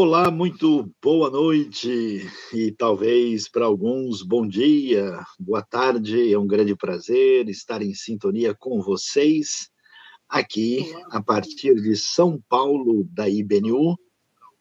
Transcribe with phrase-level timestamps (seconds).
[0.00, 2.24] Olá, muito boa noite
[2.54, 6.32] e talvez para alguns bom dia, boa tarde.
[6.32, 9.68] É um grande prazer estar em sintonia com vocês
[10.28, 13.98] aqui a partir de São Paulo, da IBNU,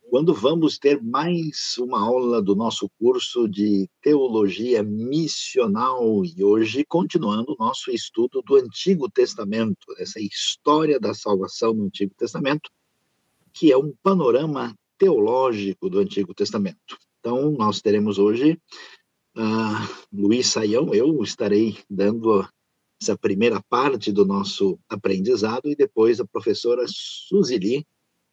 [0.10, 7.52] quando vamos ter mais uma aula do nosso curso de Teologia Missional e hoje continuando
[7.54, 12.72] o nosso estudo do Antigo Testamento, essa história da salvação no Antigo Testamento,
[13.54, 16.98] que é um panorama teológico do Antigo Testamento.
[17.20, 18.60] Então, nós teremos hoje
[19.38, 22.48] uh, Luiz Saião, eu estarei dando
[23.02, 27.86] essa primeira parte do nosso aprendizado e depois a professora Suzili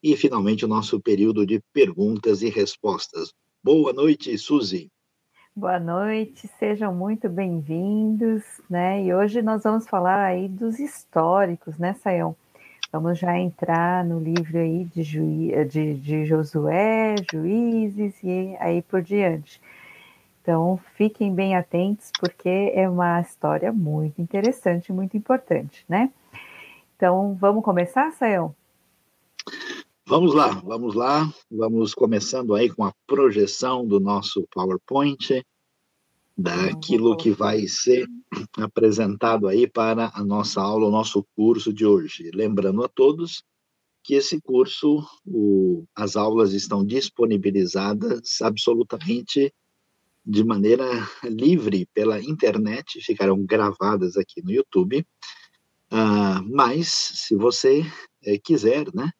[0.02, 3.32] e finalmente o nosso período de perguntas e respostas.
[3.62, 4.90] Boa noite, Suzy.
[5.56, 9.04] Boa noite, sejam muito bem-vindos, né?
[9.04, 12.36] E hoje nós vamos falar aí dos históricos, né, Saião?
[12.94, 19.02] Vamos já entrar no livro aí de, Juí, de, de Josué, Juízes e aí por
[19.02, 19.60] diante.
[20.40, 26.12] Então, fiquem bem atentos, porque é uma história muito interessante, muito importante, né?
[26.94, 28.54] Então, vamos começar, Sayão?
[30.06, 31.28] Vamos lá, vamos lá.
[31.50, 35.44] Vamos começando aí com a projeção do nosso PowerPoint
[36.36, 38.06] daquilo que vai ser
[38.58, 42.30] apresentado aí para a nossa aula, o nosso curso de hoje.
[42.34, 43.44] Lembrando a todos
[44.02, 49.52] que esse curso, o, as aulas estão disponibilizadas absolutamente
[50.26, 50.84] de maneira
[51.22, 55.06] livre pela internet, ficarão gravadas aqui no YouTube.
[55.90, 57.82] Uh, mas, se você
[58.22, 59.10] é, quiser, né,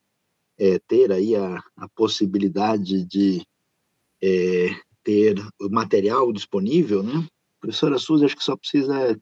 [0.58, 3.46] é, ter aí a, a possibilidade de
[4.22, 4.68] é,
[5.04, 7.26] ter o material disponível, né?
[7.60, 9.18] Professora Suzy, acho que só precisa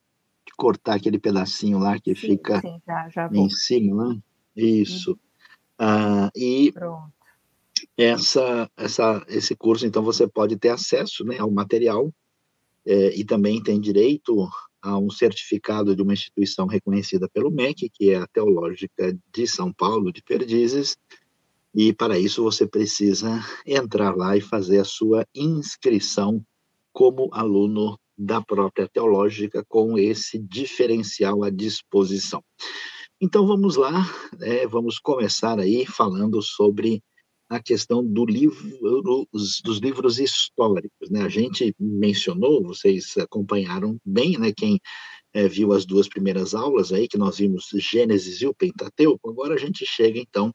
[0.56, 4.20] cortar aquele pedacinho lá que sim, fica sim, já, já em cima, né?
[4.56, 5.18] Isso.
[5.80, 6.30] Uhum.
[6.34, 7.12] e Pronto.
[7.96, 12.12] Essa, essa, esse curso, então, você pode ter acesso né, ao material
[12.86, 14.48] é, e também tem direito
[14.80, 19.72] a um certificado de uma instituição reconhecida pelo MEC, que é a Teológica de São
[19.72, 20.96] Paulo, de Perdizes,
[21.74, 26.44] e para isso você precisa entrar lá e fazer a sua inscrição
[26.92, 32.42] como aluno da própria teológica com esse diferencial à disposição.
[33.20, 34.04] Então vamos lá,
[34.38, 37.02] né, vamos começar aí falando sobre
[37.48, 41.10] a questão do livro, dos livros históricos.
[41.10, 41.22] Né?
[41.22, 44.80] A gente mencionou, vocês acompanharam bem, né, quem
[45.34, 49.54] é, viu as duas primeiras aulas aí, que nós vimos Gênesis e o Pentateuco, agora
[49.54, 50.52] a gente chega então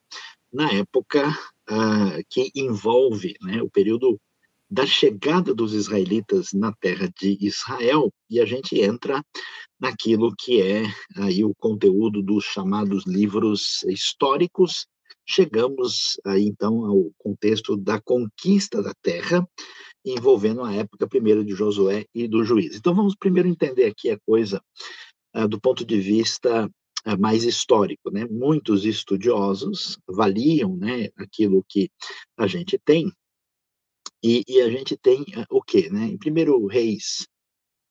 [0.58, 1.30] na época
[1.70, 4.20] uh, que envolve né, o período
[4.68, 9.24] da chegada dos israelitas na terra de Israel e a gente entra
[9.80, 10.84] naquilo que é
[11.16, 14.88] aí o conteúdo dos chamados livros históricos.
[15.24, 19.48] Chegamos aí então ao contexto da conquista da terra,
[20.04, 22.76] envolvendo a época primeiro de Josué e do juiz.
[22.76, 24.60] Então vamos primeiro entender aqui a coisa
[25.36, 26.68] uh, do ponto de vista
[27.20, 28.26] mais histórico, né?
[28.30, 31.90] Muitos estudiosos avaliam, né, aquilo que
[32.38, 33.12] a gente tem
[34.24, 36.06] e, e a gente tem uh, o quê, né?
[36.06, 37.28] Em primeiro Reis,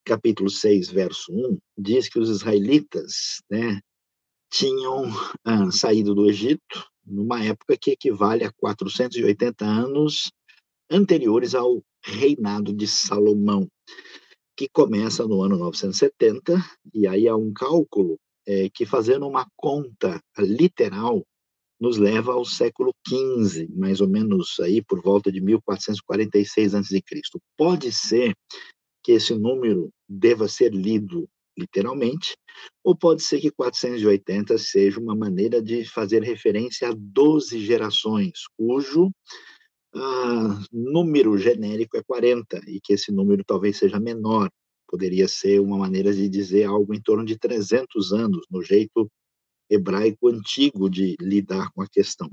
[0.04, 3.80] capítulo 6, verso 1, diz que os israelitas, né,
[4.50, 10.32] tinham uh, saído do Egito numa época que equivale a 480 anos
[10.90, 13.68] anteriores ao reinado de Salomão,
[14.56, 16.54] que começa no ano 970,
[16.92, 21.24] e aí há um cálculo é, que fazendo uma conta literal
[21.80, 27.02] nos leva ao século XV, mais ou menos aí por volta de 1446 a.C.
[27.56, 28.34] Pode ser
[29.02, 32.36] que esse número deva ser lido literalmente,
[32.84, 39.10] ou pode ser que 480 seja uma maneira de fazer referência a 12 gerações, cujo
[39.94, 44.50] ah, número genérico é 40, e que esse número talvez seja menor,
[44.88, 49.10] poderia ser uma maneira de dizer algo em torno de 300 anos, no jeito
[49.68, 52.30] hebraico antigo de lidar com a questão.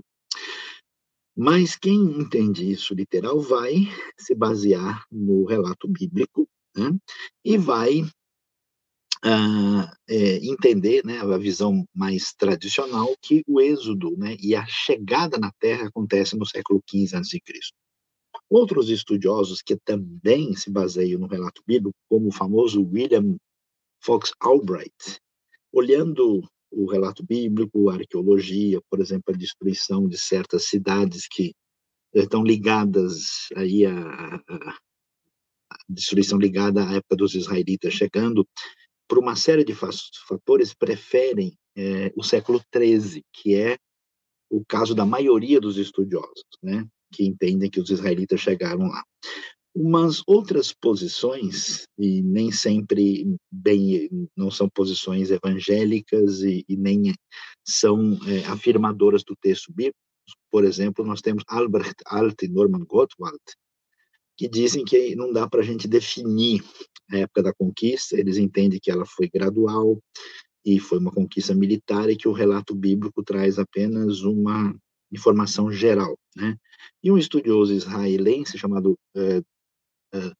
[1.36, 6.96] Mas quem entende isso literal vai se basear no relato bíblico né,
[7.44, 8.02] e vai
[9.24, 15.40] uh, é, entender né, a visão mais tradicional que o êxodo né, e a chegada
[15.40, 17.42] na Terra acontece no século XV a.C.
[18.50, 23.36] Outros estudiosos que também se baseiam no relato bíblico, como o famoso William
[24.02, 25.20] Fox Albright,
[25.72, 31.54] olhando o relato bíblico, a arqueologia, por exemplo, a destruição de certas cidades que
[32.14, 34.78] estão ligadas aí a, a,
[35.72, 38.48] a destruição ligada à época dos israelitas chegando,
[39.08, 39.76] por uma série de
[40.28, 43.78] fatores, preferem é, o século XIII, que é
[44.50, 46.86] o caso da maioria dos estudiosos, né?
[47.14, 49.04] Que entendem que os israelitas chegaram lá.
[49.76, 57.14] Umas outras posições, e nem sempre bem, não são posições evangélicas e, e nem
[57.68, 59.98] são é, afirmadoras do texto bíblico.
[60.52, 63.42] Por exemplo, nós temos Albrecht Alt e Norman Gottwald,
[64.38, 66.64] que dizem que não dá para a gente definir
[67.12, 70.00] a época da conquista, eles entendem que ela foi gradual
[70.66, 74.76] e foi uma conquista militar e que o relato bíblico traz apenas uma
[75.14, 76.58] informação geral, né?
[77.04, 79.40] E um estudioso israelense chamado uh,
[80.18, 80.34] uh,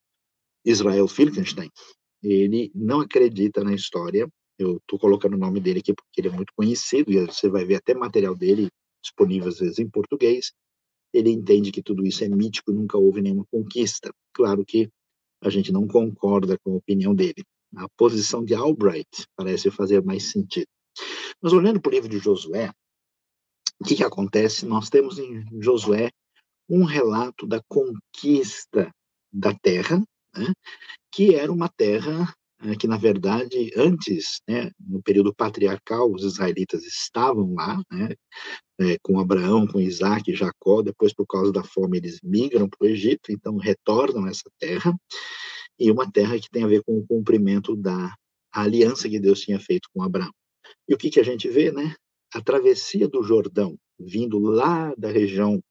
[0.66, 1.70] Israel Filkenstein,
[2.22, 4.28] ele não acredita na história.
[4.58, 7.66] Eu estou colocando o nome dele aqui porque ele é muito conhecido e você vai
[7.66, 8.70] ver até material dele
[9.04, 10.54] disponível às vezes em português.
[11.14, 14.12] Ele entende que tudo isso é mítico, nunca houve nenhuma conquista.
[14.34, 14.90] Claro que
[15.42, 17.44] a gente não concorda com a opinião dele.
[17.76, 20.68] A posição de Albright parece fazer mais sentido.
[21.42, 22.72] Mas olhando para o livro de Josué,
[23.80, 24.66] o que, que acontece?
[24.66, 26.10] Nós temos em Josué
[26.70, 28.92] um relato da conquista
[29.32, 30.02] da terra,
[30.36, 30.54] né,
[31.12, 32.34] que era uma terra
[32.66, 38.16] é, que, na verdade, antes, né, no período patriarcal, os israelitas estavam lá, né,
[38.80, 42.86] é, com Abraão, com Isaac e Jacó, depois, por causa da fome, eles migram para
[42.86, 44.96] o Egito, então retornam a essa terra,
[45.78, 48.16] e uma terra que tem a ver com o cumprimento da
[48.52, 50.32] aliança que Deus tinha feito com Abraão.
[50.88, 51.96] E o que, que a gente vê, né?
[52.34, 55.62] A travessia do Jordão, vindo lá da região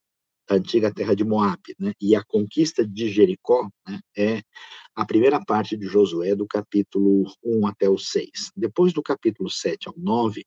[0.49, 1.93] da antiga terra de Moab, né?
[2.01, 4.01] E a conquista de Jericó, né?
[4.17, 4.43] É
[4.95, 8.53] a primeira parte de Josué, do capítulo 1 até o 6.
[8.57, 10.45] Depois do capítulo 7 ao 9,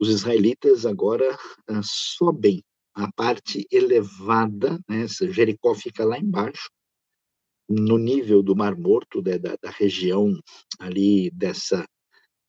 [0.00, 1.34] os israelitas agora
[1.70, 2.62] uh, sobem
[2.94, 5.06] a parte elevada, né?
[5.08, 6.68] Jericó fica lá embaixo,
[7.68, 10.38] no nível do Mar Morto, né, da, da, região
[10.78, 11.86] ali dessa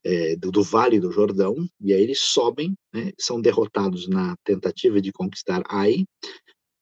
[0.04, 5.02] é, do, do, Vale do Jordão, e aí eles sobem, né, são derrotados na tentativa
[5.02, 6.04] de conquistar Ai.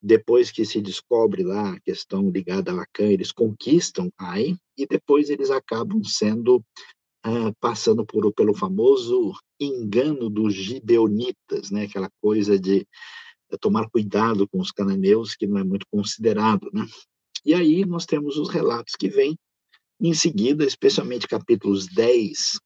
[0.03, 5.29] Depois que se descobre lá a questão ligada a Acã, eles conquistam Ai, e depois
[5.29, 6.63] eles acabam sendo
[7.59, 12.87] passando por, pelo famoso engano dos gibeonitas, né, aquela coisa de
[13.59, 16.85] tomar cuidado com os cananeus, que não é muito considerado, né?
[17.45, 19.37] E aí nós temos os relatos que vêm
[19.99, 22.59] em seguida, especialmente capítulos 10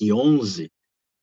[0.00, 0.70] e 11,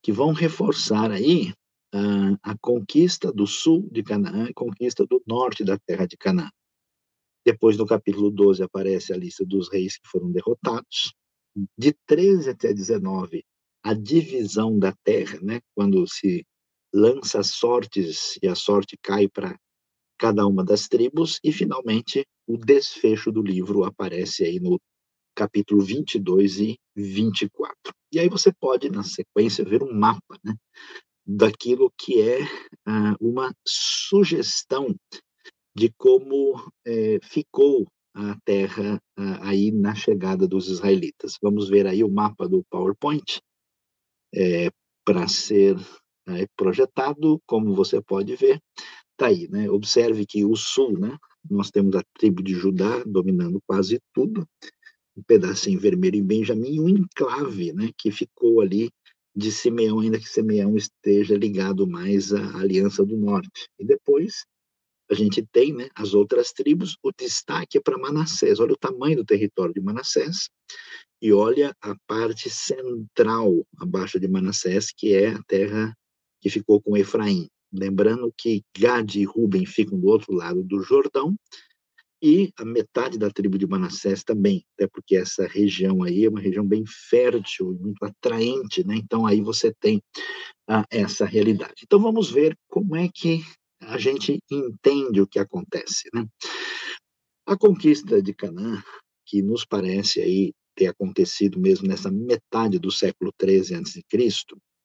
[0.03, 1.51] que vão reforçar aí
[1.93, 6.49] uh, a conquista do sul de Canaã e conquista do norte da terra de Canaã.
[7.45, 11.13] Depois, no capítulo 12, aparece a lista dos reis que foram derrotados.
[11.77, 13.43] De 13 até 19,
[13.83, 16.45] a divisão da terra, né, quando se
[16.93, 19.57] lança sortes e a sorte cai para
[20.19, 24.79] cada uma das tribos, e finalmente o desfecho do livro aparece aí no
[25.37, 27.93] capítulo 22 e 24.
[28.11, 30.55] E aí você pode, na sequência, ver um mapa né,
[31.23, 34.95] daquilo que é uh, uma sugestão
[35.75, 36.55] de como
[36.87, 41.37] é, ficou a terra uh, aí na chegada dos israelitas.
[41.39, 43.39] Vamos ver aí o mapa do PowerPoint
[44.33, 44.71] é,
[45.05, 45.75] para ser
[46.27, 48.59] é, projetado, como você pode ver.
[49.11, 49.69] Está aí, né?
[49.69, 51.15] Observe que o sul, né?
[51.49, 54.47] Nós temos a tribo de Judá dominando quase tudo,
[55.17, 57.89] um pedacinho vermelho em Benjamim um enclave, né?
[57.97, 58.91] Que ficou ali
[59.35, 63.67] de Simeão, ainda que Simeão esteja ligado mais à Aliança do Norte.
[63.79, 64.45] E depois
[65.09, 65.89] a gente tem, né?
[65.95, 68.59] As outras tribos, o destaque é para Manassés.
[68.59, 70.49] Olha o tamanho do território de Manassés
[71.21, 75.95] e olha a parte central abaixo de Manassés, que é a terra
[76.41, 77.47] que ficou com Efraim.
[77.71, 81.35] Lembrando que Gad e Ruben ficam do outro lado do Jordão,
[82.21, 86.39] e a metade da tribo de Manassés também, até porque essa região aí é uma
[86.39, 88.95] região bem fértil e muito atraente, né?
[88.95, 90.01] Então aí você tem
[90.67, 91.83] ah, essa realidade.
[91.83, 93.41] Então vamos ver como é que
[93.81, 96.25] a gente entende o que acontece, né?
[97.45, 98.81] A conquista de Canaã,
[99.25, 104.01] que nos parece aí ter acontecido mesmo nessa metade do século 13 a.C.,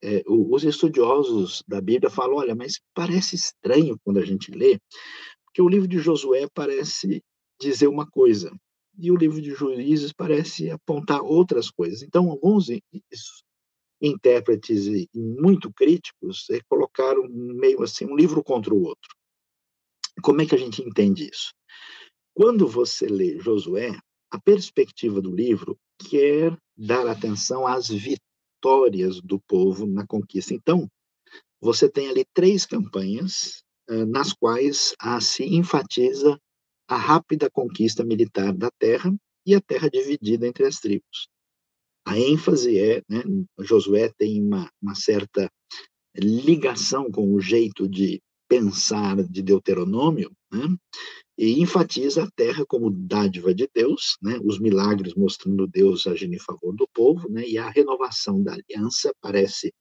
[0.05, 4.77] é, os estudiosos da Bíblia falam, olha, mas parece estranho quando a gente lê,
[5.53, 7.23] porque o livro de Josué parece
[7.61, 8.51] dizer uma coisa,
[8.99, 12.03] e o livro de Juízes parece apontar outras coisas.
[12.03, 12.69] Então, alguns
[14.01, 19.15] intérpretes muito críticos é, colocaram meio assim um livro contra o outro.
[20.23, 21.53] Como é que a gente entende isso?
[22.35, 23.99] Quando você lê Josué,
[24.31, 30.55] a perspectiva do livro quer dar atenção às vitórias do povo na conquista.
[30.55, 30.89] Então,
[31.61, 33.63] você tem ali três campanhas
[34.09, 36.39] nas quais se enfatiza
[36.89, 39.13] a rápida conquista militar da terra
[39.47, 41.29] e a terra dividida entre as tribos.
[42.07, 43.23] A ênfase é, né,
[43.61, 45.51] Josué tem uma, uma certa
[46.17, 50.77] ligação com o jeito de pensar de Deuteronômio, né?
[51.39, 54.39] e enfatiza a terra como dádiva de Deus, né?
[54.45, 57.49] os milagres mostrando Deus agindo em favor do povo, né?
[57.49, 59.73] e a renovação da aliança parece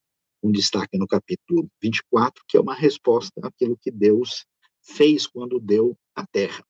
[0.43, 4.45] um destaque no capítulo 24, que é uma resposta àquilo que Deus
[4.81, 6.63] fez quando deu a terra.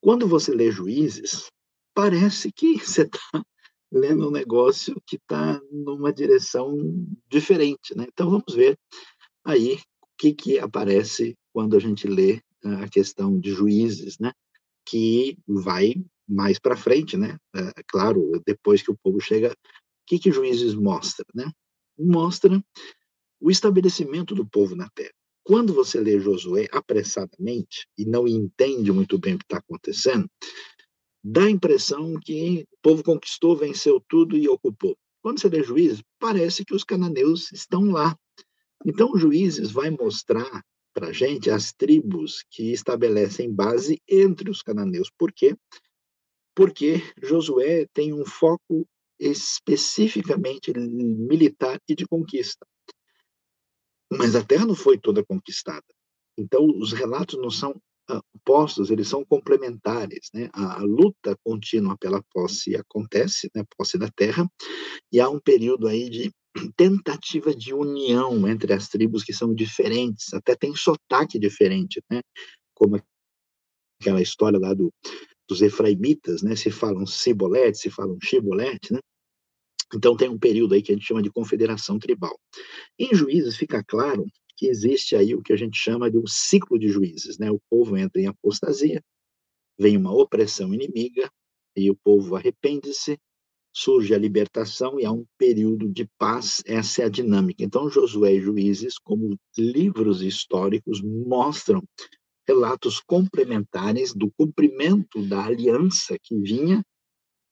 [0.00, 1.50] Quando você lê Juízes,
[1.94, 3.18] parece que você está
[3.90, 6.76] lendo um negócio que está numa direção
[7.30, 8.06] diferente, né?
[8.08, 8.78] Então vamos ver
[9.44, 14.32] aí o que, que aparece quando a gente lê a questão de juízes, né?
[14.86, 15.94] Que vai
[16.28, 17.36] mais para frente, né?
[17.54, 19.56] É, claro, depois que o povo chega, o
[20.06, 21.50] que que juízes mostra, né?
[21.98, 22.62] Mostra
[23.40, 25.12] o estabelecimento do povo na terra.
[25.44, 30.30] Quando você lê Josué apressadamente e não entende muito bem o que está acontecendo,
[31.22, 34.96] dá a impressão que o povo conquistou, venceu tudo e ocupou.
[35.20, 38.16] Quando você lê Juízes, parece que os cananeus estão lá.
[38.84, 45.10] Então, Juízes vai mostrar para a gente as tribos que estabelecem base entre os cananeus.
[45.16, 45.56] Por quê?
[46.54, 48.86] Porque Josué tem um foco
[49.22, 52.66] especificamente militar e de conquista.
[54.10, 55.86] Mas a terra não foi toda conquistada.
[56.36, 57.70] Então, os relatos não são
[58.10, 60.28] uh, postos, eles são complementares.
[60.34, 60.50] Né?
[60.52, 63.64] A, a, luta contínua pela posse acontece, né?
[63.76, 64.50] posse da terra,
[65.10, 66.32] e há um período aí de
[66.76, 72.20] tentativa de união entre as tribos que são diferentes, até tem sotaque diferente, né?
[72.74, 73.00] como
[74.00, 74.92] aquela história lá do,
[75.48, 76.56] dos efraimitas, né?
[76.56, 79.00] se falam cibolete, se falam chibolete, né?
[79.94, 82.38] Então tem um período aí que a gente chama de confederação tribal.
[82.98, 86.78] Em juízes fica claro que existe aí o que a gente chama de um ciclo
[86.78, 87.50] de juízes, né?
[87.50, 89.02] O povo entra em apostasia,
[89.78, 91.30] vem uma opressão inimiga
[91.76, 93.18] e o povo arrepende-se,
[93.74, 96.62] surge a libertação e há um período de paz.
[96.66, 97.64] Essa é a dinâmica.
[97.64, 101.82] Então Josué e Juízes, como livros históricos, mostram
[102.46, 106.82] relatos complementares do cumprimento da aliança que vinha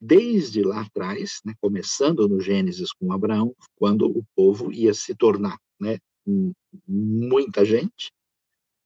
[0.00, 5.58] desde lá atrás, né, começando no Gênesis com Abraão, quando o povo ia se tornar
[5.78, 5.98] né,
[6.86, 8.10] muita gente,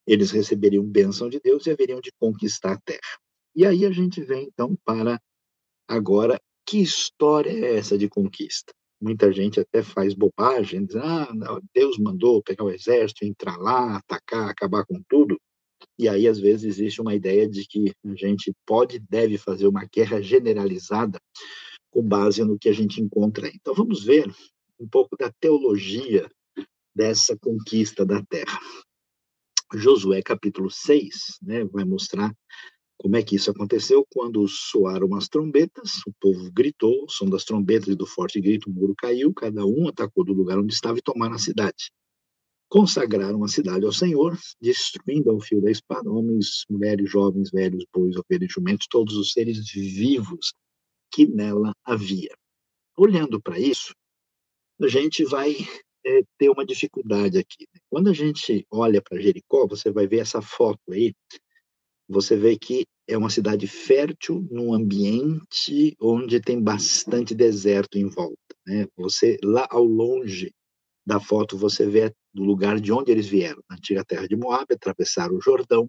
[0.06, 3.18] eles receberiam bênção de Deus e haveriam de conquistar a terra.
[3.54, 5.20] E aí a gente vem, então, para
[5.88, 8.72] agora, que história é essa de conquista?
[9.00, 11.28] Muita gente até faz bobagem, diz, ah,
[11.74, 15.38] Deus mandou pegar o exército, entrar lá, atacar, acabar com tudo.
[15.98, 19.84] E aí, às vezes, existe uma ideia de que a gente pode deve fazer uma
[19.84, 21.20] guerra generalizada
[21.90, 23.48] com base no que a gente encontra.
[23.48, 24.28] Então, vamos ver
[24.78, 26.28] um pouco da teologia
[26.94, 28.58] dessa conquista da terra.
[29.74, 32.32] Josué, capítulo 6, né, vai mostrar
[32.96, 37.44] como é que isso aconteceu quando soaram as trombetas, o povo gritou, o som das
[37.44, 40.98] trombetas e do forte grito, o muro caiu, cada um atacou do lugar onde estava
[40.98, 41.90] e tomaram a cidade
[42.74, 48.16] consagraram a cidade ao Senhor, destruindo ao fio da espada homens, mulheres, jovens, velhos, bois,
[48.16, 50.52] ovelhas jumentos, todos os seres vivos
[51.08, 52.34] que nela havia.
[52.98, 53.94] Olhando para isso,
[54.82, 55.54] a gente vai
[56.04, 57.64] é, ter uma dificuldade aqui.
[57.72, 57.80] Né?
[57.88, 61.14] Quando a gente olha para Jericó, você vai ver essa foto aí,
[62.08, 68.36] você vê que é uma cidade fértil num ambiente onde tem bastante deserto em volta.
[68.66, 68.88] Né?
[68.96, 70.52] Você lá ao longe
[71.06, 74.66] da foto você vê do lugar de onde eles vieram, na antiga terra de Moab,
[74.72, 75.88] atravessaram o Jordão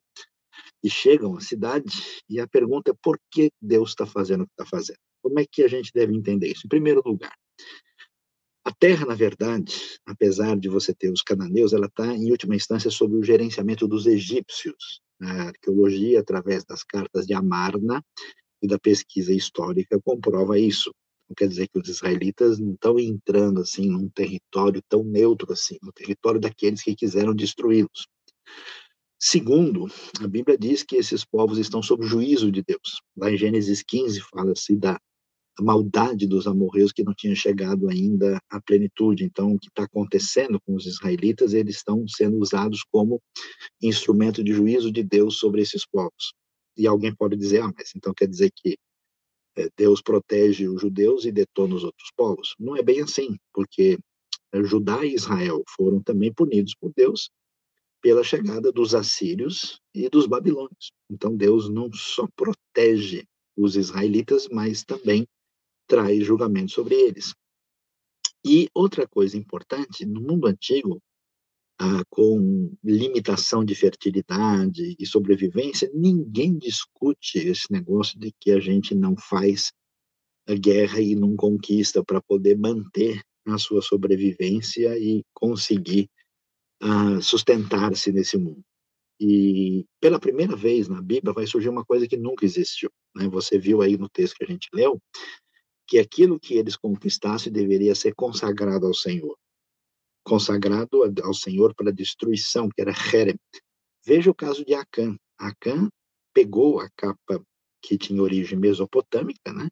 [0.83, 1.91] e chegam à cidade.
[2.29, 4.99] E a pergunta é por que Deus está fazendo o que está fazendo?
[5.21, 6.61] Como é que a gente deve entender isso?
[6.65, 7.33] Em primeiro lugar,
[8.63, 12.89] a terra, na verdade, apesar de você ter os cananeus, ela está, em última instância,
[12.89, 15.01] sob o gerenciamento dos egípcios.
[15.21, 18.03] A arqueologia, através das cartas de Amarna
[18.61, 20.91] e da pesquisa histórica, comprova isso.
[21.27, 25.77] Não quer dizer que os israelitas não estão entrando assim num território tão neutro assim,
[25.81, 28.07] no território daqueles que quiseram destruí-los.
[29.19, 29.87] Segundo,
[30.21, 33.01] a Bíblia diz que esses povos estão sob juízo de Deus.
[33.17, 34.99] Lá em Gênesis 15 fala-se da
[35.59, 39.23] maldade dos amorreus que não tinham chegado ainda à plenitude.
[39.23, 43.21] Então, o que está acontecendo com os israelitas, eles estão sendo usados como
[43.81, 46.33] instrumento de juízo de Deus sobre esses povos.
[46.77, 48.77] E alguém pode dizer, ah, mas então quer dizer que
[49.57, 52.55] é, Deus protege os judeus e detona os outros povos.
[52.59, 53.97] Não é bem assim, porque
[54.63, 57.29] Judá e Israel foram também punidos por Deus
[58.01, 60.91] pela chegada dos assírios e dos babilônios.
[61.09, 63.25] Então Deus não só protege
[63.57, 65.27] os israelitas, mas também
[65.87, 67.33] traz julgamento sobre eles.
[68.45, 71.01] E outra coisa importante, no mundo antigo,
[71.79, 78.95] ah, com limitação de fertilidade e sobrevivência, ninguém discute esse negócio de que a gente
[78.95, 79.71] não faz
[80.59, 86.09] guerra e não conquista para poder manter a sua sobrevivência e conseguir
[86.81, 88.63] ah, sustentar-se nesse mundo.
[89.19, 92.91] E pela primeira vez na Bíblia vai surgir uma coisa que nunca existiu.
[93.15, 93.27] Né?
[93.29, 95.01] Você viu aí no texto que a gente leu
[95.87, 99.37] que aquilo que eles conquistassem deveria ser consagrado ao Senhor.
[100.25, 103.39] Consagrado ao Senhor para destruição, que era Herem.
[104.05, 105.15] Veja o caso de Acã.
[105.37, 105.87] Acã
[106.33, 107.41] pegou a capa
[107.81, 109.69] que tinha origem mesopotâmica, né?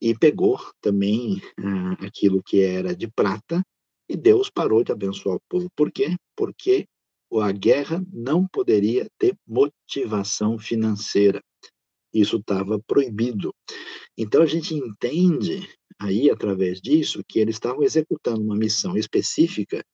[0.00, 3.64] E pegou também ah, aquilo que era de prata,
[4.08, 5.68] e Deus parou de abençoar o povo.
[5.74, 6.16] Por quê?
[6.36, 6.86] Porque
[7.40, 11.42] a guerra não poderia ter motivação financeira.
[12.12, 13.54] Isso estava proibido.
[14.16, 15.68] Então a gente entende
[16.00, 19.84] aí através disso que eles estavam executando uma missão específica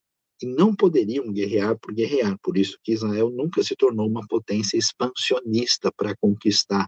[0.42, 2.36] e não poderiam guerrear por guerrear.
[2.42, 6.86] Por isso que Israel nunca se tornou uma potência expansionista para conquistar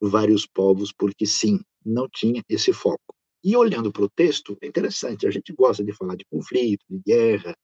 [0.00, 3.14] vários povos, porque sim, não tinha esse foco.
[3.42, 7.00] E olhando para o texto, é interessante, a gente gosta de falar de conflito, de
[7.04, 7.56] guerra,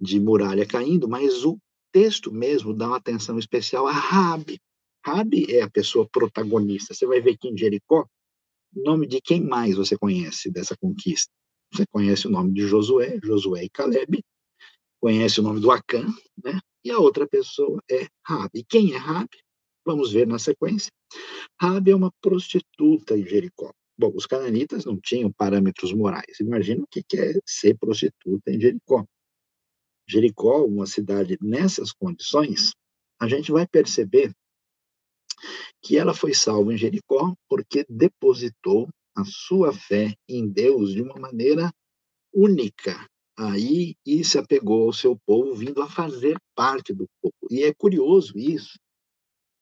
[0.00, 1.58] de muralha caindo, mas o
[1.92, 4.58] texto mesmo dá uma atenção especial a Rabi.
[5.04, 6.94] Rabi é a pessoa protagonista.
[6.94, 8.06] Você vai ver que em Jericó,
[8.74, 11.32] nome de quem mais você conhece dessa conquista?
[11.72, 14.22] Você conhece o nome de Josué, Josué e Caleb,
[15.00, 16.06] conhece o nome do Acã,
[16.42, 16.58] né?
[16.84, 18.64] E a outra pessoa é Rabi.
[18.68, 19.38] Quem é Rabi?
[19.84, 20.90] Vamos ver na sequência.
[21.60, 23.72] Rabi é uma prostituta em Jericó.
[23.98, 26.38] Bom, os cananitas não tinham parâmetros morais.
[26.40, 29.04] Imagina o que é ser prostituta em Jericó.
[30.08, 32.72] Jericó, uma cidade nessas condições,
[33.20, 34.32] a gente vai perceber
[35.82, 41.16] que ela foi salva em Jericó porque depositou a sua fé em Deus de uma
[41.16, 41.72] maneira
[42.32, 43.06] única.
[43.36, 47.34] Aí e se apegou ao seu povo, vindo a fazer parte do povo.
[47.50, 48.78] E é curioso isso,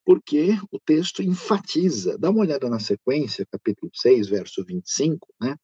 [0.05, 2.17] porque o texto enfatiza.
[2.17, 5.57] Dá uma olhada na sequência, capítulo 6, verso 25, né?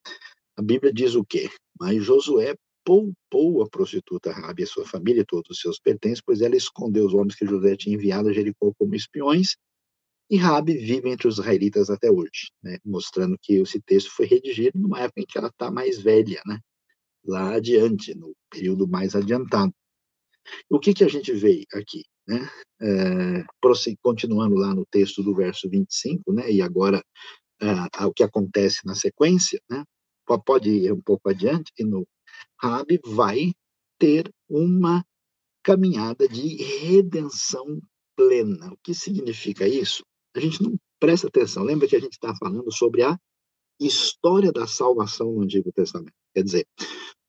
[0.57, 1.49] A Bíblia diz o quê?
[1.81, 2.55] Mas Josué
[2.85, 7.15] poupou a prostituta Rabi sua família e todos os seus pertences, pois ela escondeu os
[7.15, 9.57] homens que José tinha enviado a Jericó como espiões,
[10.33, 12.79] e Rabi vive entre os israelitas até hoje, né?
[12.83, 16.59] mostrando que esse texto foi redigido numa época em que ela está mais velha, né?
[17.23, 19.75] lá adiante, no período mais adiantado.
[20.71, 22.05] O que, que a gente vê aqui?
[22.27, 22.49] Né?
[22.81, 23.45] É,
[24.01, 26.51] continuando lá no texto do verso 25, né?
[26.51, 27.05] e agora
[27.61, 29.85] é, o que acontece na sequência, né?
[30.47, 32.09] pode ir um pouco adiante, e no
[32.59, 33.53] Rabi vai
[33.99, 35.05] ter uma
[35.63, 37.83] caminhada de redenção
[38.17, 38.73] plena.
[38.73, 40.03] O que significa isso?
[40.35, 41.63] A gente não presta atenção.
[41.63, 43.19] Lembra que a gente está falando sobre a
[43.81, 46.15] história da salvação no Antigo Testamento.
[46.35, 46.67] Quer dizer,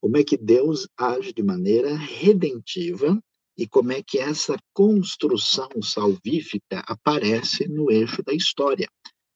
[0.01, 3.19] como é que Deus age de maneira redentiva
[3.57, 8.87] e como é que essa construção salvífica aparece no eixo da história.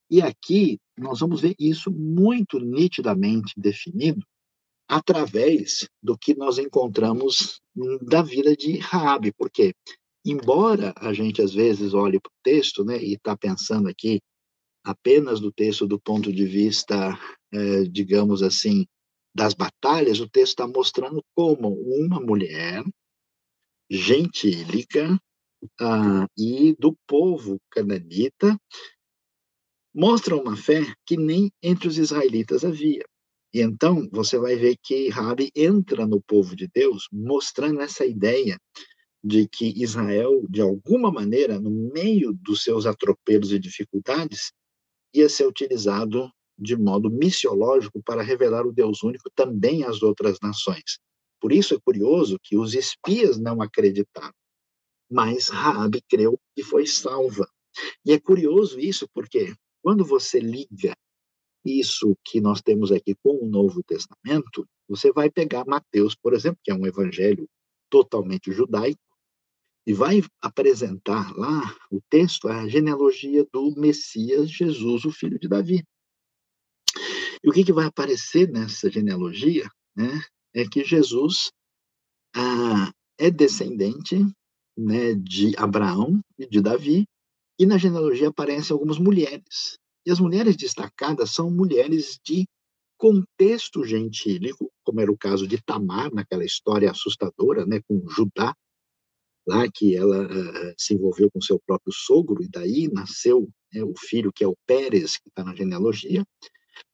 [0.10, 4.26] E aqui nós vamos ver isso muito nitidamente definido
[4.88, 7.62] através do que nós encontramos
[8.02, 9.74] da vida de Raabe, porque
[10.30, 14.20] embora a gente às vezes olhe para o texto, né, e está pensando aqui
[14.84, 17.18] apenas do texto do ponto de vista,
[17.54, 18.86] é, digamos assim,
[19.36, 22.84] das batalhas, o texto está mostrando como uma mulher
[23.90, 25.20] gentílica
[25.80, 28.60] ah, e do povo cananita
[29.94, 33.04] mostra uma fé que nem entre os israelitas havia.
[33.54, 38.60] E então você vai ver que Rabi entra no povo de Deus, mostrando essa ideia
[39.28, 44.54] de que Israel, de alguma maneira, no meio dos seus atropelos e dificuldades,
[45.14, 50.98] ia ser utilizado de modo missiológico para revelar o Deus único também às outras nações.
[51.42, 54.34] Por isso é curioso que os espias não acreditaram,
[55.12, 57.48] mas Raabe creu e foi salva.
[58.06, 60.96] E é curioso isso porque quando você liga
[61.66, 66.60] isso que nós temos aqui com o Novo Testamento, você vai pegar Mateus, por exemplo,
[66.64, 67.46] que é um evangelho
[67.90, 69.02] totalmente judaico,
[69.88, 75.82] e vai apresentar lá o texto, a genealogia do Messias Jesus, o filho de Davi.
[77.42, 80.22] E o que, que vai aparecer nessa genealogia né,
[80.54, 81.54] é que Jesus
[82.36, 84.18] ah, é descendente
[84.78, 87.06] né, de Abraão e de Davi,
[87.58, 89.80] e na genealogia aparecem algumas mulheres.
[90.06, 92.46] E as mulheres destacadas são mulheres de
[92.98, 98.54] contexto gentílico, como era o caso de Tamar, naquela história assustadora, né, com Judá,
[99.48, 103.94] lá que ela uh, se envolveu com seu próprio sogro, e daí nasceu né, o
[103.98, 106.26] filho que é o Pérez, que está na genealogia.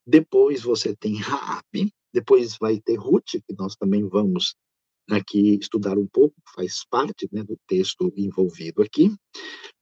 [0.06, 4.56] Depois você tem Raabe, depois vai ter Ruth, que nós também vamos
[5.10, 9.12] aqui estudar um pouco, faz parte né, do texto envolvido aqui.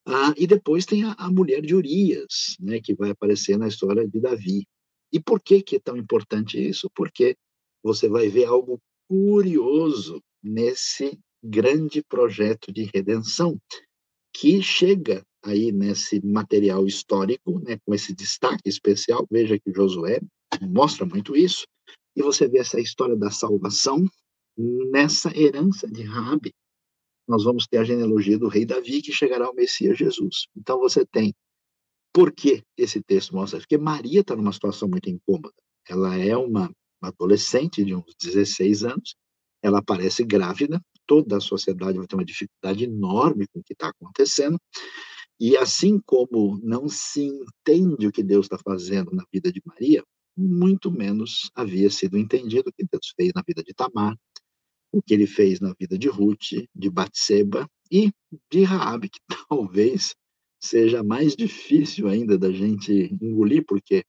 [0.08, 4.08] Ah, e depois tem a, a, mulher de Urias, né, que vai aparecer na história
[4.08, 4.66] de Davi.
[5.12, 6.90] E por que, que é tão importante isso?
[6.96, 7.36] Porque
[7.84, 13.60] você vai ver algo curioso nesse grande projeto de redenção.
[14.34, 19.28] que chega aí nesse material histórico, né, com esse destaque especial.
[19.30, 20.22] Veja que Josué
[20.62, 21.68] mostra muito isso.
[22.16, 24.06] E você vê essa história da salvação
[24.58, 26.54] nessa herança de Rabi.
[27.28, 30.48] Nós vamos ter a genealogia do rei Davi que chegará ao Messias Jesus.
[30.56, 31.34] Então você tem
[32.14, 33.60] por que esse texto mostra?
[33.60, 35.54] Porque Maria está numa situação muito incômoda.
[35.88, 36.70] Ela é uma
[37.02, 39.16] adolescente de uns 16 anos,
[39.64, 43.90] ela aparece grávida, toda a sociedade vai ter uma dificuldade enorme com o que está
[43.90, 44.58] acontecendo,
[45.38, 50.02] e assim como não se entende o que Deus está fazendo na vida de Maria,
[50.38, 54.18] muito menos havia sido entendido o que Deus fez na vida de Tamar,
[54.90, 58.10] o que ele fez na vida de Ruth, de Batseba e
[58.50, 59.20] de Raabe, que
[59.50, 60.16] talvez
[60.62, 64.06] seja mais difícil ainda da gente engolir, porque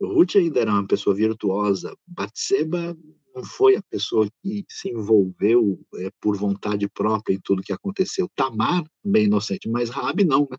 [0.00, 2.96] Ruth ainda era uma pessoa virtuosa, Batseba
[3.34, 8.28] não foi a pessoa que se envolveu é, por vontade própria em tudo que aconteceu.
[8.34, 10.56] Tamar, bem inocente, mas Rabi não, né?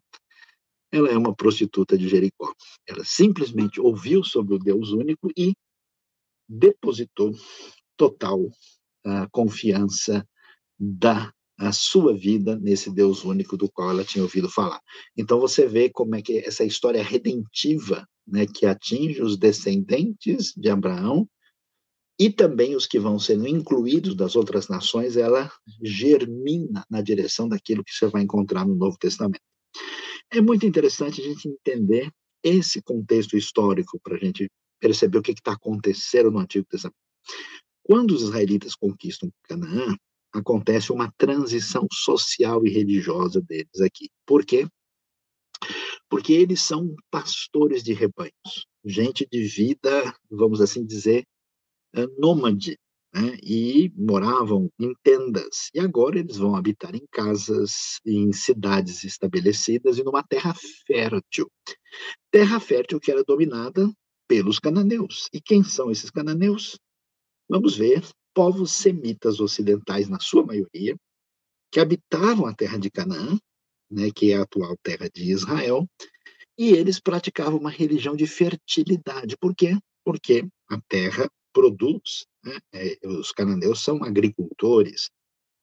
[0.91, 2.53] Ela é uma prostituta de Jericó.
[2.87, 5.53] Ela simplesmente ouviu sobre o Deus único e
[6.47, 7.33] depositou
[7.97, 10.27] total uh, confiança
[10.79, 14.81] da a sua vida nesse Deus único do qual ela tinha ouvido falar.
[15.15, 20.69] Então você vê como é que essa história redentiva, né, que atinge os descendentes de
[20.69, 21.27] Abraão
[22.19, 27.83] e também os que vão sendo incluídos das outras nações, ela germina na direção daquilo
[27.83, 29.41] que você vai encontrar no Novo Testamento.
[30.31, 32.11] É muito interessante a gente entender
[32.43, 34.49] esse contexto histórico para a gente
[34.79, 36.97] perceber o que está acontecendo no Antigo Testamento.
[37.81, 39.95] Quando os israelitas conquistam Canaã,
[40.31, 44.09] acontece uma transição social e religiosa deles aqui.
[44.25, 44.67] Por quê?
[46.09, 51.23] Porque eles são pastores de rebanhos, gente de vida, vamos assim dizer,
[51.95, 52.77] é, nômade,
[53.13, 53.37] né?
[53.43, 55.69] e moravam em tendas.
[55.73, 60.53] E agora eles vão habitar em casas, em cidades estabelecidas e numa terra
[60.87, 61.49] fértil.
[62.31, 63.91] Terra fértil que era dominada
[64.27, 65.29] pelos cananeus.
[65.33, 66.79] E quem são esses cananeus?
[67.49, 68.03] Vamos ver
[68.33, 70.97] povos semitas ocidentais, na sua maioria,
[71.71, 73.37] que habitavam a terra de Canaã,
[73.89, 75.87] né, que é a atual terra de Israel,
[76.57, 79.37] e eles praticavam uma religião de fertilidade.
[79.37, 79.77] Por quê?
[80.03, 85.09] Porque a terra produz, né, é, os cananeus são agricultores,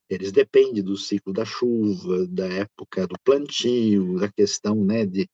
[0.08, 5.28] eles dependem do ciclo da chuva, da época do plantio, da questão né, de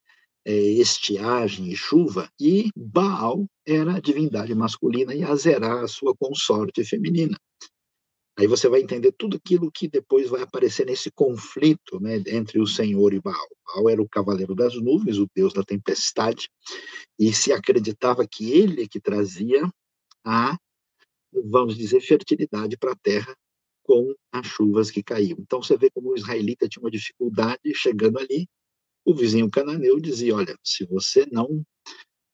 [0.44, 6.84] é, estiagem e chuva, e Baal era a divindade masculina e Azerá a sua consorte
[6.84, 7.38] feminina.
[8.38, 12.66] Aí você vai entender tudo aquilo que depois vai aparecer nesse conflito né, entre o
[12.66, 13.48] Senhor e Baal.
[13.66, 16.50] Baal era o cavaleiro das nuvens, o deus da tempestade,
[17.18, 19.62] e se acreditava que ele é que trazia
[20.26, 20.58] a,
[21.32, 23.36] vamos dizer, fertilidade para a terra
[23.84, 25.38] com as chuvas que caíam.
[25.40, 28.48] Então você vê como o israelita tinha uma dificuldade chegando ali,
[29.04, 31.62] o vizinho cananeu dizia: Olha, se você não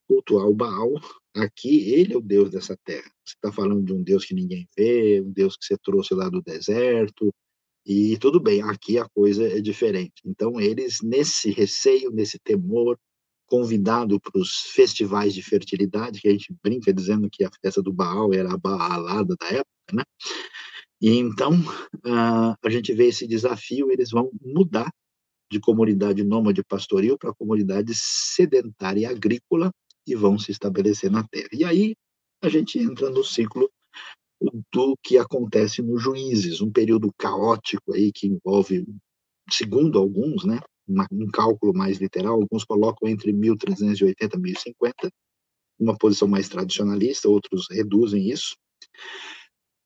[0.09, 0.93] cultuar o Baal,
[1.35, 3.11] aqui ele é o Deus dessa terra.
[3.25, 6.29] Você está falando de um Deus que ninguém vê, um Deus que você trouxe lá
[6.29, 7.33] do deserto,
[7.85, 10.23] e tudo bem, aqui a coisa é diferente.
[10.25, 12.97] Então, eles, nesse receio, nesse temor,
[13.53, 17.93] convidado para os festivais de fertilidade, que a gente brinca dizendo que a festa do
[17.93, 20.03] Baal era a baalada da época, né?
[20.99, 24.91] E então, uh, a gente vê esse desafio, eles vão mudar
[25.51, 29.71] de comunidade nômade pastoril para comunidade sedentária agrícola
[30.07, 31.51] e vão se estabelecer na terra.
[31.53, 31.95] E aí
[32.43, 33.71] a gente entra no ciclo
[34.73, 38.87] do que acontece nos juízes, um período caótico aí que envolve,
[39.51, 40.59] segundo alguns, né,
[41.11, 45.13] um cálculo mais literal, alguns colocam entre 1380 e 1050,
[45.79, 48.57] uma posição mais tradicionalista, outros reduzem isso.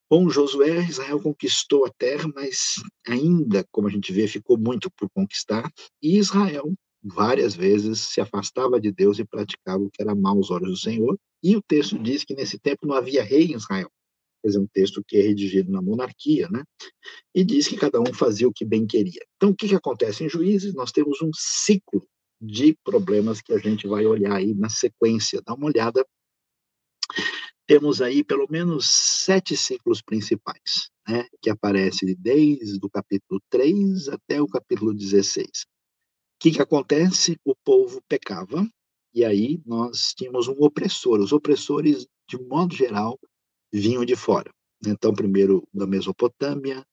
[0.09, 2.75] Com Josué, Israel conquistou a terra, mas
[3.07, 5.69] ainda, como a gente vê, ficou muito por conquistar.
[6.01, 10.51] E Israel, várias vezes, se afastava de Deus e praticava o que era mal aos
[10.51, 11.19] olhos do Senhor.
[11.43, 13.91] E o texto diz que nesse tempo não havia rei em Israel.
[14.43, 16.63] Quer dizer, um texto que é redigido na monarquia, né?
[17.35, 19.21] E diz que cada um fazia o que bem queria.
[19.37, 20.75] Então, o que, que acontece em Juízes?
[20.75, 22.07] Nós temos um ciclo
[22.41, 25.43] de problemas que a gente vai olhar aí na sequência.
[25.45, 26.05] Dá uma olhada
[27.67, 34.41] temos aí pelo menos sete ciclos principais, né, que aparecem desde o capítulo 3 até
[34.41, 35.49] o capítulo 16.
[35.49, 37.37] O que, que acontece?
[37.45, 38.65] O povo pecava,
[39.13, 41.19] e aí nós tínhamos um opressor.
[41.19, 43.19] Os opressores, de modo geral,
[43.79, 44.51] vinham de fora.
[44.85, 46.85] Então, primeiro da Mesopotâmia,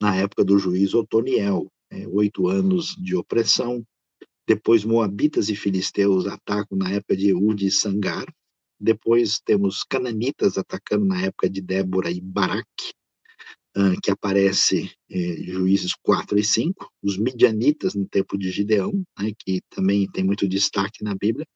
[0.00, 3.84] na época do juiz Otoniel, né, oito anos de opressão.
[4.46, 8.26] Depois, Moabitas e Filisteus atacam na época de Eud e Sangar,
[8.80, 12.92] depois temos cananitas atacando na época de Débora e Baraque.
[13.76, 19.32] uh, que aparece eh, Juízes 4 e 5, os midianitas no tempo de Gideão, né,
[19.38, 21.46] que também tem muito destaque na Bíblia,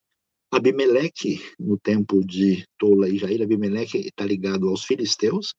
[0.54, 5.52] Abimeleque, no tempo de Tola e Jair, Abimeleque está ligado aos filisteus,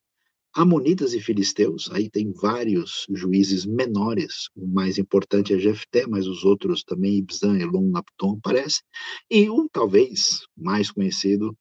[0.54, 6.46] Amonitas e filisteus, aí tem vários juízes menores, o mais importante é Jefté, mas os
[6.46, 8.82] outros também, Ibzan, Elon, Napton, aparece,
[9.30, 11.54] e um talvez mais conhecido,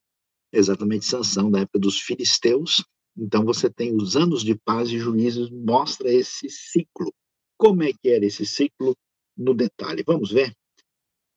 [0.52, 2.84] exatamente Sansão, da época dos filisteus,
[3.18, 7.12] então você tem os anos de paz e juízes, mostra esse ciclo.
[7.58, 8.96] Como é que era esse ciclo
[9.36, 10.04] no detalhe?
[10.06, 10.54] Vamos ver?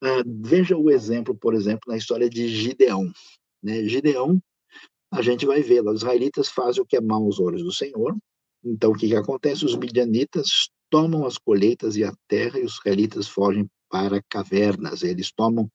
[0.03, 3.11] Uh, veja o exemplo, por exemplo, na história de Gideão.
[3.63, 3.83] Né?
[3.87, 4.41] Gideão,
[5.11, 8.15] a gente vai ver, os israelitas fazem o que é mal aos olhos do Senhor.
[8.63, 9.65] Então, o que, que acontece?
[9.65, 15.03] Os midianitas tomam as colheitas e a terra, e os israelitas fogem para cavernas.
[15.03, 15.69] Eles tomam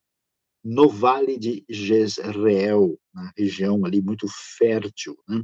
[0.64, 4.27] no vale de Jezreel, na região ali muito
[4.59, 5.16] fértil.
[5.29, 5.42] Né?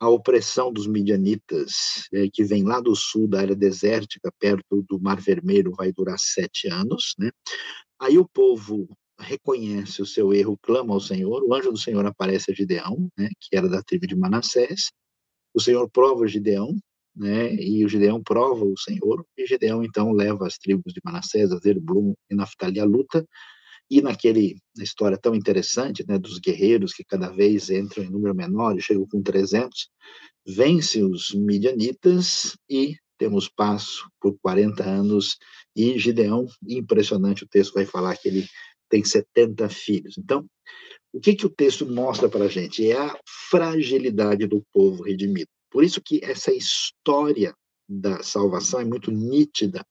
[0.00, 5.00] A opressão dos midianitas, é, que vem lá do sul, da área desértica, perto do
[5.00, 7.14] Mar Vermelho, vai durar sete anos.
[7.18, 7.30] Né?
[8.00, 12.50] Aí o povo reconhece o seu erro, clama ao Senhor, o anjo do Senhor aparece
[12.50, 14.90] a Gideão, né, que era da tribo de Manassés,
[15.54, 16.76] o Senhor prova Gideão,
[17.14, 21.52] né, e o Gideão prova o Senhor, e Gideão então leva as tribos de Manassés,
[21.52, 23.26] Azerblum e Naftali à luta,
[23.90, 28.34] e naquele na história tão interessante, né, dos guerreiros que cada vez entram em número
[28.34, 29.88] menor, chegam com 300,
[30.46, 35.36] vence os midianitas e temos passo por 40 anos,
[35.74, 38.46] e Gideão, impressionante, o texto vai falar que ele
[38.88, 40.18] tem 70 filhos.
[40.18, 40.44] Então,
[41.12, 42.90] o que, que o texto mostra para a gente?
[42.90, 43.16] É a
[43.50, 45.48] fragilidade do povo redimido.
[45.70, 47.54] Por isso que essa história
[47.88, 49.84] da salvação é muito nítida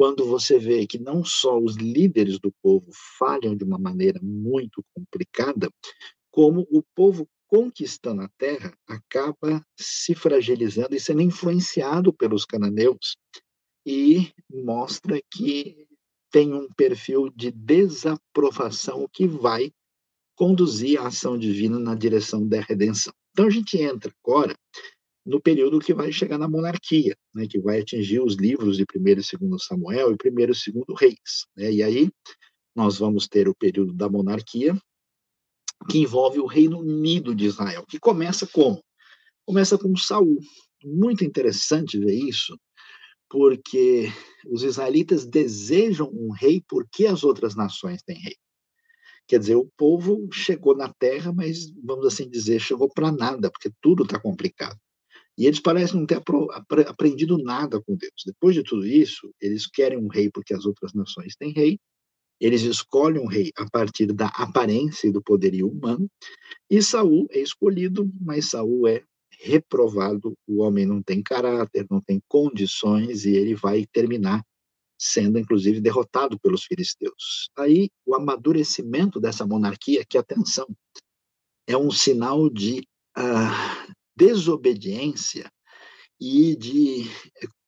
[0.00, 4.82] quando você vê que não só os líderes do povo falham de uma maneira muito
[4.94, 5.70] complicada,
[6.30, 13.18] como o povo conquistando a terra acaba se fragilizando e sendo influenciado pelos cananeus
[13.84, 15.86] e mostra que
[16.32, 19.70] tem um perfil de desaprovação que vai
[20.34, 23.12] conduzir a ação divina na direção da redenção.
[23.32, 24.56] Então a gente entra agora
[25.24, 29.08] no período que vai chegar na monarquia, né, que vai atingir os livros de 1
[29.08, 30.64] e 2 Samuel e 1 e 2
[30.98, 31.46] Reis.
[31.56, 32.10] Né, e aí
[32.74, 34.74] nós vamos ter o período da monarquia,
[35.90, 38.82] que envolve o Reino Unido de Israel, que começa como?
[39.46, 40.38] Começa com Saul.
[40.84, 42.58] Muito interessante ver isso,
[43.28, 44.08] porque
[44.46, 48.36] os israelitas desejam um rei porque as outras nações têm rei.
[49.26, 53.70] Quer dizer, o povo chegou na terra, mas, vamos assim dizer, chegou para nada, porque
[53.80, 54.76] tudo está complicado.
[55.38, 56.20] E eles parecem não ter
[56.86, 58.22] aprendido nada com Deus.
[58.26, 61.78] Depois de tudo isso, eles querem um rei porque as outras nações têm rei.
[62.40, 66.10] Eles escolhem um rei a partir da aparência e do poderio humano.
[66.68, 69.02] E Saul é escolhido, mas Saul é
[69.42, 74.42] reprovado, o homem não tem caráter, não tem condições e ele vai terminar
[75.00, 77.48] sendo inclusive derrotado pelos filisteus.
[77.56, 80.66] Aí o amadurecimento dessa monarquia, que atenção,
[81.66, 85.50] é um sinal de uh, desobediência
[86.20, 87.04] e de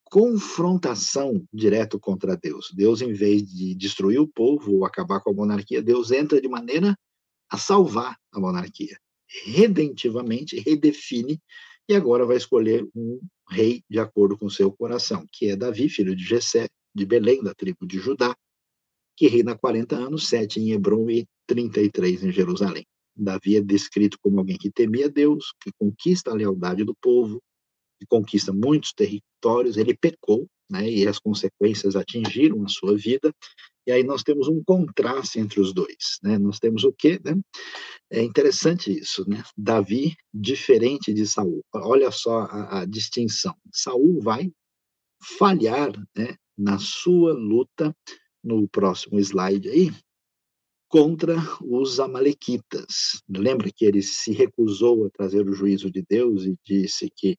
[0.05, 2.70] confrontação direto contra Deus.
[2.74, 6.48] Deus, em vez de destruir o povo ou acabar com a monarquia, Deus entra de
[6.48, 6.94] maneira
[7.50, 8.98] a salvar a monarquia
[9.44, 11.40] redentivamente redefine
[11.88, 16.14] e agora vai escolher um rei de acordo com seu coração, que é Davi, filho
[16.14, 18.37] de Jessé, de Belém, da tribo de Judá,
[19.16, 22.85] que reina 40 anos, 7 em Hebron e 33 em Jerusalém.
[23.16, 27.42] Davi é descrito como alguém que temia Deus, que conquista a lealdade do povo,
[27.98, 33.33] que conquista muitos territórios, ele pecou, né, e as consequências atingiram a sua vida,
[33.87, 36.38] e aí nós temos um contraste entre os dois, né?
[36.38, 37.35] Nós temos o quê, né?
[38.11, 39.42] É interessante isso, né?
[39.57, 41.64] Davi diferente de Saul.
[41.75, 43.55] Olha só a, a distinção.
[43.72, 44.53] Saul vai
[45.37, 47.94] falhar, né, na sua luta
[48.42, 49.90] no próximo slide aí
[50.92, 53.22] contra os amalequitas.
[53.26, 57.38] Lembra que ele se recusou a trazer o juízo de Deus e disse que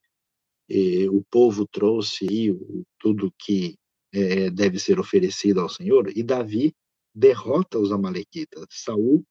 [0.68, 3.76] eh, o povo trouxe aí o, tudo que
[4.12, 6.74] é, deve ser oferecido ao Senhor, e Davi
[7.14, 8.66] derrota os amalequitas.
[8.70, 9.24] Saul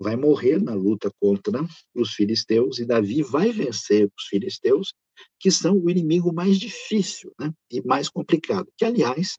[0.00, 1.62] vai morrer na luta contra
[1.94, 4.94] os filisteus, e Davi vai vencer os filisteus,
[5.38, 9.36] que são o inimigo mais difícil né, e mais complicado, que, aliás,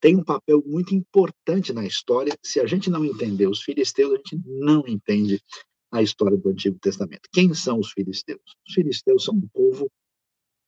[0.00, 2.36] tem um papel muito importante na história.
[2.42, 5.42] Se a gente não entender os filisteus, a gente não entende
[5.90, 7.28] a história do Antigo Testamento.
[7.32, 8.42] Quem são os filisteus?
[8.66, 9.90] Os filisteus são um povo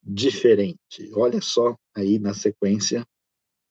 [0.02, 1.10] diferente.
[1.14, 3.06] Olha só aí na sequência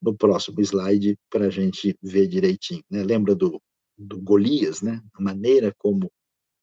[0.02, 2.84] no próximo slide para a gente ver direitinho.
[2.90, 3.04] Né?
[3.04, 3.62] Lembra do,
[3.98, 5.02] do Golias, né?
[5.14, 6.12] a maneira como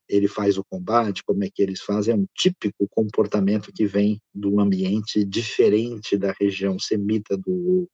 [0.09, 4.21] ele faz o combate, como é que eles fazem, é um típico comportamento que vem
[4.33, 7.89] do ambiente diferente da região semita do,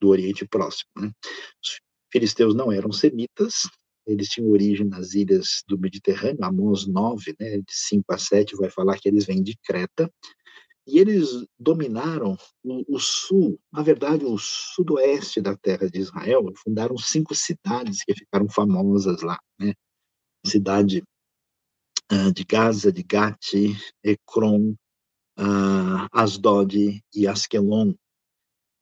[0.00, 0.90] do Oriente Próximo.
[0.96, 1.10] Né?
[1.62, 1.80] Os
[2.12, 3.68] filisteus não eram semitas,
[4.06, 8.70] eles tinham origem nas ilhas do Mediterrâneo, Amós 9, né, de 5 a 7, vai
[8.70, 10.10] falar que eles vêm de Creta,
[10.86, 16.96] e eles dominaram o, o, sul, na verdade, o sudoeste da terra de Israel, fundaram
[16.96, 19.74] cinco cidades que ficaram famosas lá, né?
[20.46, 21.02] Cidade
[22.12, 24.76] uh, de Gaza, de Gati, Ekron,
[25.36, 27.92] uh, Asdod e Askelon.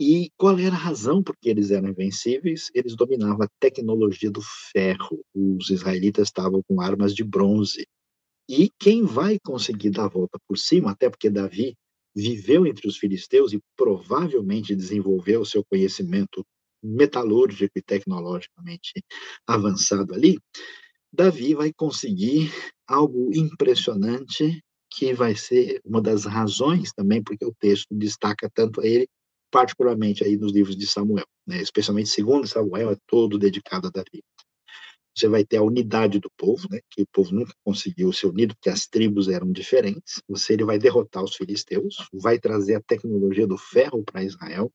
[0.06, 2.70] E qual era a razão por que eles eram invencíveis?
[2.74, 5.24] Eles dominavam a tecnologia do ferro.
[5.34, 7.86] Os israelitas estavam com armas de bronze.
[8.46, 11.74] E quem vai conseguir dar a volta por cima, até porque Davi
[12.14, 16.44] viveu entre os filisteus e provavelmente desenvolveu seu conhecimento
[16.82, 18.92] metalúrgico e tecnologicamente
[19.46, 20.38] avançado ali,
[21.10, 22.52] Davi vai conseguir
[22.86, 28.86] algo impressionante que vai ser uma das razões também porque o texto destaca tanto a
[28.86, 29.08] ele,
[29.54, 31.62] particularmente aí nos livros de Samuel, né?
[31.62, 34.20] especialmente segundo Samuel é todo dedicado a Davi
[35.16, 38.54] você vai ter a unidade do povo, né, que o povo nunca conseguiu ser unido,
[38.54, 40.20] porque as tribos eram diferentes.
[40.28, 44.72] Você ele vai derrotar os filisteus, vai trazer a tecnologia do ferro para Israel,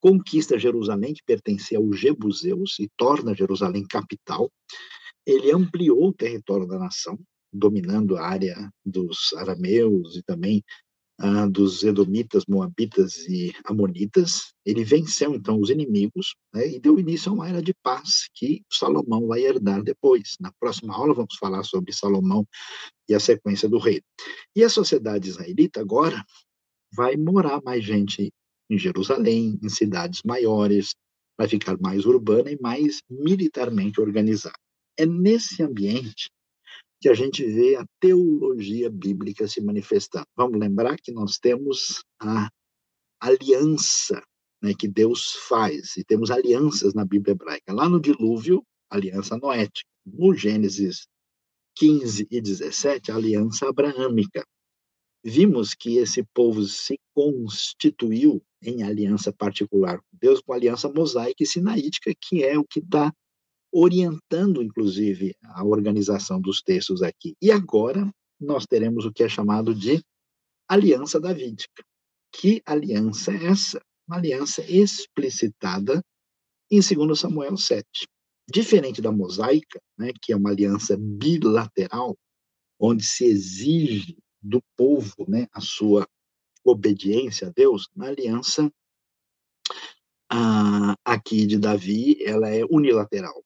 [0.00, 4.50] conquista Jerusalém, que pertencia aos Jebuseus, e torna Jerusalém capital.
[5.24, 7.16] Ele ampliou o território da nação,
[7.52, 10.62] dominando a área dos arameus e também
[11.18, 14.54] ah, dos Edomitas, Moabitas e Amonitas.
[14.64, 18.62] Ele venceu, então, os inimigos né, e deu início a uma era de paz que
[18.70, 20.36] Salomão vai herdar depois.
[20.40, 22.46] Na próxima aula, vamos falar sobre Salomão
[23.08, 24.00] e a sequência do rei.
[24.54, 26.24] E a sociedade israelita agora
[26.94, 28.32] vai morar mais gente
[28.70, 30.94] em Jerusalém, em cidades maiores,
[31.36, 34.58] vai ficar mais urbana e mais militarmente organizada.
[34.96, 36.28] É nesse ambiente
[37.00, 40.26] que a gente vê a teologia bíblica se manifestando.
[40.36, 42.48] Vamos lembrar que nós temos a
[43.20, 44.22] aliança
[44.62, 47.72] né, que Deus faz, e temos alianças na Bíblia hebraica.
[47.72, 49.88] Lá no dilúvio, aliança noética.
[50.04, 51.06] No Gênesis
[51.76, 54.44] 15 e 17, a aliança abraâmica.
[55.24, 61.46] Vimos que esse povo se constituiu em aliança particular com Deus, com aliança mosaica e
[61.46, 63.12] sinaítica, que é o que dá
[63.72, 67.36] orientando, inclusive, a organização dos textos aqui.
[67.40, 70.02] E agora nós teremos o que é chamado de
[70.68, 71.82] aliança davídica.
[72.32, 73.80] Que aliança é essa?
[74.06, 76.02] Uma aliança explicitada
[76.70, 77.84] em 2 Samuel 7.
[78.50, 82.16] Diferente da mosaica, né, que é uma aliança bilateral,
[82.80, 86.06] onde se exige do povo né, a sua
[86.64, 88.70] obediência a Deus, na aliança
[90.30, 93.42] ah, aqui de Davi, ela é unilateral.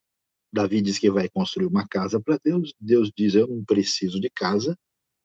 [0.53, 4.29] Davi diz que vai construir uma casa para Deus, Deus diz: Eu não preciso de
[4.29, 4.77] casa,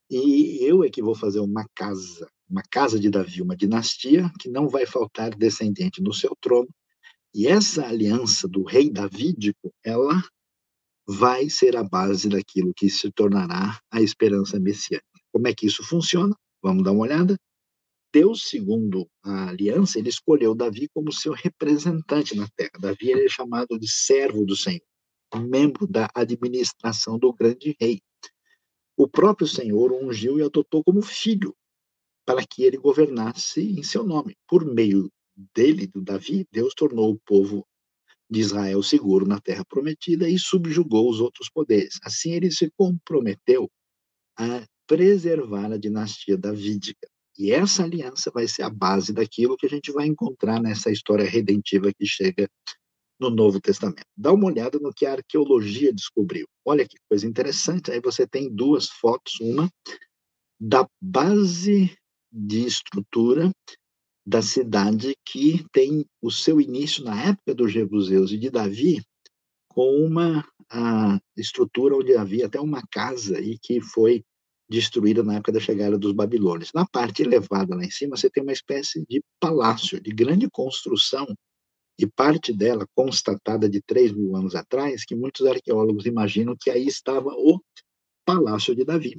[0.09, 4.49] e eu é que vou fazer uma casa, uma casa de Davi, uma dinastia, que
[4.49, 6.69] não vai faltar descendente no seu trono.
[7.35, 10.23] E essa aliança do rei davídico, ela
[11.05, 15.05] vai ser a base daquilo que se tornará a esperança messiânica.
[15.31, 16.33] Como é que isso funciona?
[16.63, 17.37] Vamos dar uma olhada.
[18.13, 22.71] Deus, segundo a aliança, ele escolheu Davi como seu representante na terra.
[22.79, 24.81] Davi é chamado de servo do Senhor
[25.35, 28.01] membro da administração do grande rei.
[28.95, 31.55] O próprio Senhor o ungiu e adotou como filho,
[32.25, 34.35] para que ele governasse em seu nome.
[34.47, 35.11] Por meio
[35.53, 37.65] dele, do Davi, Deus tornou o povo
[38.29, 41.99] de Israel seguro na terra prometida e subjugou os outros poderes.
[42.03, 43.69] Assim, ele se comprometeu
[44.37, 47.07] a preservar a dinastia davídica.
[47.37, 51.25] E essa aliança vai ser a base daquilo que a gente vai encontrar nessa história
[51.25, 52.49] redentiva que chega
[53.19, 54.05] no Novo Testamento.
[54.15, 56.47] Dá uma olhada no que a arqueologia descobriu.
[56.65, 57.91] Olha que coisa interessante.
[57.91, 59.69] Aí você tem duas fotos, uma
[60.59, 61.95] da base
[62.31, 63.51] de estrutura
[64.25, 69.01] da cidade que tem o seu início na época dos Jebuseus e de Davi,
[69.69, 70.45] com uma
[71.37, 74.23] estrutura onde havia até uma casa e que foi
[74.69, 76.73] destruída na época da chegada dos babilônios.
[76.73, 81.25] Na parte elevada lá em cima, você tem uma espécie de palácio de grande construção
[81.97, 86.85] e parte dela constatada de 3 mil anos atrás, que muitos arqueólogos imaginam que aí
[86.85, 87.59] estava o
[88.25, 89.17] Palácio de Davi.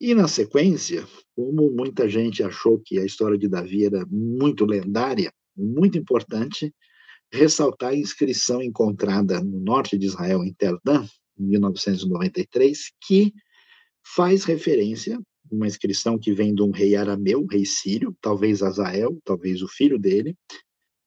[0.00, 5.32] E na sequência, como muita gente achou que a história de Davi era muito lendária,
[5.56, 6.74] muito importante
[7.32, 11.06] ressaltar a inscrição encontrada no norte de Israel, em Tel Dan,
[11.38, 13.32] em 1993, que
[14.04, 15.18] faz referência,
[15.50, 19.98] uma inscrição que vem de um rei arameu, rei sírio, talvez Azael, talvez o filho
[19.98, 20.36] dele,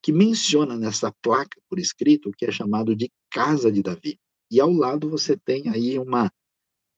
[0.02, 4.20] que menciona nessa placa por escrito o que é chamado de Casa de Davi.
[4.52, 6.32] E ao lado você tem aí uma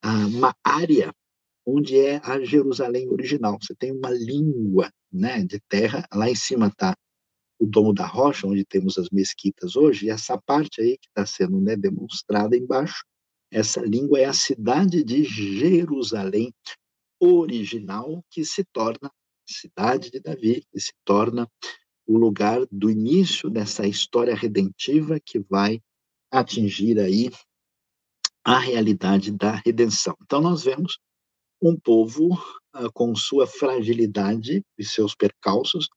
[0.04, 1.14] uma área
[1.66, 3.58] onde é a Jerusalém original.
[3.62, 6.96] Você tem uma língua né, de terra, lá em cima está
[7.60, 11.26] o Domo da Rocha, onde temos as mesquitas hoje, e essa parte aí que está
[11.28, 13.06] sendo né, demonstrada embaixo,
[13.52, 16.52] essa língua é a cidade de Jerusalém
[17.20, 19.12] original, que se torna
[19.46, 21.48] cidade de Davi, que se torna
[22.12, 25.82] o lugar do início dessa história redentiva que vai
[26.30, 27.32] atingir aí
[28.44, 30.16] a realidade da redenção.
[30.22, 31.00] Então nós vemos
[31.62, 32.34] um povo
[32.76, 35.88] uh, com sua fragilidade e seus percalços,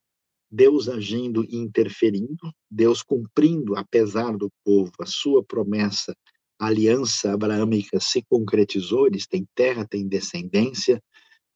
[0.48, 6.14] Deus agindo e interferindo, Deus cumprindo, apesar do povo, a sua promessa,
[6.60, 11.02] a aliança abraâmica se concretizou, eles têm terra, têm descendência,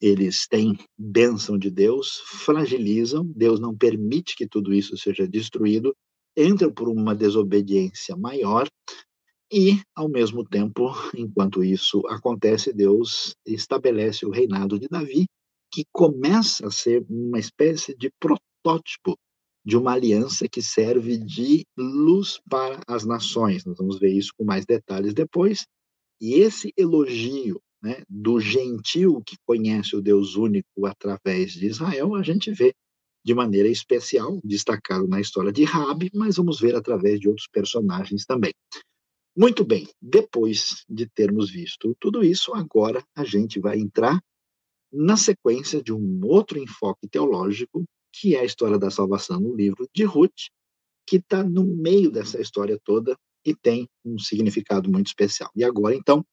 [0.01, 5.95] eles têm bênção de Deus, fragilizam, Deus não permite que tudo isso seja destruído,
[6.37, 8.69] entram por uma desobediência maior
[9.53, 15.27] e, ao mesmo tempo, enquanto isso acontece, Deus estabelece o reinado de Davi,
[15.73, 19.19] que começa a ser uma espécie de protótipo
[19.65, 23.65] de uma aliança que serve de luz para as nações.
[23.65, 25.67] Nós vamos ver isso com mais detalhes depois.
[26.21, 32.23] E esse elogio né, do gentil que conhece o Deus único através de Israel, a
[32.23, 32.75] gente vê
[33.25, 38.25] de maneira especial, destacado na história de Rabi, mas vamos ver através de outros personagens
[38.25, 38.53] também.
[39.37, 44.21] Muito bem, depois de termos visto tudo isso, agora a gente vai entrar
[44.93, 49.89] na sequência de um outro enfoque teológico, que é a história da salvação no livro
[49.95, 50.49] de Ruth,
[51.07, 55.51] que está no meio dessa história toda e tem um significado muito especial.
[55.55, 56.25] E agora, então,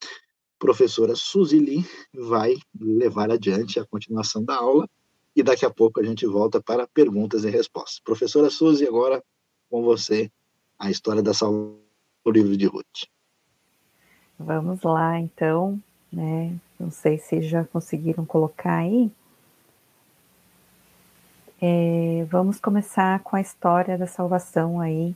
[0.59, 4.87] professora Suzili vai levar adiante a continuação da aula
[5.35, 7.99] e daqui a pouco a gente volta para perguntas e respostas.
[7.99, 9.23] Professora Suzy, agora
[9.69, 10.31] com você
[10.79, 11.79] a história da salvação
[12.23, 13.05] do livro de Ruth.
[14.39, 15.81] Vamos lá, então,
[16.11, 16.55] né?
[16.79, 19.11] Não sei se já conseguiram colocar aí.
[21.61, 25.15] É, vamos começar com a história da salvação aí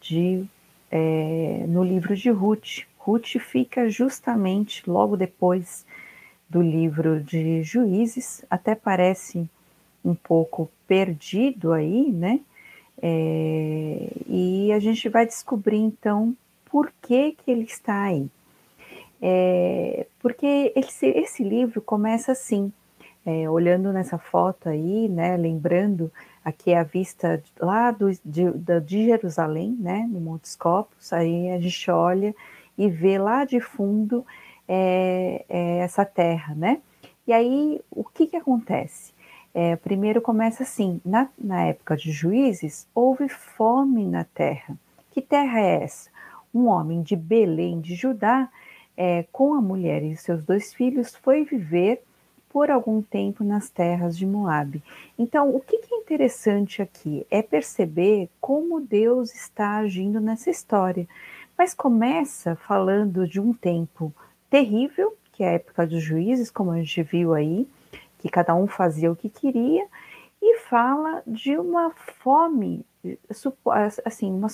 [0.00, 0.46] de
[0.90, 2.86] é, no livro de Ruth.
[3.04, 5.84] Ruth fica justamente logo depois
[6.48, 9.48] do livro de Juízes, até parece
[10.04, 12.40] um pouco perdido aí, né?
[13.00, 16.36] É, e a gente vai descobrir então
[16.66, 18.28] por que, que ele está aí.
[19.20, 22.72] É, porque esse, esse, livro começa assim,
[23.26, 25.36] é, olhando nessa foto aí, né?
[25.36, 26.12] Lembrando
[26.44, 28.50] aqui a vista lá do, de,
[28.84, 30.08] de Jerusalém, né?
[30.08, 32.34] No Montes Copos, aí a gente olha
[32.76, 34.24] e vê lá de fundo
[34.68, 36.80] é, é, essa terra, né?
[37.26, 39.12] E aí, o que que acontece?
[39.54, 44.76] É, primeiro começa assim, na, na época de juízes, houve fome na terra.
[45.10, 46.10] Que terra é essa?
[46.54, 48.48] Um homem de Belém de Judá,
[48.96, 52.02] é, com a mulher e seus dois filhos, foi viver
[52.48, 54.82] por algum tempo nas terras de Moabe.
[55.18, 61.08] Então, o que, que é interessante aqui é perceber como Deus está agindo nessa história
[61.62, 64.12] mas começa falando de um tempo
[64.50, 67.68] terrível, que é a época dos juízes, como a gente viu aí,
[68.18, 69.86] que cada um fazia o que queria,
[70.42, 72.84] e fala de uma fome,
[74.04, 74.48] assim, uma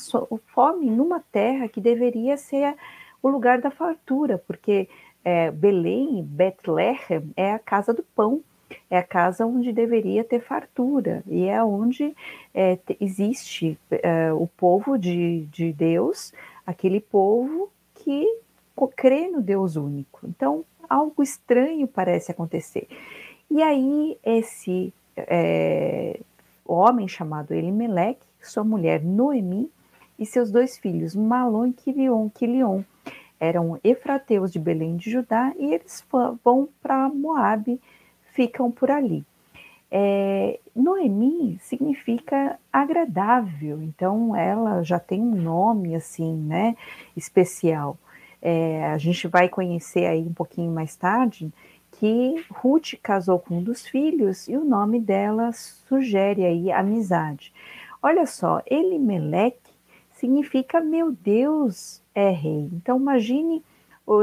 [0.49, 2.77] fome numa terra que deveria ser
[3.23, 4.87] o lugar da fartura, porque
[5.25, 8.43] é, Belém, Bethlehem, é a casa do pão,
[8.91, 12.15] é a casa onde deveria ter fartura, e é onde
[12.53, 16.35] é, existe é, o povo de, de Deus
[16.69, 18.27] aquele povo que
[18.95, 20.21] crê no Deus único.
[20.25, 22.87] Então, algo estranho parece acontecer.
[23.51, 26.21] E aí, esse é,
[26.67, 29.71] homem chamado Elimelec, sua mulher Noemi
[30.19, 32.83] e seus dois filhos, Malon e Quilion, Quilion
[33.41, 36.05] eram efrateus de Belém de Judá e eles
[36.45, 37.81] vão para Moabe,
[38.33, 39.25] ficam por ali.
[39.91, 46.77] É, Noemi significa agradável, então ela já tem um nome assim, né,
[47.17, 47.99] especial.
[48.41, 51.53] É, a gente vai conhecer aí um pouquinho mais tarde
[51.93, 57.53] que Ruth casou com um dos filhos e o nome dela sugere aí amizade.
[58.01, 59.59] Olha só, Elimelec
[60.13, 62.69] significa meu Deus é rei.
[62.73, 63.65] Então imagine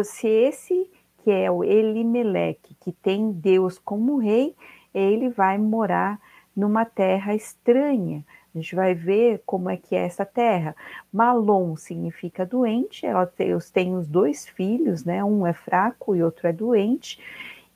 [0.03, 0.89] se esse
[1.25, 4.55] que é o Elimelec, que tem Deus como rei,
[4.95, 6.19] ele vai morar
[6.55, 8.23] numa terra estranha.
[8.53, 10.73] A gente vai ver como é que é essa terra.
[11.11, 13.53] Malon significa doente, ela tem,
[13.93, 15.21] os dois filhos, né?
[15.23, 17.19] Um é fraco e outro é doente.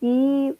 [0.01, 0.55] E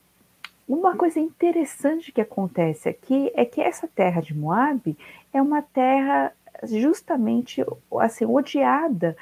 [0.68, 4.96] uma coisa interessante que acontece aqui é que essa terra de Moab
[5.34, 6.34] é uma terra
[6.64, 7.64] justamente
[8.00, 9.16] assim odiada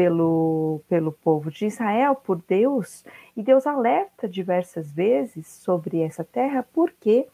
[0.00, 3.04] pelo, pelo povo de Israel, por Deus,
[3.36, 7.26] e Deus alerta diversas vezes sobre essa terra, porque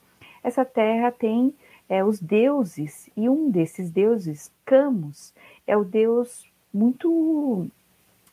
[0.42, 1.54] essa terra tem
[1.88, 5.32] é, os deuses, e um desses deuses, Camus,
[5.64, 6.44] é o deus
[6.74, 7.68] muito,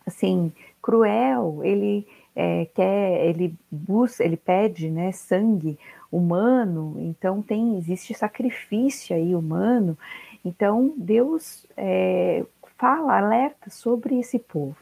[0.04, 5.78] assim, cruel, ele é, quer, ele busca, ele pede, né, sangue
[6.12, 9.96] humano, então tem, existe sacrifício aí humano,
[10.44, 12.44] então Deus é,
[12.78, 14.78] fala, alerta sobre esse povo.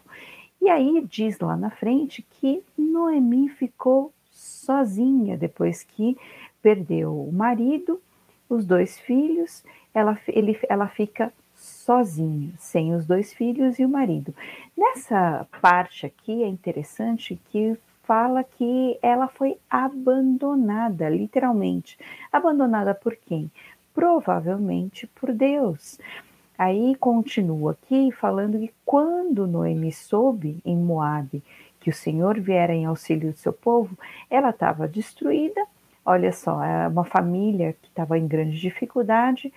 [0.61, 6.17] E aí diz lá na frente que Noemi ficou sozinha depois que
[6.61, 7.99] perdeu o marido,
[8.47, 9.63] os dois filhos,
[9.93, 14.33] ela, ele, ela fica sozinha, sem os dois filhos e o marido.
[14.77, 21.97] Nessa parte aqui é interessante que fala que ela foi abandonada, literalmente.
[22.31, 23.49] Abandonada por quem?
[23.93, 25.99] Provavelmente por Deus.
[26.62, 31.43] Aí continua aqui falando que quando Noemi soube em Moabe
[31.80, 33.97] que o Senhor viera em auxílio do seu povo,
[34.30, 35.59] ela estava destruída.
[36.05, 39.51] Olha só, é uma família que estava em grande dificuldade,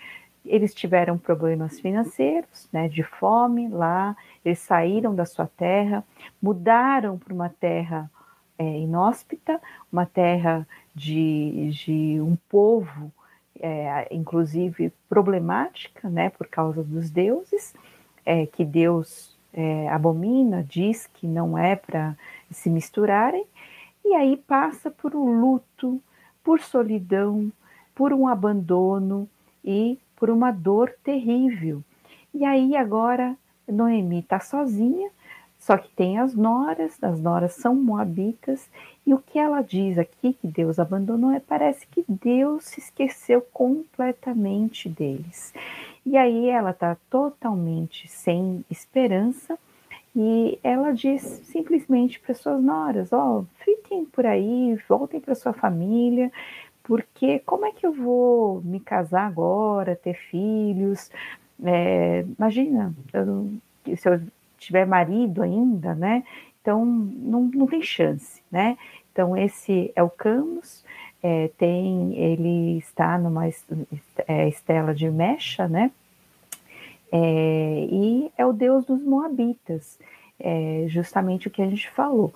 [0.46, 6.02] eles tiveram problemas financeiros, né, de fome lá, eles saíram da sua terra,
[6.40, 8.10] mudaram para uma terra
[8.58, 9.60] é, inóspita,
[9.92, 13.12] uma terra de, de um povo,
[13.60, 17.74] é, inclusive problemática, né, por causa dos deuses,
[18.24, 22.16] é, que Deus é, abomina, diz que não é para
[22.50, 23.46] se misturarem,
[24.04, 26.00] e aí passa por um luto,
[26.42, 27.50] por solidão,
[27.94, 29.28] por um abandono
[29.64, 31.82] e por uma dor terrível.
[32.34, 33.36] E aí agora
[33.66, 35.10] Noemi está sozinha,
[35.58, 38.68] só que tem as noras, as noras são moabitas,
[39.06, 43.42] e o que ela diz aqui que Deus abandonou é parece que Deus se esqueceu
[43.52, 45.52] completamente deles.
[46.06, 49.58] E aí ela está totalmente sem esperança
[50.16, 55.52] e ela diz simplesmente para suas noras: ó, oh, fiquem por aí, voltem para sua
[55.52, 56.32] família,
[56.82, 61.10] porque como é que eu vou me casar agora, ter filhos?
[61.62, 63.50] É, imagina, eu,
[63.96, 64.20] se eu
[64.56, 66.24] tiver marido ainda, né?
[66.64, 68.78] Então não, não tem chance, né?
[69.12, 70.82] Então esse é o Camus,
[71.22, 75.90] é, tem, ele está numa é, estela de mecha, né?
[77.12, 79.98] É, e é o deus dos moabitas,
[80.40, 82.32] é justamente o que a gente falou.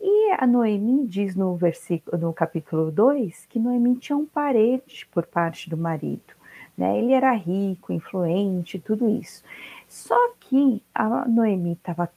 [0.00, 5.24] E a Noemi diz no versículo, no capítulo 2 que Noemi tinha um parente por
[5.26, 6.34] parte do marido.
[6.76, 6.98] Né?
[6.98, 9.44] Ele era rico, influente, tudo isso.
[9.88, 12.10] Só que a Noemi estava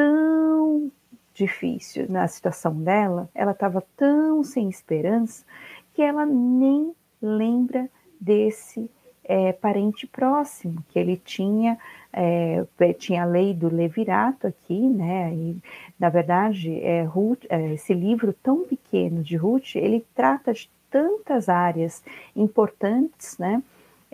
[0.00, 0.90] tão
[1.34, 5.44] difícil na situação dela, ela estava tão sem esperança
[5.92, 7.88] que ela nem lembra
[8.18, 8.90] desse
[9.22, 11.78] é, parente próximo que ele tinha
[12.12, 12.64] é,
[12.98, 15.32] tinha a lei do levirato aqui, né?
[15.32, 15.56] E,
[15.98, 21.48] na verdade, é, Ruth, é, esse livro tão pequeno de Ruth, ele trata de tantas
[21.48, 22.02] áreas
[22.34, 23.62] importantes, né?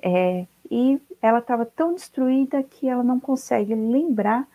[0.02, 4.46] É, e ela estava tão destruída que ela não consegue lembrar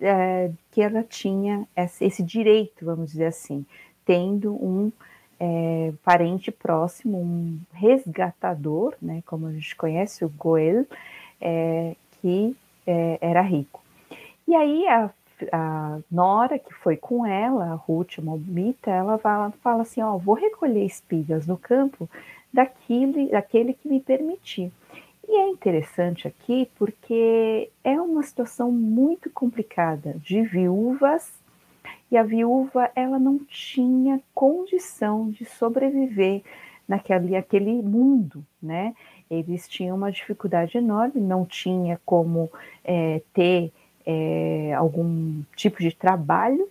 [0.00, 3.64] é, que ela tinha esse, direito, vamos dizer assim,
[4.04, 4.90] tendo um
[5.38, 10.86] é, parente próximo, um resgatador, né, como a gente conhece, o Goel,
[11.40, 13.82] é, que é, era rico.
[14.46, 15.10] E aí a,
[15.52, 20.34] a, Nora, que foi com ela, a Ruth Mobita, ela fala, fala assim, ó, vou
[20.34, 22.08] recolher espigas no campo
[22.52, 24.72] daquele, daquele que me permitir.
[25.32, 31.32] E é interessante aqui porque é uma situação muito complicada de viúvas
[32.10, 36.42] e a viúva ela não tinha condição de sobreviver
[36.86, 38.94] naquele aquele mundo, né?
[39.30, 42.52] Eles tinham uma dificuldade enorme, não tinha como
[42.84, 43.72] é, ter
[44.04, 46.68] é, algum tipo de trabalho.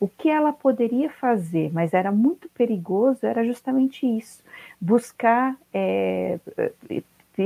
[0.00, 4.42] O que ela poderia fazer, mas era muito perigoso, era justamente isso:
[4.80, 6.40] buscar é,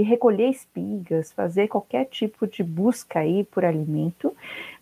[0.03, 4.35] recolher espigas, fazer qualquer tipo de busca aí por alimento,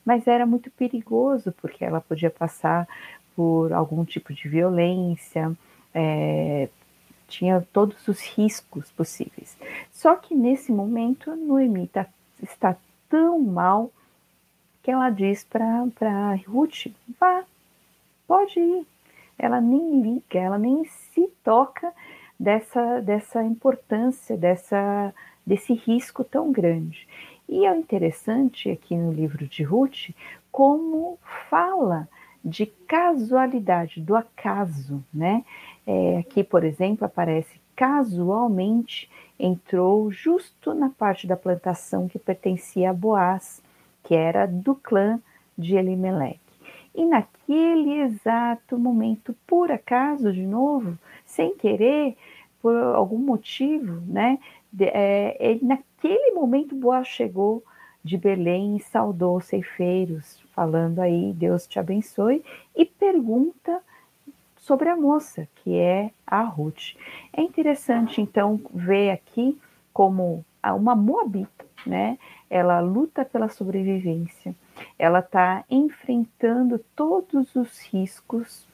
[0.05, 2.89] mas era muito perigoso porque ela podia passar
[3.35, 5.53] por algum tipo de violência,
[5.95, 6.69] é,
[7.29, 9.57] tinha todos os riscos possíveis.
[9.91, 12.07] Só que nesse momento, Noemi tá,
[12.43, 12.77] está
[13.09, 13.91] tão mal
[14.83, 16.89] que ela diz para Ruth:
[17.19, 17.45] vá,
[18.27, 18.87] pode ir.
[19.39, 21.93] Ela nem liga, ela nem se toca
[22.43, 25.15] dessa, dessa importância, dessa,
[25.47, 27.07] desse risco tão grande.
[27.49, 30.11] E é interessante aqui no livro de Ruth
[30.51, 32.09] como fala
[32.45, 35.45] de casualidade, do acaso, né?
[35.87, 42.93] É, aqui, por exemplo, aparece casualmente entrou justo na parte da plantação que pertencia a
[42.93, 43.63] Boaz,
[44.03, 45.21] que era do clã
[45.57, 46.41] de Elimeleque.
[46.95, 52.17] E naquele exato momento, por acaso, de novo, sem querer,
[52.63, 54.39] por algum motivo, né?
[54.73, 57.63] De, é, ele, naquele momento, Boaz chegou
[58.03, 62.45] de Belém e saudou os ceifeiros, falando aí, Deus te abençoe,
[62.75, 63.81] e pergunta
[64.57, 66.95] sobre a moça, que é a Ruth.
[67.33, 69.59] É interessante, então, ver aqui
[69.93, 72.17] como uma moabita, né?
[72.49, 74.55] Ela luta pela sobrevivência,
[74.99, 78.67] ela está enfrentando todos os riscos,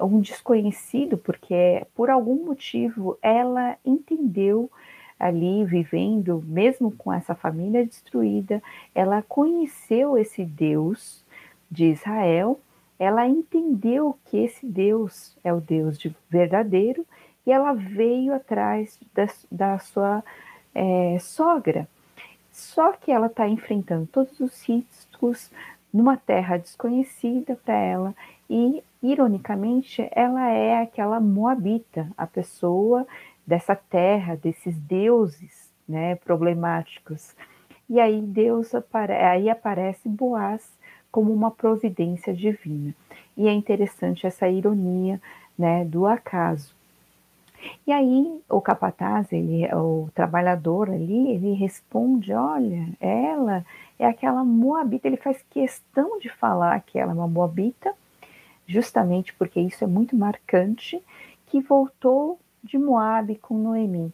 [0.00, 4.70] um desconhecido, porque por algum motivo ela entendeu
[5.18, 8.62] ali vivendo, mesmo com essa família destruída,
[8.94, 11.24] ela conheceu esse Deus
[11.70, 12.60] de Israel,
[12.98, 17.06] ela entendeu que esse Deus é o Deus de verdadeiro
[17.46, 20.22] e ela veio atrás da, da sua
[20.74, 21.88] é, sogra.
[22.50, 25.50] Só que ela está enfrentando todos os riscos
[25.92, 28.14] numa terra desconhecida para ela
[28.48, 33.06] e, ironicamente, ela é aquela moabita, a pessoa
[33.46, 37.34] dessa terra, desses deuses né, problemáticos.
[37.88, 40.66] E aí Deus apare aí aparece Boaz
[41.10, 42.94] como uma providência divina.
[43.36, 45.20] E é interessante essa ironia
[45.58, 46.74] né, do acaso.
[47.86, 53.64] E aí o capataz, ele, o trabalhador ali, ele responde: olha, ela
[53.98, 55.06] é aquela moabita.
[55.06, 57.94] Ele faz questão de falar que ela é uma moabita,
[58.66, 61.02] justamente porque isso é muito marcante,
[61.46, 64.12] que voltou de Moabe com Noemi.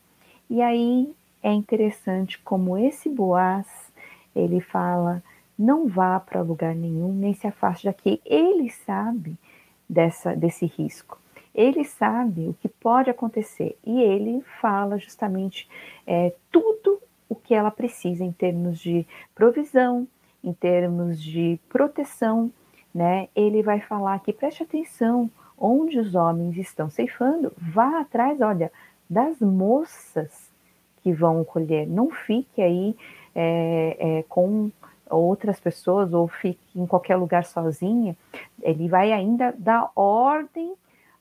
[0.48, 3.66] E aí é interessante como esse Boaz,
[4.34, 5.22] ele fala,
[5.58, 8.20] não vá para lugar nenhum, nem se afaste daqui.
[8.24, 9.36] Ele sabe
[9.88, 11.18] dessa, desse risco.
[11.54, 15.68] Ele sabe o que pode acontecer e ele fala justamente
[16.06, 20.06] é, tudo o que ela precisa em termos de provisão,
[20.42, 22.50] em termos de proteção,
[22.94, 23.28] né?
[23.34, 28.72] Ele vai falar que preste atenção, onde os homens estão ceifando, vá atrás, olha,
[29.08, 30.50] das moças
[31.02, 31.86] que vão colher.
[31.86, 32.96] Não fique aí
[33.34, 34.70] é, é, com
[35.08, 38.16] outras pessoas ou fique em qualquer lugar sozinha.
[38.62, 40.74] Ele vai ainda dar ordem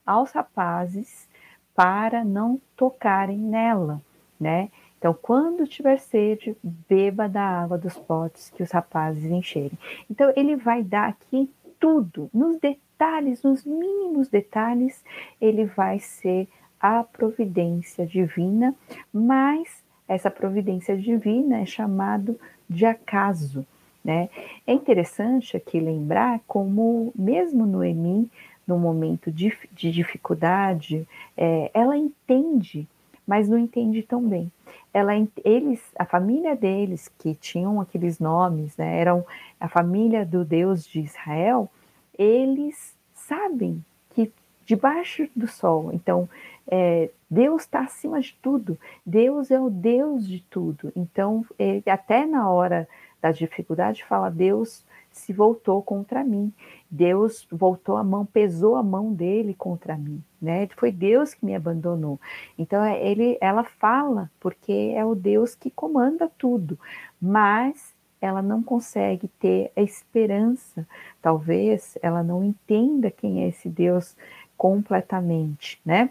[0.05, 1.28] aos rapazes
[1.76, 4.01] para não tocarem nela,
[4.39, 4.70] né?
[4.97, 9.80] Então, quando tiver sede, beba da água dos potes que os rapazes encherem.
[10.11, 11.49] Então, ele vai dar aqui
[11.80, 15.03] tudo, nos detalhes, nos mínimos detalhes,
[15.39, 16.47] ele vai ser
[16.80, 18.75] a providência divina,
[19.13, 23.65] mas essa providência divina é chamado de acaso.
[24.03, 24.30] Né?
[24.65, 28.30] É interessante aqui lembrar como, mesmo Noemi,
[28.65, 32.88] no momento de, de dificuldade, é, ela entende,
[33.30, 34.51] mas não entende tão bem.
[34.91, 35.11] Ela,
[35.45, 39.23] eles, a família deles, que tinham aqueles nomes, né, eram
[39.59, 41.69] a família do Deus de Israel,
[42.17, 44.32] eles sabem que
[44.65, 46.27] debaixo do sol, então
[46.67, 50.91] é, Deus está acima de tudo, Deus é o Deus de tudo.
[50.95, 52.89] Então, ele, até na hora
[53.21, 56.51] da dificuldade, fala: Deus se voltou contra mim,
[56.89, 60.67] Deus voltou a mão, pesou a mão dele contra mim, né?
[60.75, 62.19] Foi Deus que me abandonou.
[62.57, 66.77] Então, é, ele, ela fala porque é o Deus que comanda tudo,
[67.21, 70.85] mas ela não consegue ter a esperança,
[71.21, 74.15] talvez ela não entenda quem é esse Deus
[74.57, 76.09] completamente, né?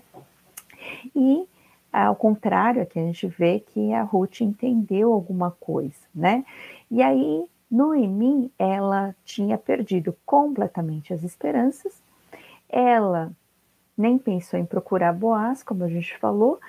[1.15, 1.47] E
[1.93, 6.45] ao contrário, aqui a gente vê que a Ruth entendeu alguma coisa, né?
[6.91, 12.03] E aí Noemi, ela tinha perdido completamente as esperanças,
[12.69, 13.31] ela
[13.99, 16.61] nem pensou em procurar Boaz, como a gente falou,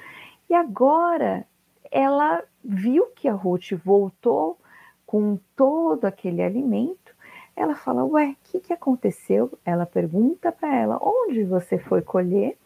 [0.49, 1.45] e agora
[1.91, 4.57] ela viu que a Ruth voltou
[5.05, 7.15] com todo aquele alimento,
[7.55, 9.51] ela fala: Ué, o que, que aconteceu?
[9.65, 12.57] Ela pergunta para ela: Onde você foi colher?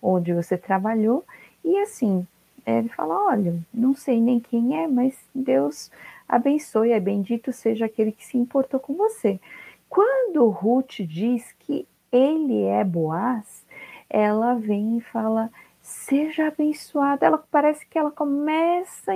[0.00, 1.24] Onde você trabalhou?
[1.64, 2.26] E assim,
[2.66, 5.90] ele fala: Olha, não sei nem quem é, mas Deus
[6.28, 9.40] abençoe, é bendito seja aquele que se importou com você.
[9.88, 13.61] Quando Ruth diz que ele é Boaz,
[14.12, 15.50] ela vem e fala:
[15.80, 17.26] Seja abençoada.
[17.26, 19.12] Ela parece que ela começa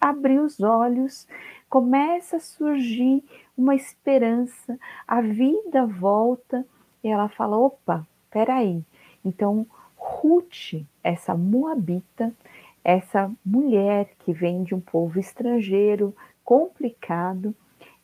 [0.00, 1.26] a abrir os olhos
[1.70, 3.22] começa a surgir
[3.56, 4.76] uma esperança,
[5.06, 6.66] a vida volta
[7.02, 8.84] e ela fala: opa, peraí.
[9.24, 9.64] Então,
[9.96, 12.34] Ruth, essa moabita,
[12.82, 17.54] essa mulher que vem de um povo estrangeiro, complicado,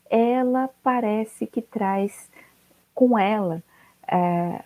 [0.08, 2.30] ela parece que traz
[2.94, 3.62] com ela
[4.06, 4.62] é,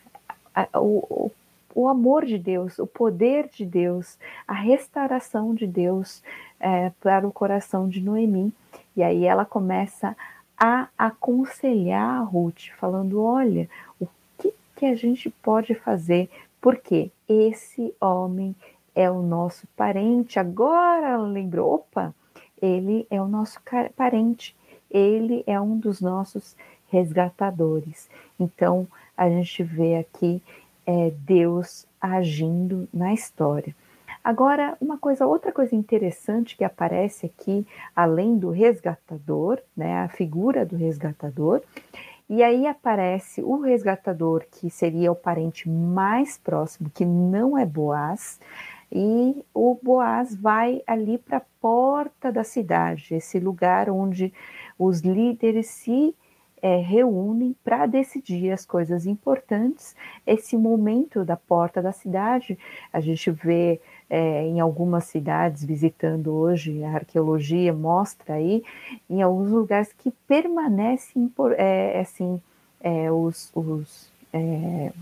[0.74, 1.30] o,
[1.74, 6.22] o amor de Deus, o poder de Deus, a restauração de Deus
[6.58, 8.52] é, para o coração de Noemi.
[8.96, 10.16] E aí ela começa
[10.58, 13.68] a aconselhar a Ruth, falando: olha,
[13.98, 14.06] o
[14.38, 16.28] que, que a gente pode fazer?
[16.60, 18.54] Porque esse homem
[18.94, 20.38] é o nosso parente.
[20.38, 22.14] Agora ela lembrou: opa,
[22.60, 23.58] ele é o nosso
[23.96, 24.54] parente,
[24.90, 26.56] ele é um dos nossos
[26.88, 28.10] resgatadores.
[28.38, 30.42] Então, a gente vê aqui
[30.86, 33.74] é, Deus agindo na história.
[34.22, 37.66] Agora, uma coisa, outra coisa interessante que aparece aqui,
[37.96, 41.62] além do resgatador, né, a figura do resgatador,
[42.28, 48.38] e aí aparece o resgatador, que seria o parente mais próximo, que não é Boaz,
[48.92, 54.32] e o Boaz vai ali para a porta da cidade, esse lugar onde
[54.78, 56.14] os líderes se
[56.62, 59.94] é, reúnem para decidir as coisas importantes.
[60.26, 62.58] Esse momento da porta da cidade,
[62.92, 68.62] a gente vê é, em algumas cidades, visitando hoje, a arqueologia mostra aí,
[69.08, 72.42] em alguns lugares que permanecem, é, assim,
[72.80, 74.92] é, os, os, é,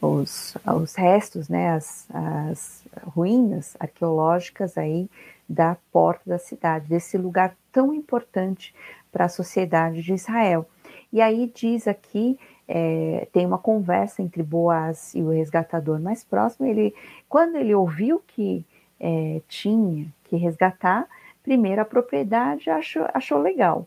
[0.00, 5.08] os, os, restos, né, as, as ruínas arqueológicas aí
[5.48, 8.74] da porta da cidade, desse lugar tão importante
[9.10, 10.66] para a sociedade de Israel.
[11.12, 16.66] E aí diz aqui, é, tem uma conversa entre Boaz e o resgatador mais próximo.
[16.66, 16.94] Ele,
[17.28, 18.64] quando ele ouviu que
[19.00, 21.08] é, tinha que resgatar,
[21.42, 23.86] primeiro a propriedade achou, achou legal,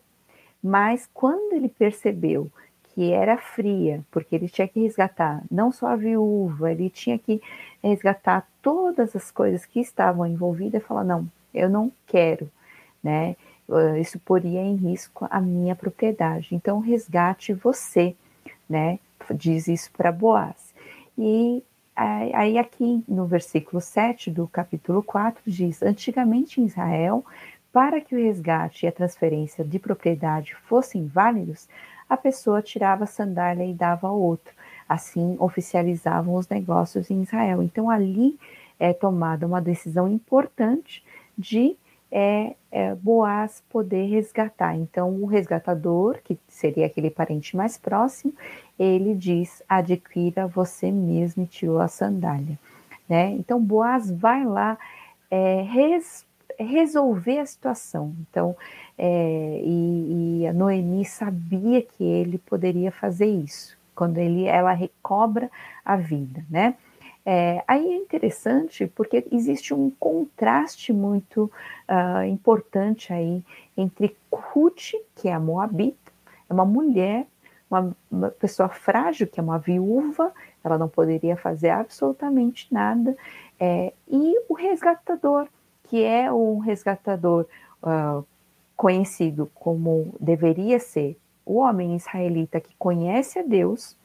[0.64, 2.52] mas quando ele percebeu
[2.94, 7.42] que era fria, porque ele tinha que resgatar não só a viúva, ele tinha que
[7.82, 12.50] resgatar todas as coisas que estavam envolvidas, falou não, eu não quero,
[13.02, 13.36] né?
[14.00, 16.54] Isso poria em risco a minha propriedade.
[16.54, 18.16] Então, resgate você,
[18.70, 19.00] né?
[19.34, 20.74] Diz isso para Boaz.
[21.18, 21.64] E
[21.96, 27.24] aí, aqui no versículo 7 do capítulo 4, diz: Antigamente em Israel,
[27.72, 31.70] para que o resgate e a transferência de propriedade fossem válidos,
[32.10, 34.54] a pessoa tirava a sandália e dava ao outro.
[34.88, 37.64] Assim oficializavam os negócios em Israel.
[37.64, 38.38] Então, ali
[38.78, 41.04] é tomada uma decisão importante
[41.38, 41.78] de
[42.12, 44.76] é, é, Boaz poder resgatar.
[44.76, 48.34] Então, o resgatador, que seria aquele parente mais próximo,
[48.80, 52.58] ele diz: adquira você mesmo e tirou a sandália.
[53.08, 53.32] Né?
[53.32, 54.78] Então, Boaz vai lá
[55.30, 56.26] é, res,
[56.58, 58.14] resolver a situação.
[58.22, 58.56] Então,
[58.98, 65.50] é, e, e, a Noemi sabia que ele poderia fazer isso, quando ele, ela recobra
[65.84, 66.76] a vida, né?
[67.26, 71.52] É, aí é interessante porque existe um contraste muito
[71.88, 73.44] uh, importante aí
[73.78, 76.12] entre Ruth, que é a Moabita,
[76.50, 77.28] é uma mulher,
[77.70, 83.16] uma, uma, pessoa frágil, que é uma viúva, ela não poderia fazer absolutamente nada,
[83.60, 85.48] é, e o resgatador,
[85.84, 87.46] que é um resgatador
[87.84, 88.26] uh,
[88.76, 91.16] conhecido como deveria ser
[91.46, 93.96] o homem israelita que conhece a Deus,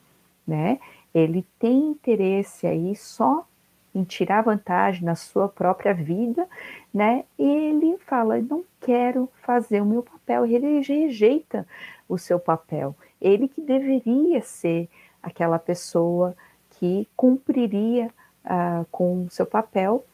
[0.46, 0.78] né?
[1.16, 3.46] Ele tem interesse aí só
[3.94, 6.46] em tirar vantagem na sua própria vida,
[6.92, 7.24] né?
[7.38, 10.44] E ele fala: não quero fazer o meu papel.
[10.44, 11.66] Ele rejeita
[12.06, 12.94] o seu papel.
[13.18, 14.90] Ele que deveria ser
[15.22, 16.36] aquela pessoa
[16.72, 18.10] que cumpriria
[18.44, 20.04] uh, com o seu papel,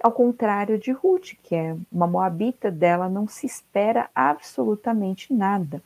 [0.00, 5.82] ao contrário de Ruth, que é uma moabita dela, não se espera absolutamente nada.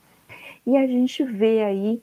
[0.67, 2.01] E a gente vê aí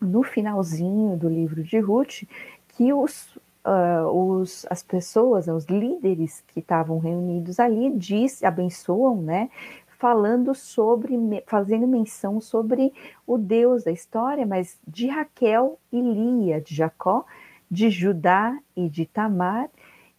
[0.00, 2.24] no finalzinho do livro de Ruth
[2.68, 3.34] que os,
[3.64, 9.50] uh, os, as pessoas, os líderes que estavam reunidos ali, diz, abençoam, né?
[9.98, 11.16] Falando sobre,
[11.46, 12.92] fazendo menção sobre
[13.26, 17.24] o Deus da história, mas de Raquel e Lia, de Jacó,
[17.70, 19.70] de Judá e de Tamar.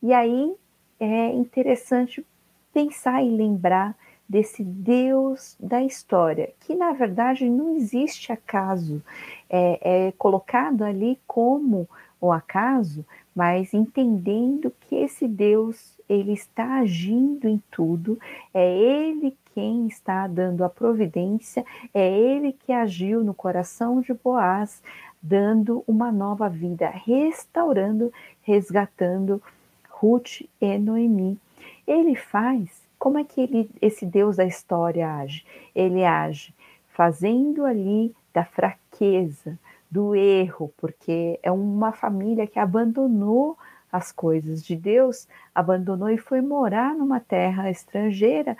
[0.01, 0.55] E aí
[0.99, 2.25] é interessante
[2.73, 3.95] pensar e lembrar
[4.27, 9.01] desse Deus da história, que na verdade não existe acaso,
[9.49, 11.87] é, é colocado ali como
[12.19, 13.05] o acaso,
[13.35, 18.19] mas entendendo que esse Deus ele está agindo em tudo,
[18.53, 24.81] é Ele quem está dando a providência, é Ele que agiu no coração de Boaz,
[25.21, 28.11] dando uma nova vida, restaurando,
[28.41, 29.41] resgatando
[29.89, 31.37] Ruth e Noemi.
[31.85, 35.45] Ele faz como é que ele, esse Deus da história age?
[35.75, 36.53] Ele age
[36.89, 39.57] fazendo ali da fraqueza,
[39.89, 43.57] do erro, porque é uma família que abandonou
[43.91, 48.57] as coisas de Deus, abandonou e foi morar numa terra estrangeira,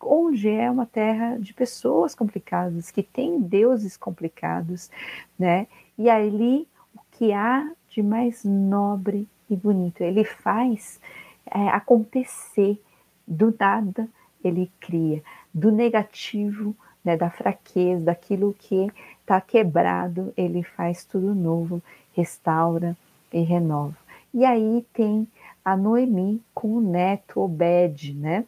[0.00, 4.90] onde é uma terra de pessoas complicadas, que tem deuses complicados,
[5.38, 5.66] né?
[5.96, 11.00] E ali o que há de mais nobre e bonito, ele faz
[11.46, 12.80] é, acontecer
[13.26, 14.08] do nada
[14.44, 15.22] ele cria,
[15.52, 16.74] do negativo
[17.04, 21.82] né, da fraqueza, daquilo que está quebrado, ele faz tudo novo,
[22.14, 22.96] restaura
[23.32, 23.96] e renova.
[24.32, 25.26] E aí tem
[25.64, 28.44] a Noemi com o neto Obed, né?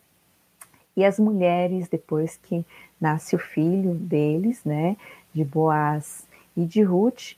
[0.97, 2.65] E as mulheres, depois que
[3.01, 4.97] nasce o filho deles, né,
[5.33, 6.27] de Boaz
[6.57, 7.37] e de Ruth,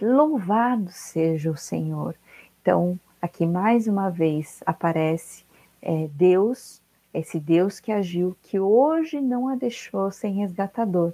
[0.00, 2.14] louvado seja o Senhor.
[2.60, 5.44] Então, aqui mais uma vez aparece
[5.80, 6.81] é, Deus,
[7.12, 11.12] esse Deus que agiu, que hoje não a deixou sem resgatador.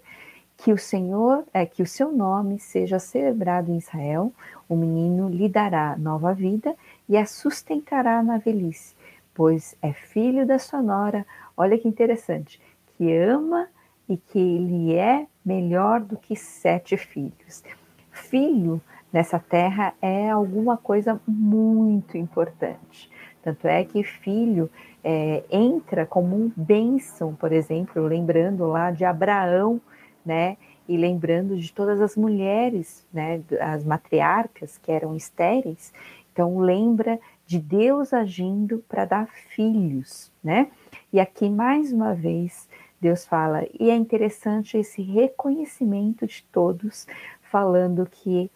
[0.56, 4.32] Que o Senhor, é que o seu nome seja celebrado em Israel,
[4.68, 6.74] o menino lhe dará nova vida
[7.08, 8.94] e a sustentará na velhice,
[9.32, 11.24] pois é filho da sua nora,
[11.56, 12.60] olha que interessante,
[12.96, 13.68] que ama
[14.08, 17.62] e que ele é melhor do que sete filhos.
[18.10, 18.80] Filho
[19.12, 23.10] nessa terra é alguma coisa muito importante.
[23.42, 24.68] Tanto é que filho
[25.02, 29.80] é, entra como um bênção, por exemplo, lembrando lá de Abraão,
[30.24, 30.56] né?
[30.88, 33.40] E lembrando de todas as mulheres, né?
[33.60, 35.92] As matriarcas que eram estéreis.
[36.32, 40.68] Então lembra de Deus agindo para dar filhos, né?
[41.12, 42.68] E aqui mais uma vez
[43.00, 47.06] Deus fala, e é interessante esse reconhecimento de todos,
[47.42, 48.50] falando que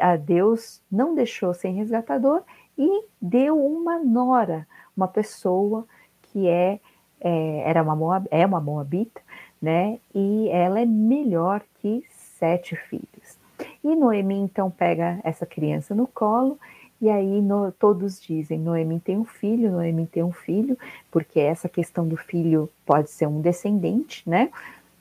[0.00, 2.42] a Deus não deixou sem resgatador
[2.76, 4.66] e deu uma nora,
[4.96, 5.86] uma pessoa
[6.22, 6.80] que é,
[7.20, 9.20] é era uma Moab, é uma moabita,
[9.60, 9.98] né?
[10.14, 13.38] E ela é melhor que sete filhos.
[13.82, 16.58] E Noemi então pega essa criança no colo
[17.00, 20.78] e aí no, todos dizem: Noemi tem um filho, Noemi tem um filho,
[21.10, 24.50] porque essa questão do filho pode ser um descendente, né?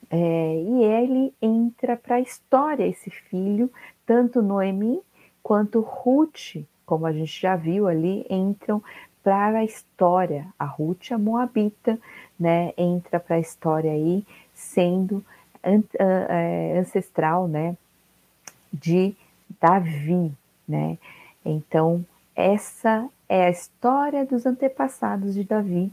[0.09, 3.71] É, e ele entra para a história, esse filho,
[4.05, 5.01] tanto Noemi
[5.41, 8.83] quanto Ruth, como a gente já viu ali, entram
[9.25, 10.45] para a história.
[10.57, 11.99] A Ruth, a Moabita,
[12.39, 14.23] né, entra para a história aí,
[14.53, 15.25] sendo
[15.63, 17.75] é, ancestral, né,
[18.71, 19.15] de
[19.59, 20.31] Davi,
[20.67, 20.99] né.
[21.43, 22.05] Então,
[22.35, 25.91] essa é a história dos antepassados de Davi,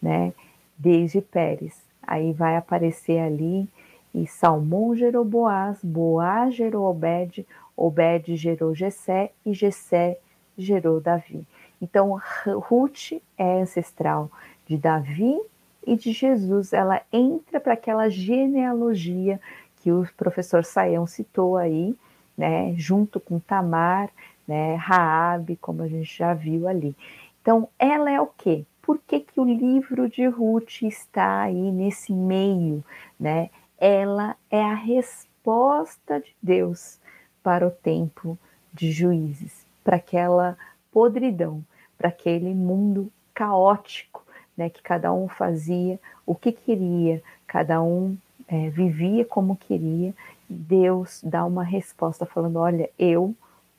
[0.00, 0.32] né,
[0.76, 1.80] desde Pérez.
[2.04, 3.68] Aí vai aparecer ali
[4.12, 10.18] e Salmão gerou Boaz, Boaz gerou Obed, Obed gerou Jessé e Jessé
[10.58, 11.46] gerou Davi.
[11.82, 14.30] Então, Ruth é ancestral
[14.66, 15.36] de Davi
[15.84, 16.72] e de Jesus.
[16.72, 19.40] Ela entra para aquela genealogia
[19.76, 21.94] que o professor Saião citou aí,
[22.38, 24.08] né, junto com Tamar,
[24.46, 26.94] né, Raabe, como a gente já viu ali.
[27.42, 28.64] Então, ela é o quê?
[28.80, 32.84] Por que, que o livro de Ruth está aí nesse meio,
[33.18, 33.50] né?
[33.82, 37.00] ela é a resposta de Deus
[37.42, 38.38] para o tempo
[38.72, 40.56] de juízes, para aquela
[40.92, 41.64] podridão,
[42.02, 44.24] para aquele mundo caótico,
[44.56, 48.16] né, que cada um fazia o que queria, cada um
[48.48, 50.12] é, vivia como queria.
[50.48, 53.32] Deus dá uma resposta falando: olha, eu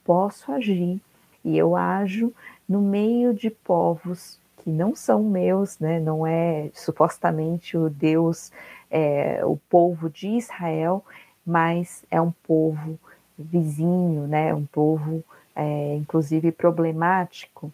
[0.06, 1.02] posso agir
[1.44, 2.34] e eu ajo
[2.68, 6.00] no meio de povos que não são meus, né?
[6.00, 8.54] Não é supostamente o Deus
[8.90, 11.04] é, o povo de Israel,
[11.46, 12.98] mas é um povo
[13.38, 14.54] vizinho, né?
[14.54, 15.22] Um povo,
[15.54, 17.70] é, inclusive, problemático.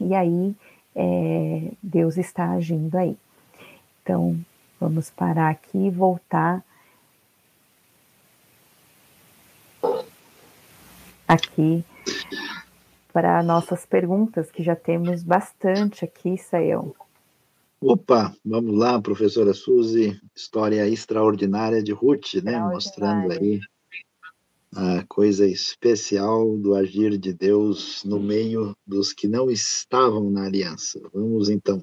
[0.00, 0.54] E aí
[0.94, 3.16] é, Deus está agindo aí.
[4.02, 4.38] Então,
[4.80, 6.64] vamos parar aqui e voltar
[11.26, 11.84] aqui
[13.12, 16.94] para nossas perguntas, que já temos bastante aqui, Sayão.
[17.80, 22.58] Opa, vamos lá, professora Suzy, história extraordinária de Ruth, né?
[22.58, 23.60] Mostrando aí
[24.76, 31.00] a coisa especial do agir de Deus no meio dos que não estavam na aliança.
[31.14, 31.82] Vamos então.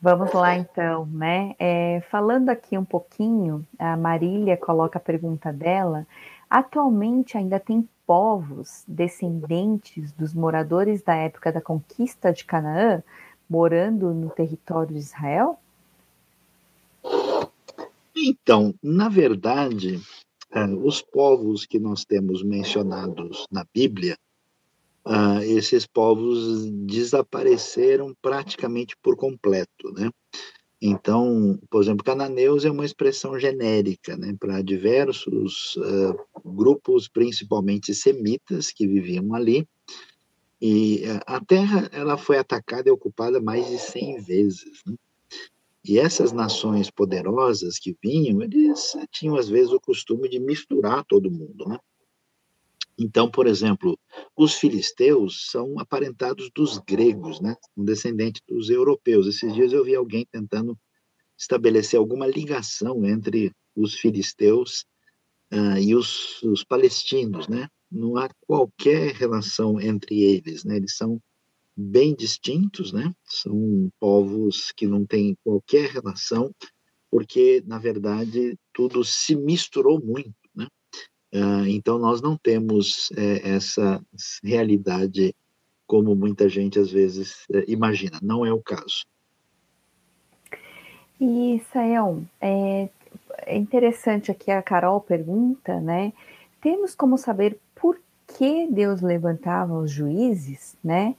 [0.00, 1.54] Vamos lá então, né?
[1.58, 6.06] É, falando aqui um pouquinho, a Marília coloca a pergunta dela.
[6.48, 13.02] Atualmente ainda tem povos descendentes dos moradores da época da conquista de Canaã
[13.48, 15.58] morando no território de Israel?
[18.16, 20.00] Então, na verdade,
[20.52, 24.18] é, os povos que nós temos mencionados na Bíblia,
[25.06, 30.10] uh, esses povos desapareceram praticamente por completo, né?
[30.84, 38.72] Então, por exemplo, cananeus é uma expressão genérica, né, para diversos uh, grupos, principalmente semitas,
[38.72, 39.66] que viviam ali,
[40.60, 44.82] e a Terra ela foi atacada e ocupada mais de 100 vezes.
[44.86, 44.94] Né?
[45.84, 51.30] E essas nações poderosas que vinham, eles tinham às vezes o costume de misturar todo
[51.30, 51.66] mundo.
[51.66, 51.78] Né?
[52.98, 53.98] Então, por exemplo,
[54.36, 57.56] os filisteus são aparentados dos gregos, né?
[57.76, 59.26] um descendente dos europeus.
[59.26, 60.78] Esses dias eu vi alguém tentando
[61.36, 64.84] estabelecer alguma ligação entre os filisteus
[65.52, 67.68] uh, e os, os, palestinos, né?
[67.90, 70.76] Não há qualquer relação entre eles, né?
[70.76, 71.20] Eles são
[71.76, 73.12] bem distintos, né?
[73.24, 76.50] São povos que não têm qualquer relação,
[77.10, 80.66] porque na verdade tudo se misturou muito, né?
[81.34, 84.04] Uh, então nós não temos é, essa
[84.44, 85.34] realidade
[85.86, 88.18] como muita gente às vezes é, imagina.
[88.22, 89.04] Não é o caso.
[91.20, 92.88] E, Sael, é,
[93.46, 96.12] é interessante aqui a Carol pergunta, né?
[96.60, 101.14] Temos como saber por que Deus levantava os juízes, né?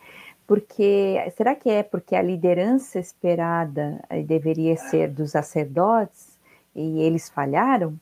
[0.45, 6.37] Porque será que é porque a liderança esperada eh, deveria ser dos sacerdotes
[6.75, 7.97] e eles falharam?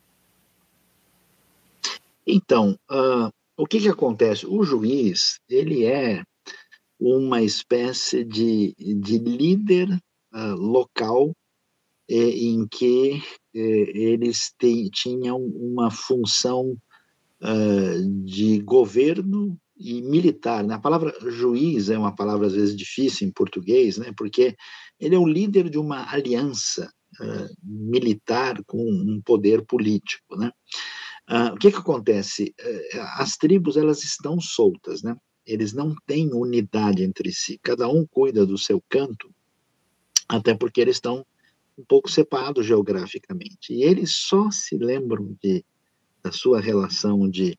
[2.25, 4.45] Então, uh, o que que acontece?
[4.47, 6.23] O juiz ele é
[6.99, 9.89] uma espécie de, de líder
[10.33, 11.31] uh, local
[12.09, 13.23] é, em que
[13.55, 16.77] é, eles te, tinham uma função
[17.41, 20.63] uh, de governo e militar.
[20.63, 20.75] Né?
[20.75, 24.13] A palavra juiz é uma palavra às vezes difícil em português, né?
[24.15, 24.55] porque
[24.99, 30.37] ele é o líder de uma aliança uh, militar com um poder político.
[30.37, 30.51] Né?
[31.29, 32.53] Uh, o que, que acontece?
[33.15, 35.15] as tribos elas estão soltas, né?
[35.45, 39.33] eles não têm unidade entre si, cada um cuida do seu canto,
[40.27, 41.25] até porque eles estão
[41.77, 43.73] um pouco separados geograficamente.
[43.73, 45.65] E eles só se lembram de,
[46.23, 47.57] da sua relação de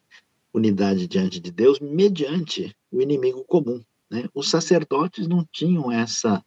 [0.52, 3.82] unidade diante de Deus mediante o inimigo comum.
[4.10, 4.28] Né?
[4.34, 6.44] Os sacerdotes não tinham essa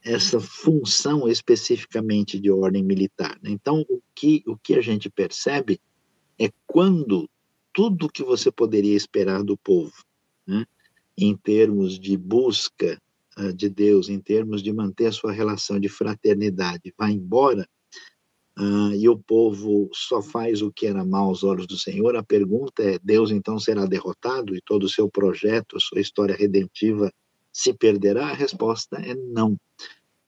[0.00, 3.36] essa função especificamente de ordem militar.
[3.42, 3.50] Né?
[3.50, 5.80] Então, o que, o que a gente percebe
[6.38, 7.28] é quando
[7.74, 9.92] tudo que você poderia esperar do povo,
[10.46, 10.64] né,
[11.16, 12.98] em termos de busca
[13.54, 17.68] de Deus em termos de manter a sua relação de fraternidade vai embora
[18.58, 22.22] uh, e o povo só faz o que era mal aos olhos do Senhor, a
[22.22, 27.12] pergunta é: Deus então será derrotado e todo o seu projeto, a sua história redentiva
[27.52, 28.28] se perderá?
[28.28, 29.56] A resposta é não.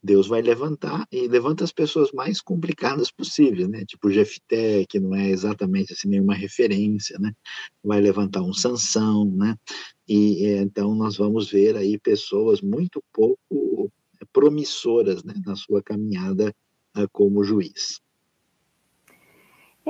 [0.02, 3.84] Deus vai levantar e levanta as pessoas mais complicadas possíveis, né?
[3.84, 7.32] Tipo Jefté, que não é exatamente assim nenhuma referência, né?
[7.84, 9.54] Vai levantar um Sansão, né?
[10.08, 13.92] E é, então nós vamos ver aí pessoas muito pouco
[14.32, 16.54] promissoras, né, na sua caminhada
[16.96, 18.00] uh, como juiz.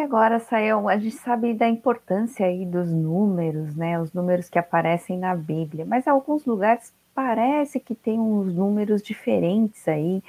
[0.03, 4.01] Agora, Sael, a gente sabe da importância aí dos números, né?
[4.01, 9.86] Os números que aparecem na Bíblia, mas alguns lugares parece que tem uns números diferentes
[9.86, 10.22] aí.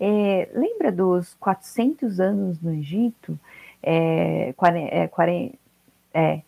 [0.00, 3.38] É, lembra dos 400 anos no Egito?
[3.82, 5.10] É, 40, é,
[6.14, 6.42] é,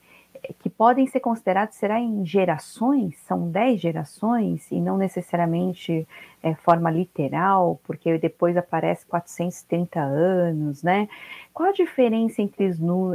[0.54, 3.16] que podem ser considerados, será em gerações?
[3.26, 6.06] São 10 gerações e não necessariamente
[6.42, 11.08] é, forma literal, porque depois aparece 430 anos, né?
[11.52, 12.64] Qual a diferença entre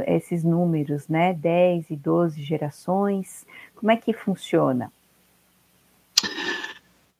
[0.06, 1.32] esses números, né?
[1.34, 3.46] 10 e 12 gerações?
[3.74, 4.92] Como é que funciona?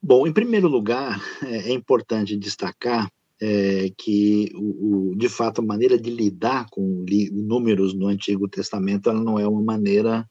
[0.02, 3.08] Bom, em primeiro lugar, é, é importante destacar
[3.44, 8.46] é, que, o, o, de fato, a maneira de lidar com li, números no Antigo
[8.46, 10.24] Testamento ela não é uma maneira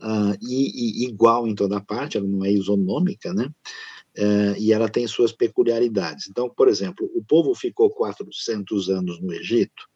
[0.00, 3.50] uh, i, i, igual em toda parte, ela não é isonômica, né?
[4.16, 6.28] Uh, e ela tem suas peculiaridades.
[6.30, 9.86] Então, por exemplo, o povo ficou 400 anos no Egito.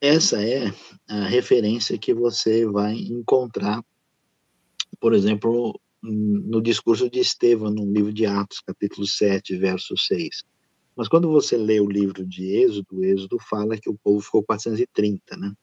[0.00, 0.74] Essa é
[1.08, 3.80] a referência que você vai encontrar,
[4.98, 10.42] por exemplo, no discurso de Estevão, no livro de Atos, capítulo 7, verso 6.
[10.98, 15.36] Mas quando você lê o livro de Êxodo, Êxodo fala que o povo ficou 430,
[15.36, 15.54] né?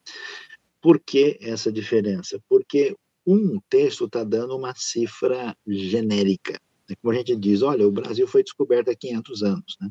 [0.82, 2.40] Por que essa diferença?
[2.48, 2.96] Porque
[3.28, 6.54] um texto está dando uma cifra genérica.
[6.88, 6.96] Né?
[7.02, 9.90] Como a gente diz, olha, o Brasil foi descoberto há 500 anos, né?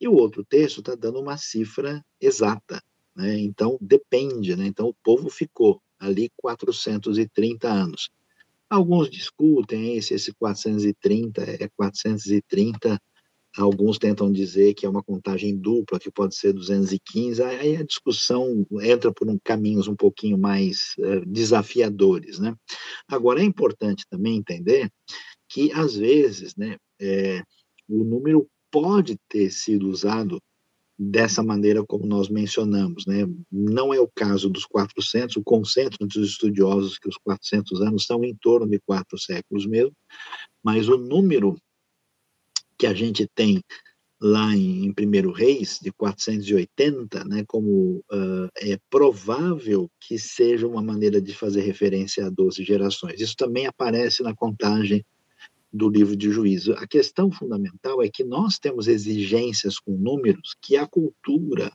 [0.00, 2.82] E o outro texto está dando uma cifra exata,
[3.14, 3.38] né?
[3.38, 4.66] Então, depende, né?
[4.66, 8.08] Então, o povo ficou ali 430 anos.
[8.70, 12.98] Alguns discutem se esse 430 é 430,
[13.56, 18.66] alguns tentam dizer que é uma contagem dupla, que pode ser 215, aí a discussão
[18.80, 22.54] entra por um caminhos um pouquinho mais uh, desafiadores, né?
[23.08, 24.90] Agora, é importante também entender
[25.48, 27.42] que, às vezes, né, é,
[27.88, 30.40] o número pode ter sido usado
[31.02, 33.06] dessa maneira como nós mencionamos.
[33.06, 33.26] Né?
[33.50, 38.04] Não é o caso dos 400, o consenso entre os estudiosos que os 400 anos
[38.04, 39.92] são em torno de quatro séculos mesmo,
[40.62, 41.56] mas o número
[42.80, 43.62] que a gente tem
[44.18, 50.82] lá em, em Primeiro Reis, de 480, né, como uh, é provável que seja uma
[50.82, 53.20] maneira de fazer referência a 12 gerações.
[53.20, 55.04] Isso também aparece na contagem
[55.70, 56.72] do livro de juízo.
[56.72, 61.70] A questão fundamental é que nós temos exigências com números que a cultura,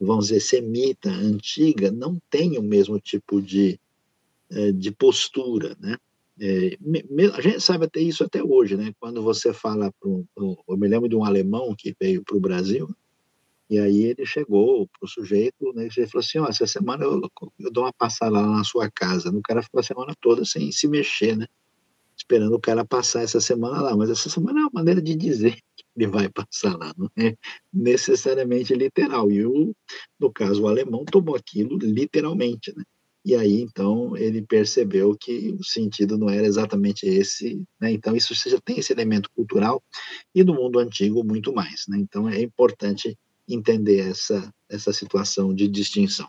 [0.00, 3.80] vamos dizer, semita, antiga, não tem o mesmo tipo de,
[4.50, 5.96] eh, de postura, né?
[6.42, 6.78] É,
[7.36, 8.94] a gente sabe até isso até hoje, né?
[8.98, 10.24] Quando você fala para um,
[10.66, 12.88] eu me lembro de um alemão que veio para o Brasil
[13.70, 15.84] e aí ele chegou para o sujeito, né?
[15.84, 17.20] Ele falou assim, ó, essa semana eu,
[17.60, 19.30] eu, dou uma passada lá na sua casa.
[19.30, 21.46] O cara ficou a semana toda sem se mexer, né?
[22.16, 23.96] Esperando o cara passar essa semana lá.
[23.96, 27.36] Mas essa semana é uma maneira de dizer que ele vai passar lá, não é
[27.72, 29.30] necessariamente literal.
[29.30, 29.72] E o,
[30.18, 32.82] no caso o alemão tomou aquilo literalmente, né?
[33.24, 37.92] E aí, então, ele percebeu que o sentido não era exatamente esse, né?
[37.92, 39.82] Então, isso já tem esse elemento cultural
[40.34, 41.98] e no mundo antigo muito mais, né?
[41.98, 43.16] Então, é importante
[43.46, 46.28] entender essa, essa situação de distinção.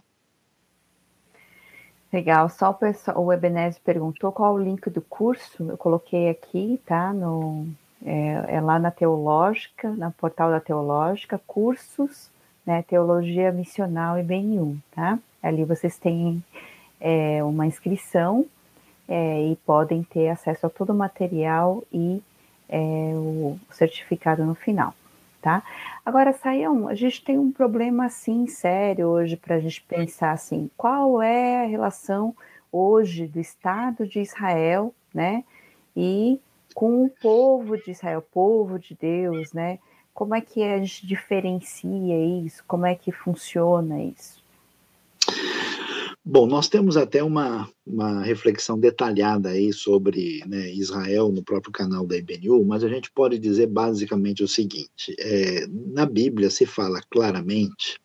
[2.11, 6.77] Legal, só o, pessoal, o Ebenezer perguntou qual o link do curso, eu coloquei aqui,
[6.85, 7.65] tá, no,
[8.03, 12.29] é, é lá na Teológica, na portal da Teológica, cursos,
[12.65, 15.17] né, Teologia Missional e BN1, tá?
[15.41, 16.43] Ali vocês têm
[17.02, 18.45] é, uma inscrição
[19.08, 22.22] é, e podem ter acesso a todo o material e
[22.70, 24.93] é, o certificado no final,
[25.41, 25.64] tá?
[26.06, 30.70] Agora, Saião, a gente tem um problema assim sério hoje para a gente pensar assim,
[30.78, 32.34] qual é a relação
[32.72, 35.43] hoje do Estado de Israel, né,
[35.95, 36.39] e
[36.74, 39.80] com o povo de Israel, povo de Deus, né?
[40.14, 42.64] Como é que a gente diferencia isso?
[42.68, 44.40] Como é que funciona isso?
[46.24, 52.05] Bom, nós temos até uma, uma reflexão detalhada aí sobre né, Israel no próprio canal
[52.05, 57.01] da IBNU, mas a gente pode dizer basicamente o seguinte: é, na Bíblia se fala
[57.09, 57.99] claramente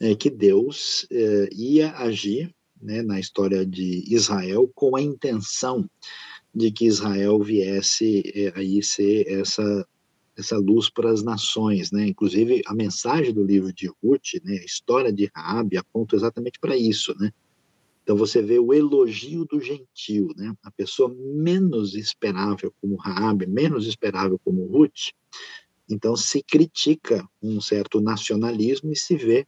[0.00, 5.88] é, que Deus é, ia agir né, na história de Israel com a intenção
[6.52, 9.86] de que Israel viesse é, aí ser essa
[10.38, 12.06] essa luz para as nações, né?
[12.06, 14.58] Inclusive a mensagem do livro de Ruth, né?
[14.58, 17.32] A história de Raabe aponta exatamente para isso, né?
[18.02, 20.54] Então você vê o elogio do gentil, né?
[20.62, 25.10] A pessoa menos esperável como Raabe, menos esperável como Ruth.
[25.90, 29.46] Então se critica um certo nacionalismo e se vê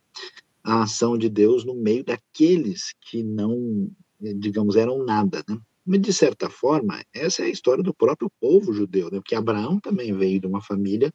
[0.62, 3.88] a ação de Deus no meio daqueles que não,
[4.20, 5.56] digamos, eram nada, né?
[5.84, 9.18] Mas, de certa forma, essa é a história do próprio povo judeu, né?
[9.18, 11.12] porque Abraão também veio de uma família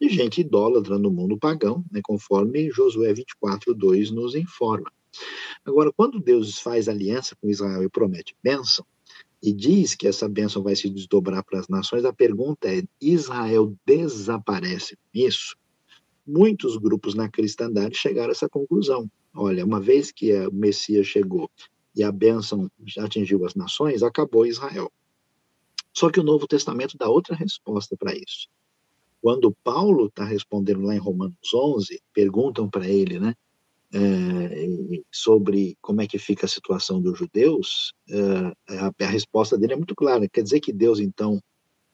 [0.00, 2.00] de gente idólatra no mundo pagão, né?
[2.02, 4.92] conforme Josué 24, 2 nos informa.
[5.64, 8.84] Agora, quando Deus faz aliança com Israel e promete bênção,
[9.44, 13.74] e diz que essa bênção vai se desdobrar para as nações, a pergunta é: Israel
[13.86, 15.54] desaparece com isso?
[16.26, 19.06] Muitos grupos na cristandade chegaram a essa conclusão.
[19.34, 21.50] Olha, uma vez que o Messias chegou
[21.94, 24.90] e a bênção atingiu as nações, acabou Israel.
[25.92, 28.48] Só que o Novo Testamento dá outra resposta para isso.
[29.22, 33.34] Quando Paulo está respondendo lá em Romanos 11, perguntam para ele, né,
[33.94, 39.74] é, sobre como é que fica a situação dos judeus, é, a, a, resposta dele
[39.74, 40.28] é muito clara.
[40.28, 41.40] Quer dizer que Deus, então,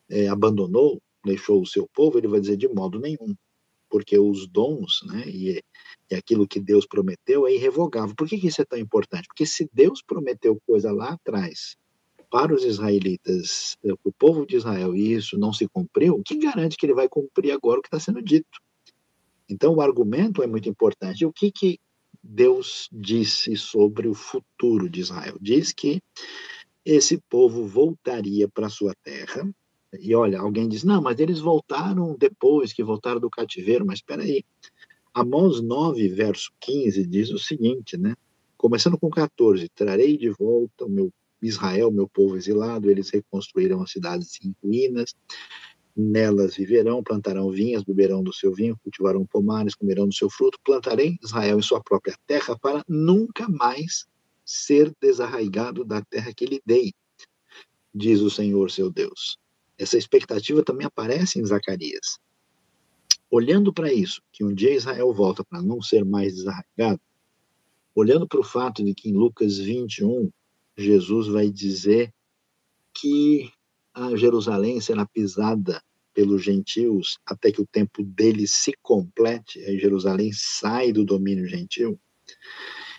[0.09, 2.19] é, abandonou, deixou o seu povo?
[2.19, 3.35] Ele vai dizer de modo nenhum
[3.91, 5.63] porque os dons, né, e,
[6.11, 8.15] e aquilo que Deus prometeu é irrevogável.
[8.15, 9.27] Por que, que isso é tão importante?
[9.27, 11.77] Porque se Deus prometeu coisa lá atrás
[12.31, 16.39] para os israelitas, para o povo de Israel, e isso não se cumpriu, o que
[16.39, 18.61] garante que ele vai cumprir agora o que está sendo dito?
[19.49, 21.27] Então, o argumento é muito importante.
[21.27, 21.81] O que, que
[22.23, 25.37] Deus disse sobre o futuro de Israel?
[25.41, 26.01] Diz que
[26.85, 29.49] esse povo voltaria para sua terra,
[29.99, 34.23] e olha, alguém diz, não, mas eles voltaram depois que voltaram do cativeiro, mas espera
[34.23, 34.45] aí.
[35.13, 38.15] Amós 9, verso 15, diz o seguinte, né?
[38.57, 41.13] Começando com 14, trarei de volta o meu
[41.43, 45.15] Israel, meu povo exilado, eles reconstruirão as cidades em ruínas,
[45.97, 51.19] nelas viverão, plantarão vinhas, beberão do seu vinho, cultivarão pomares, comerão do seu fruto, plantarei
[51.23, 54.07] Israel em sua própria terra para nunca mais
[54.45, 56.93] ser desarraigado da terra que lhe dei,
[57.95, 59.39] diz o Senhor seu Deus.
[59.81, 62.19] Essa expectativa também aparece em Zacarias.
[63.31, 67.01] Olhando para isso, que um dia Israel volta para não ser mais desarraigado,
[67.95, 70.31] olhando para o fato de que em Lucas 21,
[70.77, 72.13] Jesus vai dizer
[72.93, 73.51] que
[73.95, 75.83] a Jerusalém será pisada
[76.13, 81.99] pelos gentios até que o tempo deles se complete, a Jerusalém sai do domínio gentil.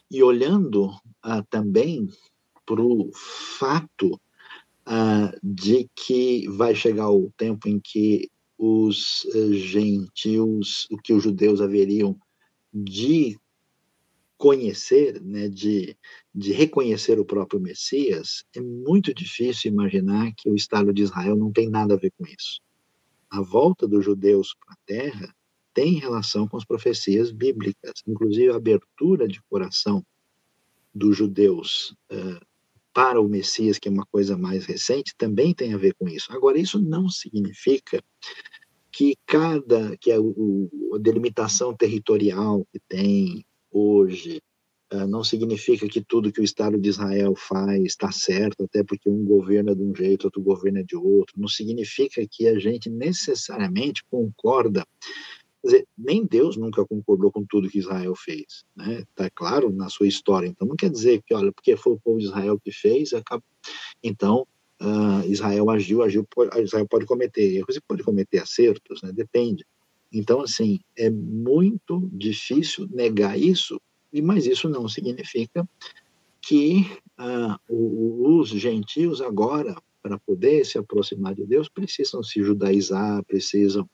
[0.09, 0.89] E olhando
[1.21, 2.07] ah, também
[2.65, 4.19] para o fato
[5.41, 11.61] de que vai chegar o tempo em que os uh, gentios, o que os judeus
[11.61, 12.15] haveriam
[12.71, 13.39] de
[14.37, 15.95] conhecer, né, de,
[16.33, 21.51] de reconhecer o próprio Messias, é muito difícil imaginar que o Estado de Israel não
[21.51, 22.59] tem nada a ver com isso.
[23.29, 25.35] A volta dos judeus para a terra
[25.73, 30.03] tem relação com as profecias bíblicas, inclusive a abertura de coração
[30.93, 32.45] dos judeus uh,
[32.93, 36.31] para o Messias, que é uma coisa mais recente, também tem a ver com isso.
[36.31, 38.03] Agora, isso não significa
[38.91, 44.41] que cada que a, a delimitação territorial que tem hoje
[44.93, 49.09] uh, não significa que tudo que o Estado de Israel faz está certo, até porque
[49.09, 51.39] um governo é de um jeito, outro governo é de outro.
[51.39, 54.85] Não significa que a gente necessariamente concorda
[55.61, 59.03] Quer dizer, nem Deus nunca concordou com tudo que Israel fez, né?
[59.15, 60.47] Tá claro na sua história.
[60.47, 63.11] Então não quer dizer que, olha, porque foi o povo de Israel que fez,
[64.03, 64.47] então
[64.81, 66.27] uh, Israel agiu, agiu,
[66.57, 69.11] Israel pode cometer erros e pode cometer acertos, né?
[69.11, 69.63] Depende.
[70.11, 73.79] Então assim é muito difícil negar isso,
[74.11, 75.67] e mas isso não significa
[76.41, 76.89] que
[77.19, 83.87] uh, os gentios agora para poder se aproximar de Deus precisam se judaizar, precisam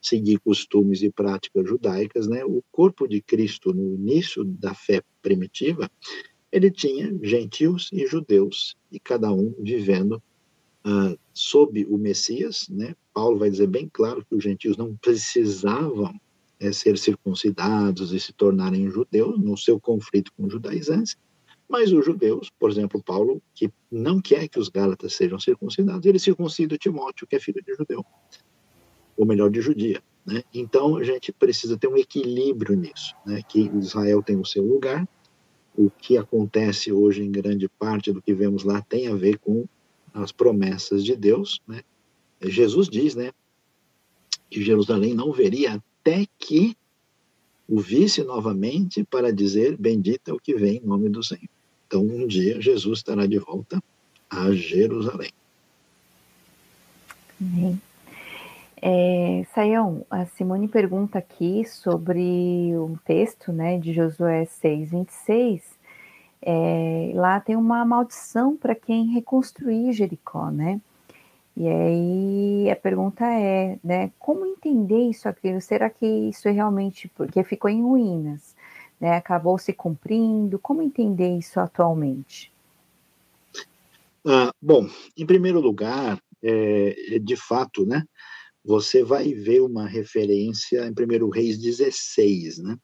[0.00, 2.44] seguir costumes e práticas judaicas, né?
[2.44, 5.90] O corpo de Cristo no início da fé primitiva,
[6.50, 10.22] ele tinha gentios e judeus e cada um vivendo
[10.86, 12.94] uh, sob o Messias, né?
[13.12, 16.18] Paulo vai dizer bem claro que os gentios não precisavam
[16.60, 21.16] é, ser circuncidados e se tornarem judeus no seu conflito com os judaizantes,
[21.68, 26.18] mas os judeus, por exemplo, Paulo, que não quer que os gálatas sejam circuncidados, ele
[26.18, 28.04] circuncida Timóteo, que é filho de judeu
[29.18, 30.00] ou melhor, de judia.
[30.24, 30.42] Né?
[30.54, 33.42] Então, a gente precisa ter um equilíbrio nisso, né?
[33.46, 35.06] que Israel tem o seu lugar,
[35.76, 39.66] o que acontece hoje em grande parte do que vemos lá tem a ver com
[40.14, 41.60] as promessas de Deus.
[41.66, 41.82] Né?
[42.42, 43.32] Jesus diz né,
[44.48, 46.76] que Jerusalém não veria até que
[47.68, 51.48] o visse novamente para dizer: Bendita é o que vem em nome do Senhor.
[51.86, 53.82] Então, um dia, Jesus estará de volta
[54.30, 55.30] a Jerusalém.
[57.40, 57.80] Amém.
[58.80, 65.78] É, Saião, a Simone pergunta aqui sobre um texto né, de Josué 6, 26.
[66.40, 70.80] É, lá tem uma maldição para quem reconstruir Jericó, né?
[71.56, 75.60] E aí a pergunta é, né, como entender isso aqui?
[75.60, 78.54] Será que isso é realmente porque ficou em ruínas,
[79.00, 79.16] né?
[79.16, 80.56] Acabou se cumprindo?
[80.60, 82.52] Como entender isso atualmente?
[84.24, 84.86] Ah, bom,
[85.16, 88.04] em primeiro lugar, é, de fato, né?
[88.68, 92.76] Você vai ver uma referência em 1 Reis 16, né?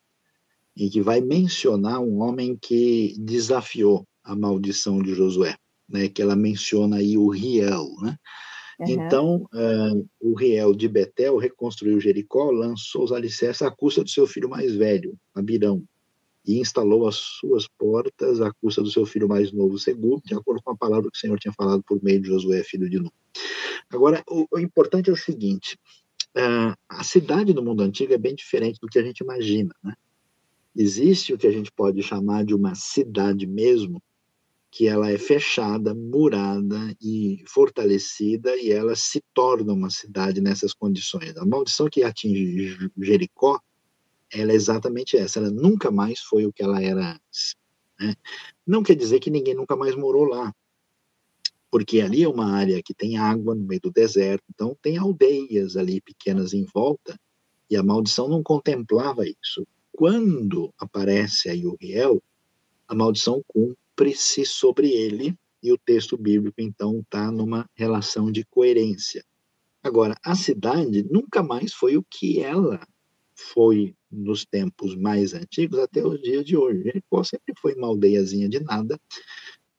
[0.75, 5.55] em que vai mencionar um homem que desafiou a maldição de Josué,
[5.87, 6.09] né?
[6.09, 7.87] que ela menciona aí o Riel.
[8.01, 8.17] Né?
[8.81, 8.89] Uhum.
[8.89, 14.27] Então, uh, o Riel de Betel reconstruiu Jericó, lançou os alicerces à custa do seu
[14.27, 15.85] filho mais velho, Abirão,
[16.45, 20.63] e instalou as suas portas à custa do seu filho mais novo, Seguro, de acordo
[20.63, 23.11] com a palavra que o Senhor tinha falado por meio de Josué, filho de Nun.
[23.91, 25.79] Agora, o, o importante é o seguinte:
[26.37, 29.75] uh, a cidade do mundo antigo é bem diferente do que a gente imagina.
[29.83, 29.95] Né?
[30.77, 34.03] Existe o que a gente pode chamar de uma cidade mesmo,
[34.71, 41.37] que ela é fechada, murada e fortalecida, e ela se torna uma cidade nessas condições.
[41.37, 43.61] A maldição que atinge Jericó,
[44.35, 45.39] ela é exatamente essa.
[45.39, 47.57] Ela nunca mais foi o que ela era antes.
[47.99, 48.15] Né?
[48.67, 50.53] Não quer dizer que ninguém nunca mais morou lá
[51.75, 55.77] porque ali é uma área que tem água no meio do deserto, então tem aldeias
[55.77, 57.19] ali pequenas em volta,
[57.69, 59.67] e a maldição não contemplava isso.
[59.91, 62.23] Quando aparece aí o Riel,
[62.87, 69.25] a maldição cumpre-se sobre ele, e o texto bíblico então está numa relação de coerência.
[69.83, 72.87] Agora, a cidade nunca mais foi o que ela
[73.53, 76.83] foi nos tempos mais antigos até os dias de hoje.
[76.83, 78.99] Jericó sempre foi uma aldeiazinha de nada,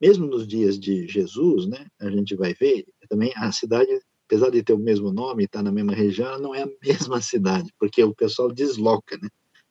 [0.00, 3.88] mesmo nos dias de Jesus, né, a gente vai ver também a cidade,
[4.26, 7.20] apesar de ter o mesmo nome, estar tá na mesma região, não é a mesma
[7.20, 9.28] cidade, porque o pessoal desloca, né?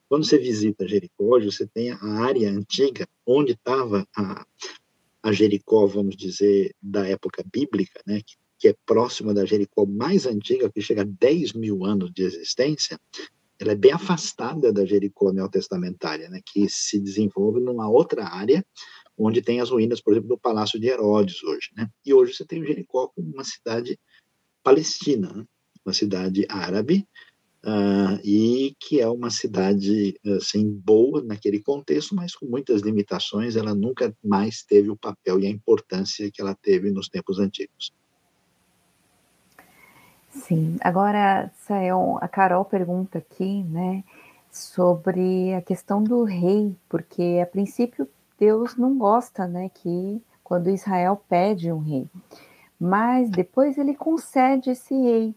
[0.07, 4.45] Quando você visita Jericó, você tem a área antiga onde estava a,
[5.23, 10.25] a Jericó, vamos dizer, da época bíblica, né, que, que é próxima da Jericó mais
[10.25, 12.99] antiga, que chega a 10 mil anos de existência,
[13.59, 18.65] ela é bem afastada da Jericó neotestamentária, né, que se desenvolve numa outra área,
[19.17, 21.89] onde tem as ruínas, por exemplo, do Palácio de Herodes hoje, né?
[22.05, 23.97] E hoje você tem Jericó como uma cidade
[24.61, 25.45] palestina, né?
[25.85, 27.07] uma cidade árabe,
[27.63, 33.73] uh, e que é uma cidade, assim, boa naquele contexto, mas com muitas limitações, ela
[33.73, 37.93] nunca mais teve o papel e a importância que ela teve nos tempos antigos.
[40.35, 44.03] Sim, agora, Sael, a Carol pergunta aqui, né,
[44.51, 48.07] sobre a questão do rei, porque a princípio
[48.37, 52.07] Deus não gosta, né, que quando Israel pede um rei,
[52.79, 55.33] mas depois ele concede esse rei,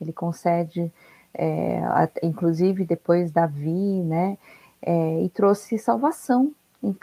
[0.00, 0.90] ele concede,
[1.34, 1.80] é,
[2.22, 4.38] inclusive depois Davi, né,
[4.82, 6.52] é, e trouxe salvação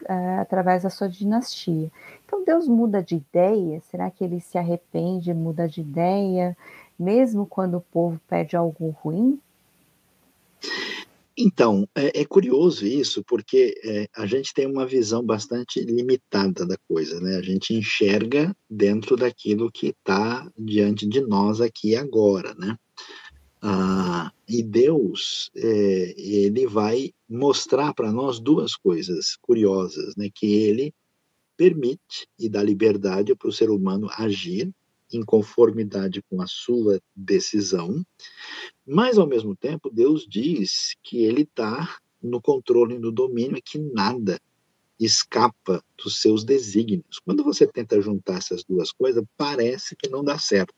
[0.07, 1.91] é, através da sua dinastia.
[2.25, 3.81] Então Deus muda de ideia?
[3.91, 6.57] Será que ele se arrepende, muda de ideia,
[6.97, 9.39] mesmo quando o povo pede algo ruim?
[11.37, 16.77] Então, é, é curioso isso, porque é, a gente tem uma visão bastante limitada da
[16.87, 17.35] coisa, né?
[17.35, 22.77] A gente enxerga dentro daquilo que está diante de nós aqui agora, né?
[23.61, 30.29] Ah, e Deus, é, ele vai mostrar para nós duas coisas curiosas, né?
[30.33, 30.93] Que ele
[31.57, 34.71] permite e dá liberdade para o ser humano agir
[35.11, 38.05] em conformidade com a sua decisão,
[38.85, 43.61] mas ao mesmo tempo Deus diz que ele está no controle e no domínio e
[43.61, 44.39] que nada
[44.99, 47.19] escapa dos seus desígnios.
[47.19, 50.73] Quando você tenta juntar essas duas coisas, parece que não dá certo.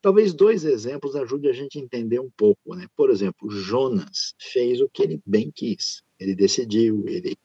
[0.00, 2.74] Talvez dois exemplos ajudem a gente a entender um pouco.
[2.74, 2.86] Né?
[2.96, 6.02] Por exemplo, Jonas fez o que ele bem quis.
[6.18, 7.36] Ele decidiu, ele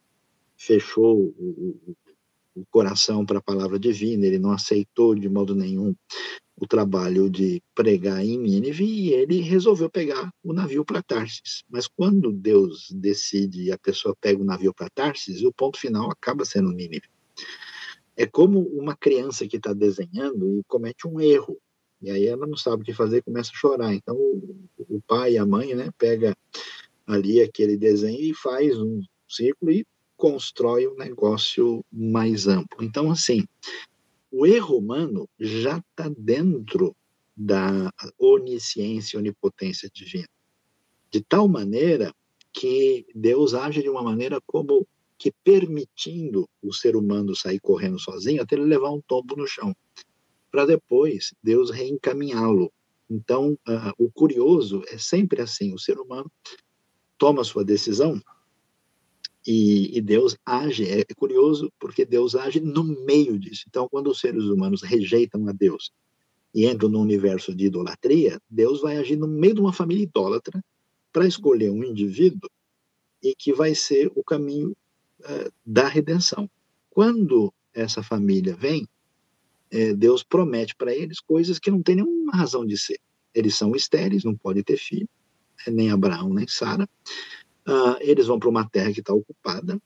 [0.55, 1.95] fechou o,
[2.55, 5.95] o coração para a palavra divina, ele não aceitou de modo nenhum
[6.61, 11.63] o trabalho de pregar em Nínive e ele resolveu pegar o navio para Tarsis.
[11.67, 16.11] Mas quando Deus decide e a pessoa pega o navio para Tarsis, o ponto final
[16.11, 17.09] acaba sendo Nínive.
[18.15, 21.57] É como uma criança que está desenhando e comete um erro.
[21.99, 23.93] E aí ela não sabe o que fazer começa a chorar.
[23.95, 26.35] Então o, o pai e a mãe né, pega
[27.07, 29.83] ali aquele desenho e faz um círculo e
[30.21, 32.83] constrói um negócio mais amplo.
[32.83, 33.43] Então, assim,
[34.31, 36.95] o erro humano já está dentro
[37.35, 40.29] da onisciência onipotência divina.
[41.09, 42.13] De tal maneira
[42.53, 44.85] que Deus age de uma maneira como
[45.17, 49.75] que permitindo o ser humano sair correndo sozinho até ele levar um tombo no chão,
[50.51, 52.71] para depois Deus reencaminhá-lo.
[53.09, 56.31] Então, uh, o curioso é sempre assim: o ser humano
[57.17, 58.21] toma sua decisão,
[59.45, 63.65] e, e, Deus age, é curioso porque Deus age no meio disso.
[63.67, 65.91] Então, quando os seres humanos rejeitam a Deus
[66.53, 70.63] e entram no universo de idolatria, Deus vai agir no meio de uma família idólatra
[71.11, 72.49] para escolher um indivíduo
[73.23, 74.75] e que vai ser o caminho
[75.21, 76.49] uh, da redenção.
[76.89, 78.87] Quando essa família vem,
[79.71, 82.99] eh, Deus promete para eles coisas que não têm nenhuma razão de ser.
[83.33, 85.07] Eles são estéreis, não podem ter filho,
[85.65, 86.87] né, nem Abraão, nem Sara
[87.67, 89.81] uh, eles vão para uma terra que está ocupada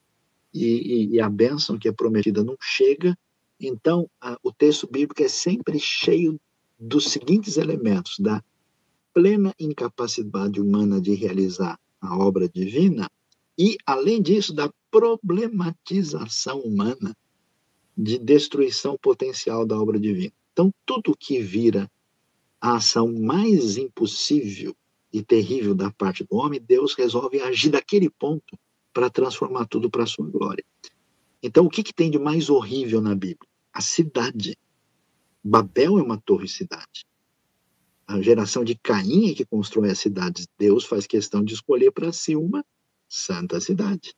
[0.53, 3.17] e, e, e, a bênção que é prometida não chega.
[3.59, 6.39] Então, uh, o texto bíblico é sempre cheio
[6.79, 8.43] dos seguintes elementos: da
[9.13, 13.09] plena incapacidade humana de realizar a obra divina
[13.57, 17.15] e, além disso, da problematização humana
[17.97, 20.33] de destruição potencial da obra divina.
[20.51, 21.89] Então, tudo que vira
[22.59, 24.75] a ação mais impossível
[25.15, 28.59] e terrível da parte do homem, Deus resolve agir daquele ponto
[28.93, 30.63] para transformar tudo para a sua glória.
[31.41, 33.49] Então, o que, que tem de mais horrível na Bíblia?
[33.71, 34.57] A cidade.
[35.41, 37.05] Babel é uma torre-cidade.
[38.05, 40.49] A geração de Caim é que constrói as cidades.
[40.59, 42.65] Deus faz questão de escolher para si uma
[43.07, 44.13] santa cidade.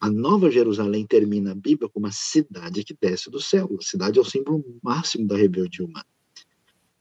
[0.00, 3.68] A Nova Jerusalém termina a Bíblia como uma cidade que desce do céu.
[3.78, 6.06] A cidade é o símbolo máximo da rebeldia humana.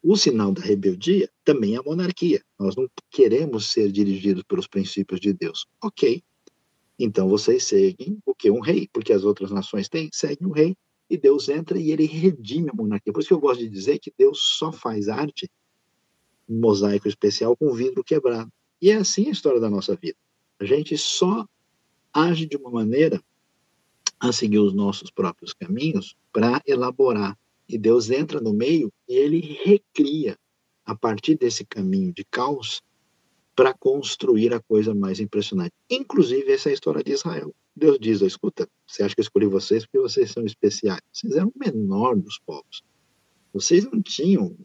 [0.03, 2.43] O sinal da rebeldia também é a monarquia.
[2.59, 5.65] Nós não queremos ser dirigidos pelos princípios de Deus.
[5.81, 6.23] Ok.
[6.97, 8.49] Então vocês seguem o que?
[8.49, 10.75] Um rei, porque as outras nações têm, seguem o rei,
[11.09, 13.13] e Deus entra e ele redime a monarquia.
[13.13, 15.49] Por isso que eu gosto de dizer que Deus só faz arte,
[16.49, 18.51] um mosaico especial, com vidro quebrado.
[18.81, 20.17] E é assim a história da nossa vida.
[20.59, 21.45] A gente só
[22.13, 23.21] age de uma maneira
[24.19, 29.39] a seguir os nossos próprios caminhos para elaborar e Deus entra no meio e ele
[29.63, 30.37] recria
[30.85, 32.81] a partir desse caminho de caos
[33.55, 35.71] para construir a coisa mais impressionante.
[35.89, 37.55] Inclusive, essa é a história de Israel.
[37.75, 41.01] Deus diz: escuta, você acha que eu escolhi vocês porque vocês são especiais?
[41.11, 42.83] Vocês eram o menor dos povos.
[43.53, 44.55] Vocês não tinham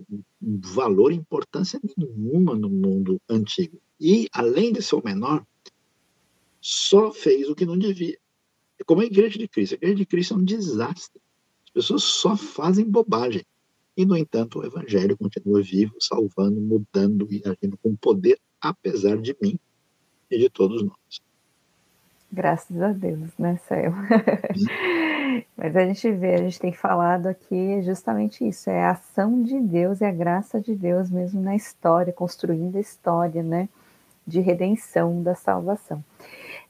[0.41, 3.81] valor importância nenhuma no mundo antigo.
[4.01, 5.47] E, além de ser o menor,
[6.61, 8.19] só fez o que não devia.
[8.79, 9.75] É como a igreja de Cristo.
[9.75, 11.21] A igreja de Cristo é um desastre.
[11.67, 13.45] As pessoas só fazem bobagem.
[14.01, 19.36] E, no entanto, o Evangelho continua vivo, salvando, mudando e agindo com poder, apesar de
[19.43, 19.59] mim
[20.31, 21.20] e de todos nós.
[22.32, 23.93] Graças a Deus, né, Céu?
[25.55, 29.60] Mas a gente vê, a gente tem falado aqui justamente isso, é a ação de
[29.60, 33.68] Deus e a graça de Deus mesmo na história, construindo a história, né?
[34.27, 36.02] de redenção da salvação.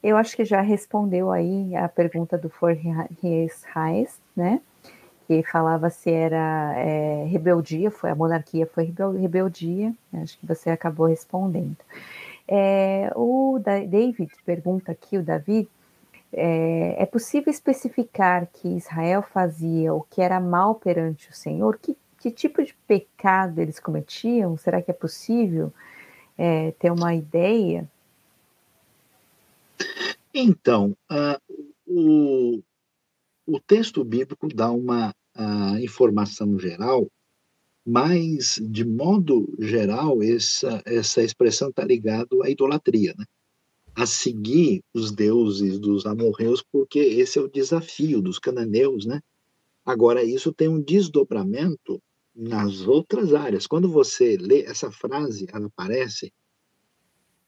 [0.03, 2.83] Eu acho que já respondeu aí a pergunta do Forres
[3.21, 4.59] Reis, né?
[5.51, 9.93] Falava se era é, rebeldia, foi a monarquia foi rebeldia.
[10.13, 11.77] Acho que você acabou respondendo.
[12.47, 15.69] É, o David pergunta aqui, o David,
[16.33, 21.77] é, é, possível especificar que Israel fazia o que era mal perante o Senhor?
[21.77, 24.57] Que, que tipo de pecado eles cometiam?
[24.57, 25.73] Será que é possível
[26.37, 27.87] é, ter uma ideia?
[30.33, 32.61] Então, uh, o,
[33.45, 37.07] o texto bíblico dá uma uh, informação geral,
[37.85, 43.25] mas, de modo geral, essa, essa expressão está ligada à idolatria, né?
[43.95, 49.21] a seguir os deuses dos amorreus, porque esse é o desafio dos cananeus, né?
[49.85, 52.01] Agora, isso tem um desdobramento
[52.33, 53.67] nas outras áreas.
[53.67, 56.31] Quando você lê essa frase, ela aparece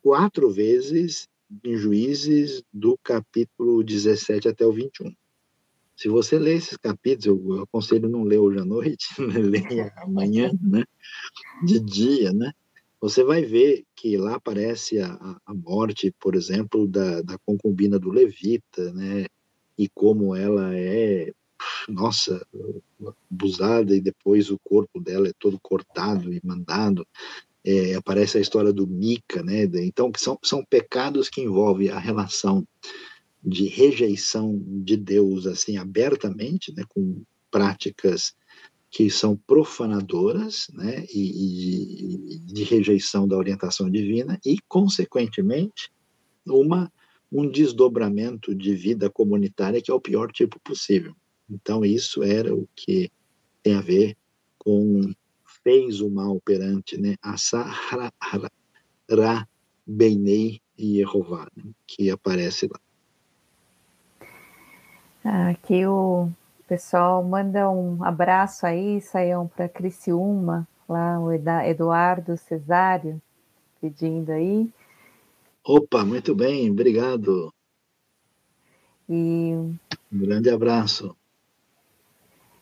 [0.02, 1.30] quatro vezes
[1.64, 5.14] em Juízes, do capítulo 17 até o 21.
[5.96, 10.84] Se você ler esses capítulos, eu, aconselho não ler hoje à noite, leia amanhã, né?
[11.64, 12.52] De dia, né?
[13.00, 18.12] Você vai ver que lá aparece a, a morte, por exemplo, da, da concubina do
[18.12, 19.26] Levita, né?
[19.78, 21.32] E como ela é,
[21.90, 22.46] nossa,
[23.30, 27.06] abusada e depois o corpo dela é todo cortado e mandado
[27.66, 29.64] é, aparece a história do Mica, né?
[29.64, 32.68] Então, são, são pecados que envolvem a relação
[33.44, 36.84] de rejeição de Deus, assim, abertamente, né?
[36.88, 38.34] Com práticas
[38.90, 41.06] que são profanadoras, né?
[41.14, 45.92] E, e de rejeição da orientação divina e, consequentemente,
[46.46, 46.92] uma
[47.34, 51.16] um desdobramento de vida comunitária que é o pior tipo possível.
[51.50, 53.12] Então, isso era o que
[53.64, 54.16] tem a ver
[54.58, 55.12] com
[55.64, 58.12] fez o mal perante né, Asahara
[59.10, 59.48] Ra
[59.86, 62.80] Beinei e Yehová, né, que aparece lá.
[65.24, 66.30] Aqui o
[66.68, 73.22] pessoal manda um abraço aí, saiam para Criciúma, lá o Eduardo Cesário
[73.80, 74.70] pedindo aí.
[75.64, 77.54] Opa, muito bem, obrigado.
[79.10, 79.54] E
[80.12, 81.16] um grande abraço.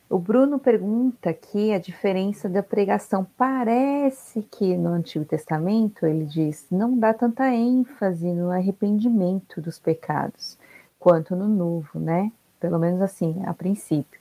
[0.07, 3.25] O Bruno pergunta aqui a diferença da pregação.
[3.37, 10.59] Parece que no Antigo Testamento ele diz não dá tanta ênfase no arrependimento dos pecados
[10.99, 12.31] quanto no Novo, né?
[12.61, 14.19] Pelo menos assim, a princípio.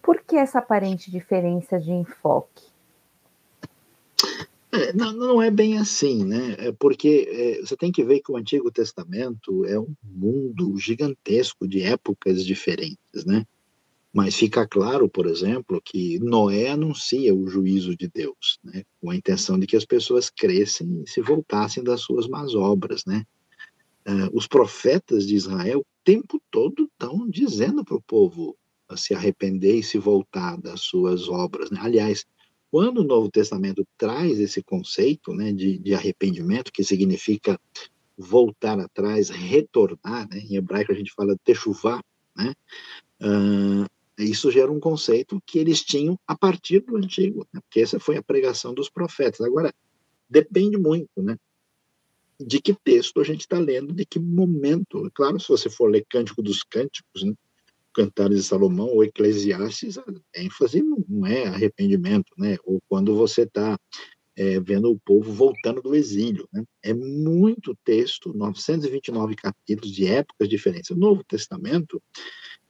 [0.00, 2.64] Por que essa aparente diferença de enfoque?
[4.72, 6.54] É, não, não, é bem assim, né?
[6.58, 11.66] É porque é, você tem que ver que o Antigo Testamento é um mundo gigantesco
[11.66, 13.44] de épocas diferentes, né?
[14.12, 19.14] Mas fica claro, por exemplo, que Noé anuncia o juízo de Deus, né, com a
[19.14, 23.04] intenção de que as pessoas crescem e se voltassem das suas más obras.
[23.06, 23.24] Né?
[24.08, 28.56] Uh, os profetas de Israel tempo todo estão dizendo para o povo
[28.96, 31.70] se arrepender e se voltar das suas obras.
[31.70, 31.78] Né?
[31.80, 32.26] Aliás,
[32.70, 37.60] quando o Novo Testamento traz esse conceito né, de, de arrependimento, que significa
[38.16, 40.38] voltar atrás, retornar, né?
[40.38, 42.02] em hebraico a gente fala techuvá,
[42.36, 42.54] né?
[43.22, 43.86] Uh,
[44.18, 47.60] isso gera um conceito que eles tinham a partir do antigo, né?
[47.62, 49.40] porque essa foi a pregação dos profetas.
[49.40, 49.72] Agora,
[50.28, 51.36] depende muito, né?
[52.40, 55.10] De que texto a gente está lendo, de que momento.
[55.14, 57.34] Claro, se você for ler Cântico dos Cânticos, né?
[57.92, 60.04] Cantares de Salomão ou Eclesiastes, a
[60.36, 62.56] ênfase não é arrependimento, né?
[62.64, 63.76] Ou quando você está
[64.36, 66.64] é, vendo o povo voltando do exílio, né?
[66.82, 70.90] É muito texto, 929 capítulos de épocas diferentes.
[70.90, 72.00] O Novo Testamento,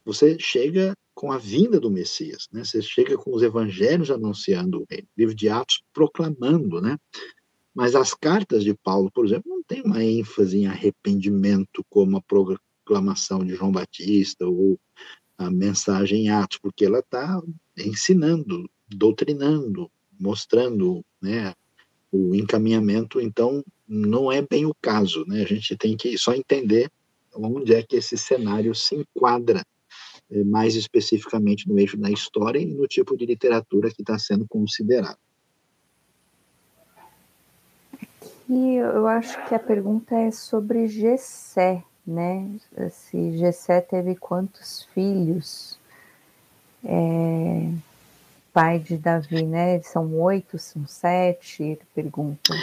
[0.03, 2.63] você chega com a vinda do Messias, né?
[2.63, 6.97] Você chega com os evangelhos anunciando o reino, livro de Atos proclamando, né?
[7.73, 12.21] Mas as cartas de Paulo, por exemplo, não tem uma ênfase em arrependimento como a
[12.21, 14.79] proclamação de João Batista ou
[15.37, 17.41] a mensagem em Atos, porque ela está
[17.77, 19.89] ensinando, doutrinando,
[20.19, 21.53] mostrando, né,
[22.11, 23.19] o encaminhamento.
[23.19, 25.41] Então, não é bem o caso, né?
[25.41, 26.91] A gente tem que só entender
[27.33, 29.65] onde é que esse cenário se enquadra
[30.29, 34.45] é, mais especificamente no eixo da história e no tipo de literatura que está sendo
[34.47, 35.17] considerado.
[38.53, 42.59] E eu acho que a pergunta é sobre Gessé, né?
[42.91, 45.79] Se Gessé teve quantos filhos?
[46.83, 47.71] É,
[48.51, 49.81] pai de Davi, né?
[49.83, 51.63] São oito, são sete?
[51.63, 52.53] Ele pergunta.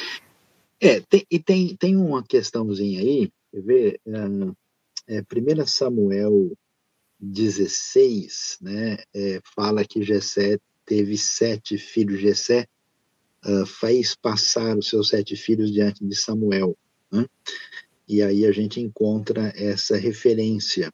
[0.79, 4.01] É, tem, e tem, tem uma questãozinha aí, quer ver?
[5.09, 6.53] É, é, 1 Samuel
[7.19, 12.21] 16, né, é, fala que Jessé teve sete filhos.
[12.21, 12.67] Jessé
[13.49, 16.77] uh, fez passar os seus sete filhos diante de Samuel.
[17.11, 17.27] Né?
[18.07, 20.93] E aí a gente encontra essa referência.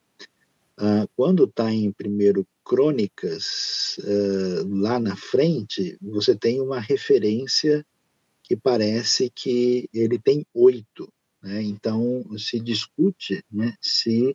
[0.77, 7.87] Ah, quando está em primeiro Crônicas, uh, lá na frente, você tem uma referência
[8.43, 11.13] que parece que ele tem oito.
[11.43, 11.63] Né?
[11.63, 14.35] Então, se discute né, se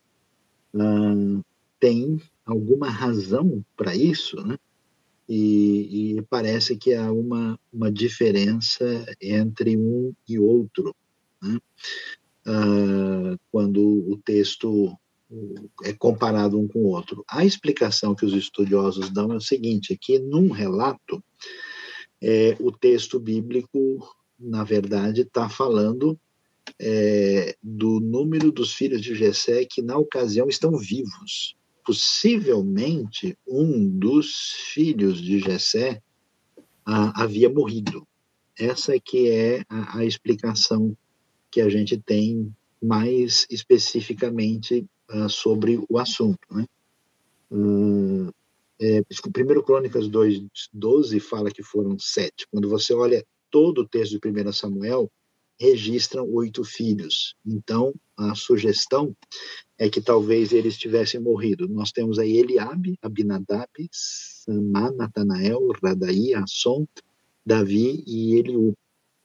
[0.76, 1.44] uh,
[1.80, 4.58] tem alguma razão para isso, né?
[5.30, 8.84] E, e, parece que há uma, uma diferença
[9.22, 10.96] entre um e outro.
[11.42, 11.60] Né?
[12.48, 13.80] Uh, quando
[14.12, 14.98] o texto
[15.84, 17.24] é comparado um com o outro.
[17.28, 21.24] A explicação que os estudiosos dão é o seguinte: é que num relato,
[22.22, 26.20] é, o texto bíblico, na verdade, está falando
[26.80, 31.56] é, do número dos filhos de Jessé que na ocasião estão vivos.
[31.90, 36.00] Possivelmente um dos filhos de Jessé
[36.86, 38.08] ah, havia morrido.
[38.56, 40.96] Essa é que é a, a explicação
[41.50, 46.38] que a gente tem mais especificamente uh, sobre o assunto.
[46.52, 46.68] Né?
[47.50, 48.32] Uh,
[48.80, 49.02] é,
[49.34, 52.48] primeiro Crônicas 2, 12 fala que foram sete.
[52.52, 55.12] Quando você olha todo o texto de 1 Samuel,
[55.60, 57.36] registram oito filhos.
[57.44, 59.16] Então, a sugestão
[59.78, 61.68] é que talvez eles tivessem morrido.
[61.68, 66.86] Nós temos aí Eliabe, Abinadab, Samá, Natanael, Radaí, Asson,
[67.46, 68.74] Davi e Eliú.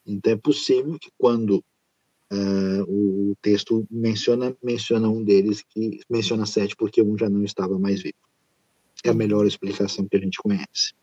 [0.06, 1.62] Então, é possível que quando
[2.32, 7.78] Uh, o texto menciona menciona um deles que menciona sete porque um já não estava
[7.78, 8.16] mais vivo.
[9.04, 10.94] É a melhor explicação que a gente conhece.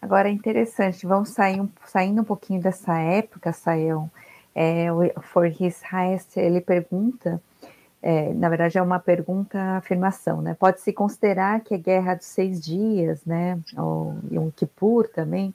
[0.00, 4.10] Agora é interessante, vamos sair um, saindo um pouquinho dessa época, Saião.
[4.54, 4.88] É,
[5.22, 7.40] For His Highest, ele pergunta,
[8.02, 10.54] é, na verdade é uma pergunta afirmação, né?
[10.58, 15.54] Pode-se considerar que a Guerra dos Seis Dias, né, ou Yom Kippur também,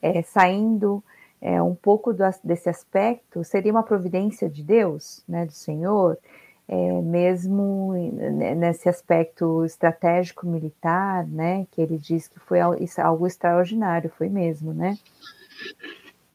[0.00, 1.02] é, saindo
[1.40, 6.16] é, um pouco do, desse aspecto seria uma providência de Deus, né, do Senhor,
[6.68, 7.92] é, mesmo
[8.56, 14.96] nesse aspecto estratégico militar, né, que ele diz que foi algo extraordinário, foi mesmo, né?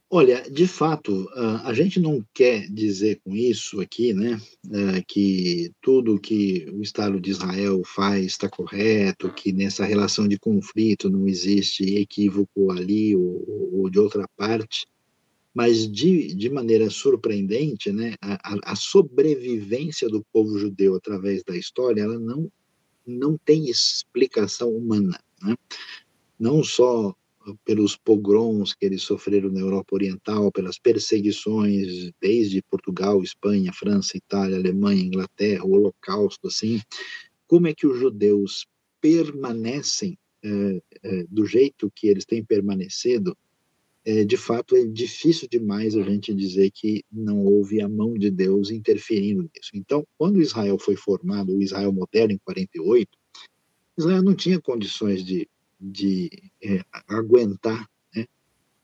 [0.09, 1.27] Olha, de fato,
[1.63, 4.39] a gente não quer dizer com isso aqui, né,
[4.71, 10.39] é, que tudo que o Estado de Israel faz está correto, que nessa relação de
[10.39, 13.43] conflito não existe equívoco ali ou,
[13.73, 14.88] ou de outra parte
[15.57, 22.03] mas de, de maneira surpreendente, né, a, a, sobrevivência do povo judeu através da história,
[22.03, 22.47] ela não,
[23.03, 25.55] não tem explicação humana, né?
[26.39, 27.11] não só
[27.64, 34.57] pelos pogroms que eles sofreram na Europa Oriental, pelas perseguições desde Portugal, Espanha, França, Itália,
[34.57, 36.82] Alemanha, Inglaterra, o Holocausto, assim,
[37.48, 38.65] como é que os judeus
[38.99, 43.36] permanecem é, é, do jeito que eles têm permanecido
[44.07, 48.32] é, de fato é difícil demais a gente dizer que não houve a mão de
[48.32, 49.72] Deus interferindo nisso.
[49.74, 53.10] Então, quando Israel foi formado, o Israel moderno em 48,
[53.98, 55.45] Israel não tinha condições de,
[55.79, 56.29] de
[56.63, 58.25] é, aguentar né,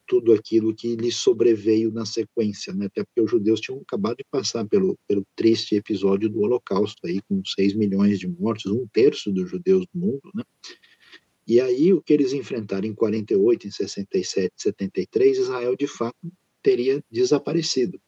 [0.08, 4.26] tudo aquilo que lhe sobreveio na sequência, né, até porque os judeus tinham acabado de
[4.30, 9.32] passar pelo, pelo triste episódio do Holocausto, aí, com 6 milhões de mortos, um terço
[9.32, 10.44] dos judeus do mundo, né,
[11.46, 16.16] e aí, o que eles enfrentaram em 48, em 67, 73, Israel de fato
[16.62, 18.00] teria desaparecido.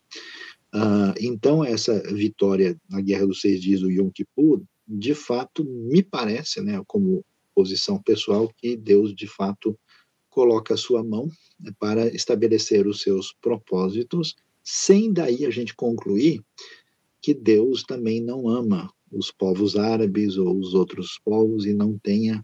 [0.73, 6.01] Uh, então, essa vitória na Guerra dos Seis Dias, o Yom Kippur, de fato, me
[6.01, 7.25] parece, né, como
[7.55, 9.79] posição pessoal, que Deus de fato
[10.29, 16.43] coloca a sua mão né, para estabelecer os seus propósitos, sem daí a gente concluir
[17.21, 22.43] que Deus também não ama os povos árabes ou os outros povos e não tenha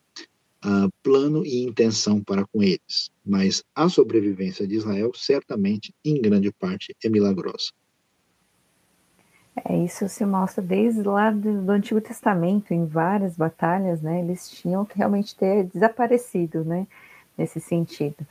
[0.66, 6.52] uh, plano e intenção para com eles, mas a sobrevivência de Israel certamente, em grande
[6.54, 7.72] parte, é milagrosa.
[9.64, 14.20] É, isso se mostra desde lá do, do, Antigo Testamento, em várias batalhas, né?
[14.20, 16.88] Eles tinham que realmente ter desaparecido, né?
[17.38, 18.26] Nesse sentido.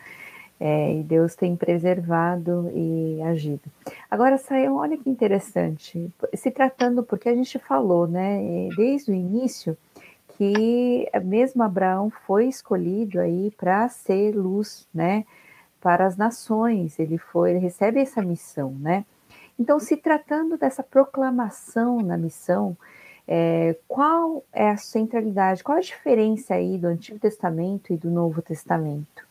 [0.59, 3.63] É, e Deus tem preservado e agido.
[4.11, 8.69] Agora, saiu, olha que interessante, se tratando, porque a gente falou, né?
[8.77, 9.77] Desde o início,
[10.41, 15.27] que mesmo Abraão foi escolhido aí para ser luz, né,
[15.83, 16.99] para as nações.
[16.99, 19.05] Ele foi, ele recebe essa missão, né?
[19.61, 22.75] Então, se tratando dessa proclamação na missão,
[23.29, 28.41] é, qual é a centralidade, qual a diferença aí do Antigo Testamento e do Novo
[28.41, 29.29] Testamento?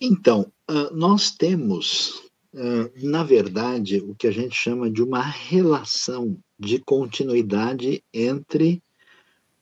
[0.00, 6.36] Então, uh, nós temos, uh, na verdade, o que a gente chama de uma relação
[6.58, 8.82] de continuidade entre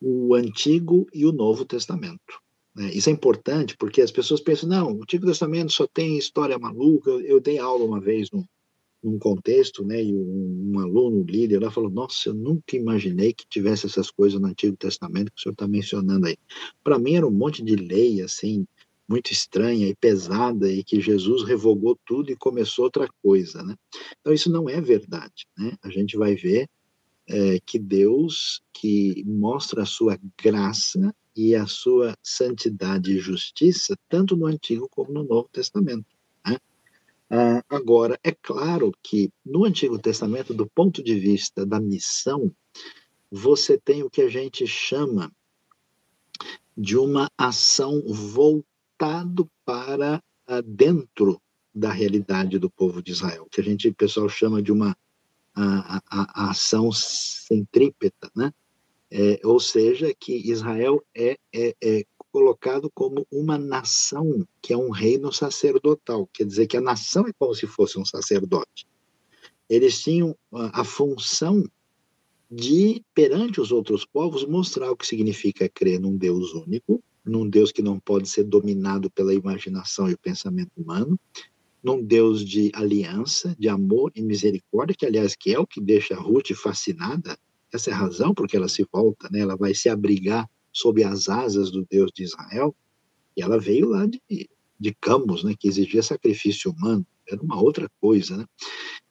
[0.01, 2.46] o Antigo e o Novo Testamento.
[2.77, 2.93] Né?
[2.93, 7.11] Isso é importante porque as pessoas pensam, não, o Antigo Testamento só tem história maluca.
[7.11, 8.31] Eu, dei aula uma vez
[9.03, 13.47] num contexto, né, e um, um, aluno líder lá falou, nossa, eu nunca imaginei que
[13.49, 16.37] tivesse essas coisas no Antigo Testamento que o senhor está mencionando aí.
[16.83, 18.67] Para mim era um monte de lei, assim,
[19.09, 23.77] muito estranha e pesada, e que Jesus revogou tudo e começou outra coisa, né?
[24.21, 25.73] Então isso não é verdade, né?
[25.83, 26.69] A gente vai ver
[27.29, 34.35] é, que Deus, que mostra a sua graça e a sua santidade e justiça, tanto
[34.35, 36.07] no Antigo como no Novo Testamento.
[36.47, 36.59] Né?
[37.29, 42.51] Ah, agora, é claro que no Antigo Testamento, do ponto de vista da missão,
[43.31, 45.31] você tem o que a gente chama
[46.77, 51.41] de uma ação voltado para ah, dentro
[51.75, 54.97] da realidade do povo de Israel, que a gente, o pessoal chama de uma
[55.55, 58.53] a, a, a ação centrípeta, né?
[59.11, 64.91] É, ou seja, que Israel é, é, é, colocado como uma nação que é um
[64.91, 68.87] reino sacerdotal, quer dizer que a nação é como se fosse um sacerdote.
[69.69, 71.65] Eles tinham a, a função
[72.51, 77.73] de, perante os outros povos, mostrar o que significa crer num Deus único, num Deus
[77.73, 81.19] que não pode ser dominado pela imaginação e o pensamento humano,
[81.83, 86.15] num Deus de aliança, de amor e misericórdia, que aliás que é o que deixa
[86.15, 87.37] Ruth fascinada.
[87.73, 89.41] Essa é a razão porque ela se volta, né?
[89.41, 92.75] Ela vai se abrigar sob as asas do Deus de Israel.
[93.37, 94.21] E ela veio lá de,
[94.79, 95.55] de Camus, né?
[95.59, 97.07] Que exigia sacrifício humano.
[97.29, 98.47] Era uma outra coisa, né?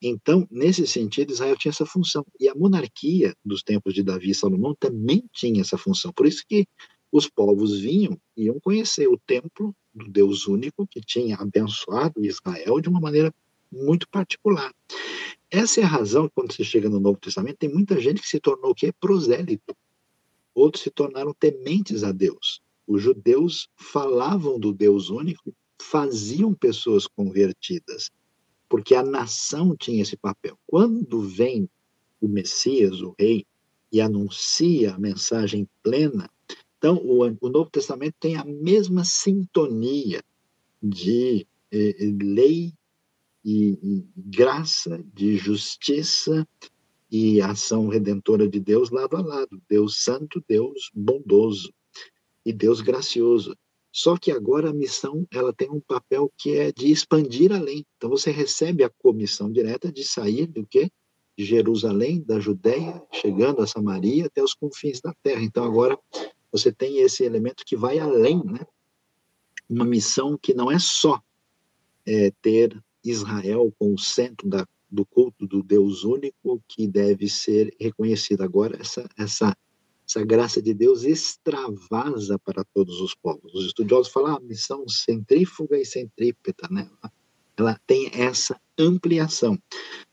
[0.02, 2.26] Então, nesse sentido, Israel tinha essa função.
[2.40, 6.14] E a monarquia dos tempos de Davi e Salomão também tinha essa função.
[6.14, 6.65] Por isso que
[7.11, 12.80] os povos vinham e iam conhecer o templo do Deus único que tinha abençoado Israel
[12.82, 13.34] de uma maneira
[13.72, 14.73] muito particular.
[15.56, 18.41] Essa é a razão, quando você chega no Novo Testamento, tem muita gente que se
[18.41, 18.91] tornou o quê?
[18.91, 19.73] Prosélito.
[20.53, 22.61] Outros se tornaram tementes a Deus.
[22.86, 28.11] Os judeus falavam do Deus único, faziam pessoas convertidas,
[28.68, 30.60] porque a nação tinha esse papel.
[30.68, 31.69] Quando vem
[32.19, 33.45] o Messias, o rei,
[33.94, 36.30] e anuncia a mensagem plena,
[36.77, 40.22] então, o, o Novo Testamento tem a mesma sintonia
[40.84, 42.73] de eh, lei
[43.46, 46.48] e, e, graça, de justiça
[47.12, 49.62] e ação redentora de Deus lado a lado.
[49.70, 51.72] Deus santo, Deus bondoso
[52.44, 53.56] e Deus gracioso.
[53.92, 57.86] Só que agora a missão ela tem um papel que é de expandir além.
[57.96, 60.90] Então você recebe a comissão direta de sair do quê?
[61.38, 65.44] De Jerusalém, da Judéia, chegando a Samaria até os confins da terra.
[65.44, 65.98] Então agora
[66.52, 68.66] você tem esse elemento que vai além, né?
[69.70, 71.22] Uma missão que não é só
[72.06, 72.78] é, ter
[73.10, 78.41] Israel como centro da, do culto do Deus único que deve ser reconhecido.
[78.41, 79.56] Agora, essa, essa,
[80.07, 83.53] essa graça de Deus extravasa para todos os povos.
[83.53, 86.90] Os estudiosos falam a ah, missão centrífuga e centrípeta, né?
[87.57, 89.57] Ela tem essa ampliação.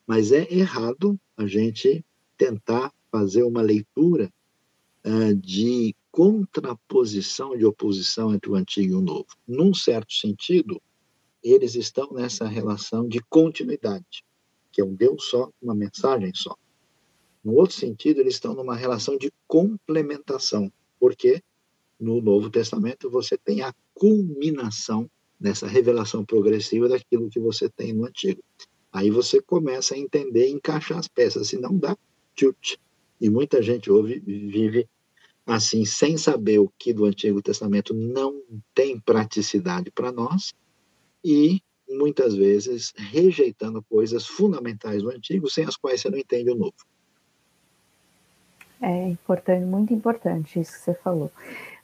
[0.06, 2.04] Mas é errado a gente
[2.36, 4.32] tentar fazer uma leitura
[5.04, 9.26] uh, de contraposição de oposição entre o antigo e o novo.
[9.48, 10.80] Num certo sentido,
[11.42, 14.24] eles estão nessa relação de continuidade,
[14.70, 16.56] que é um Deus só, uma mensagem só.
[17.42, 21.42] No outro sentido, eles estão numa relação de complementação, porque
[21.98, 28.06] no Novo Testamento você tem a culminação dessa revelação progressiva daquilo que você tem no
[28.06, 28.42] Antigo.
[28.92, 31.96] Aí você começa a entender e encaixar as peças, se não dá,
[32.36, 32.78] tchut.
[33.20, 34.88] E muita gente ouve, vive
[35.44, 38.40] assim, sem saber o que do Antigo Testamento não
[38.74, 40.52] tem praticidade para nós
[41.24, 46.54] e muitas vezes rejeitando coisas fundamentais do Antigo, sem as quais você não entende o
[46.54, 46.74] Novo.
[48.80, 51.30] É importante, muito importante isso que você falou.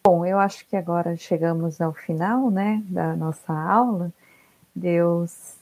[0.03, 4.13] Bom, eu acho que agora chegamos ao final, né, da nossa aula.
[4.75, 5.57] Deus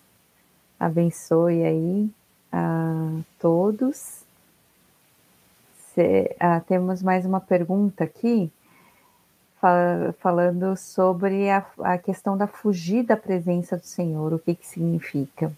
[0.78, 2.11] abençoe aí
[2.53, 4.27] a todos
[6.39, 8.51] ah, temos mais uma pergunta aqui,
[10.19, 15.57] falando sobre a, a, questão da fugir da presença do Senhor, o que, que significa?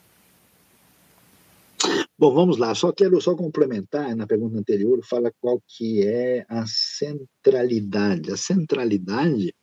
[2.18, 6.64] Bom, vamos lá, só quero só complementar, na pergunta anterior, fala qual que é a
[6.66, 8.32] centralidade.
[8.32, 9.54] A centralidade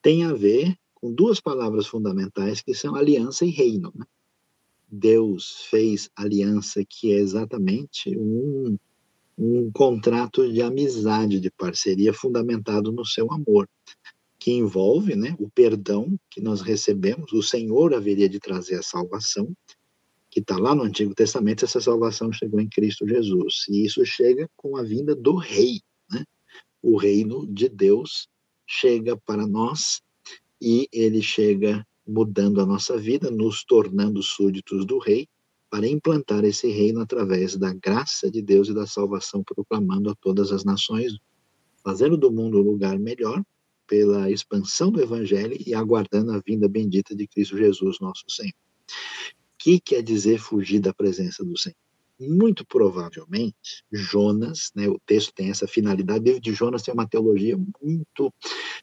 [0.00, 3.92] tem a ver com duas palavras fundamentais que são aliança e reino.
[3.94, 4.04] Né?
[4.90, 8.78] Deus fez aliança que é exatamente um
[9.42, 13.66] um contrato de amizade, de parceria fundamentado no seu amor,
[14.38, 19.50] que envolve né, o perdão que nós recebemos, o Senhor haveria de trazer a salvação,
[20.30, 24.48] que está lá no Antigo Testamento, essa salvação chegou em Cristo Jesus, e isso chega
[24.56, 25.80] com a vinda do Rei,
[26.10, 26.22] né?
[26.82, 28.28] o reino de Deus
[28.66, 30.02] chega para nós,
[30.60, 35.26] e ele chega mudando a nossa vida, nos tornando súditos do rei,
[35.70, 40.50] para implantar esse reino através da graça de Deus e da salvação, proclamando a todas
[40.50, 41.16] as nações,
[41.82, 43.42] fazendo do mundo um lugar melhor
[43.86, 48.52] pela expansão do evangelho e aguardando a vinda bendita de Cristo Jesus, nosso Senhor.
[48.52, 51.76] O que quer dizer fugir da presença do Senhor?
[52.20, 57.08] muito provavelmente, Jonas, né, o texto tem essa finalidade, o livro de Jonas tem uma
[57.08, 58.32] teologia muito,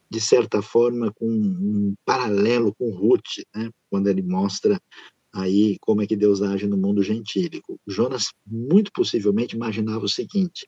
[0.09, 4.81] de certa forma, com um paralelo com Ruth, né, quando ele mostra
[5.41, 7.79] aí como é que Deus age no mundo gentílico.
[7.87, 10.67] Jonas, muito possivelmente, imaginava o seguinte,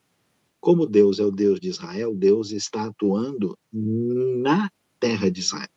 [0.59, 4.69] como Deus é o Deus de Israel, Deus está atuando na
[4.99, 5.69] terra de Israel.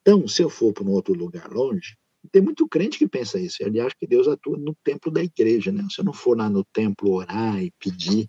[0.00, 1.96] Então, se eu for para um outro lugar longe,
[2.30, 3.56] tem muito crente que pensa isso.
[3.60, 5.86] Ele acha que Deus atua no templo da igreja, né?
[5.90, 8.28] Se eu não for lá no templo orar e pedir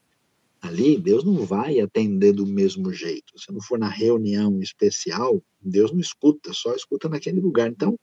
[0.62, 3.40] ali, Deus não vai atender do mesmo jeito.
[3.40, 7.70] Se eu não for na reunião especial, Deus não escuta, só escuta naquele lugar.
[7.70, 7.98] Então,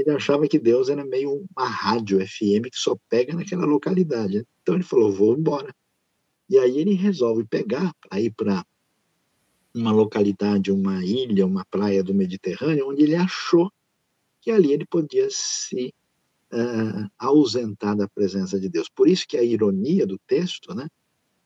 [0.00, 4.46] ele achava que Deus era meio uma rádio FM que só pega naquela localidade.
[4.62, 5.74] Então ele falou: vou embora.
[6.48, 8.64] E aí ele resolve pegar para ir para
[9.74, 13.70] uma localidade, uma ilha, uma praia do Mediterrâneo, onde ele achou
[14.40, 15.92] que ali ele podia se
[16.52, 18.88] uh, ausentar da presença de Deus.
[18.88, 20.86] Por isso que a ironia do texto, né,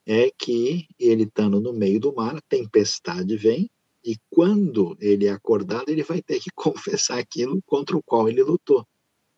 [0.06, 3.70] é que ele estando no meio do mar, a tempestade vem,
[4.04, 8.42] e quando ele é acordado, ele vai ter que confessar aquilo contra o qual ele
[8.42, 8.86] lutou.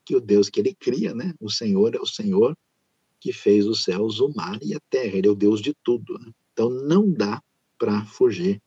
[0.04, 2.56] Que o Deus que ele cria, né, o Senhor é o Senhor
[3.22, 6.18] que fez os céus, o mar e a terra, ele é o Deus de tudo.
[6.18, 6.32] Né?
[6.52, 7.40] Então não dá
[7.78, 8.60] para fugir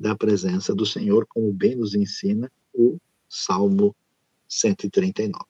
[0.00, 2.96] da presença do Senhor, como bem nos ensina o
[3.28, 3.94] Salmo
[4.48, 5.44] 139.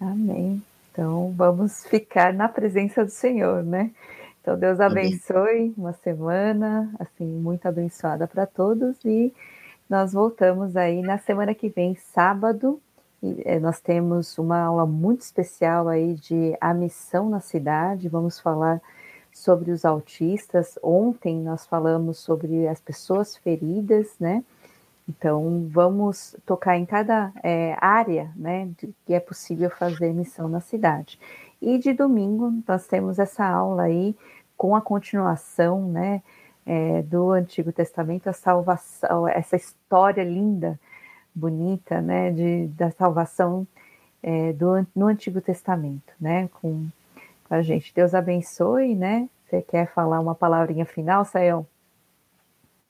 [0.00, 0.60] Amém.
[0.90, 3.94] Então vamos ficar na presença do Senhor, né?
[4.42, 5.74] Então Deus abençoe Amém.
[5.78, 9.32] uma semana assim muito abençoada para todos e
[9.88, 12.80] nós voltamos aí na semana que vem, sábado.
[13.22, 18.08] E, eh, nós temos uma aula muito especial aí de a missão na cidade.
[18.08, 18.80] Vamos falar
[19.32, 20.76] sobre os autistas.
[20.82, 24.42] Ontem nós falamos sobre as pessoas feridas, né?
[25.08, 30.60] Então, vamos tocar em cada é, área né, de, que é possível fazer missão na
[30.60, 31.18] cidade.
[31.62, 34.16] E de domingo, nós temos essa aula aí
[34.56, 36.22] com a continuação né,
[36.66, 40.78] é, do Antigo Testamento, a salvação, essa história linda,
[41.34, 43.66] bonita né, de, da salvação
[44.22, 46.86] é, do, no Antigo Testamento, né, com,
[47.54, 47.92] a gente.
[47.94, 49.28] Deus abençoe, né?
[49.44, 51.66] Você quer falar uma palavrinha final, Sayão?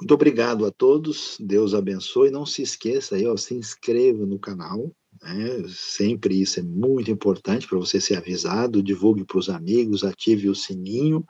[0.01, 2.31] Muito obrigado a todos, Deus abençoe.
[2.31, 4.91] Não se esqueça aí, ó, se inscreva no canal,
[5.23, 5.65] né?
[5.69, 8.83] sempre isso é muito importante para você ser avisado.
[8.83, 11.25] Divulgue para os amigos, ative o sininho,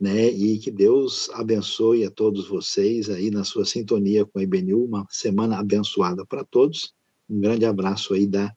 [0.00, 0.28] né?
[0.28, 4.84] E que Deus abençoe a todos vocês aí na sua sintonia com a IBNU.
[4.84, 6.94] Uma semana abençoada para todos.
[7.28, 8.54] Um grande abraço aí da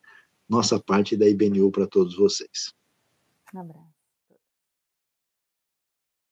[0.48, 2.74] nossa parte da IBNU para todos vocês.
[3.54, 3.89] Um abraço.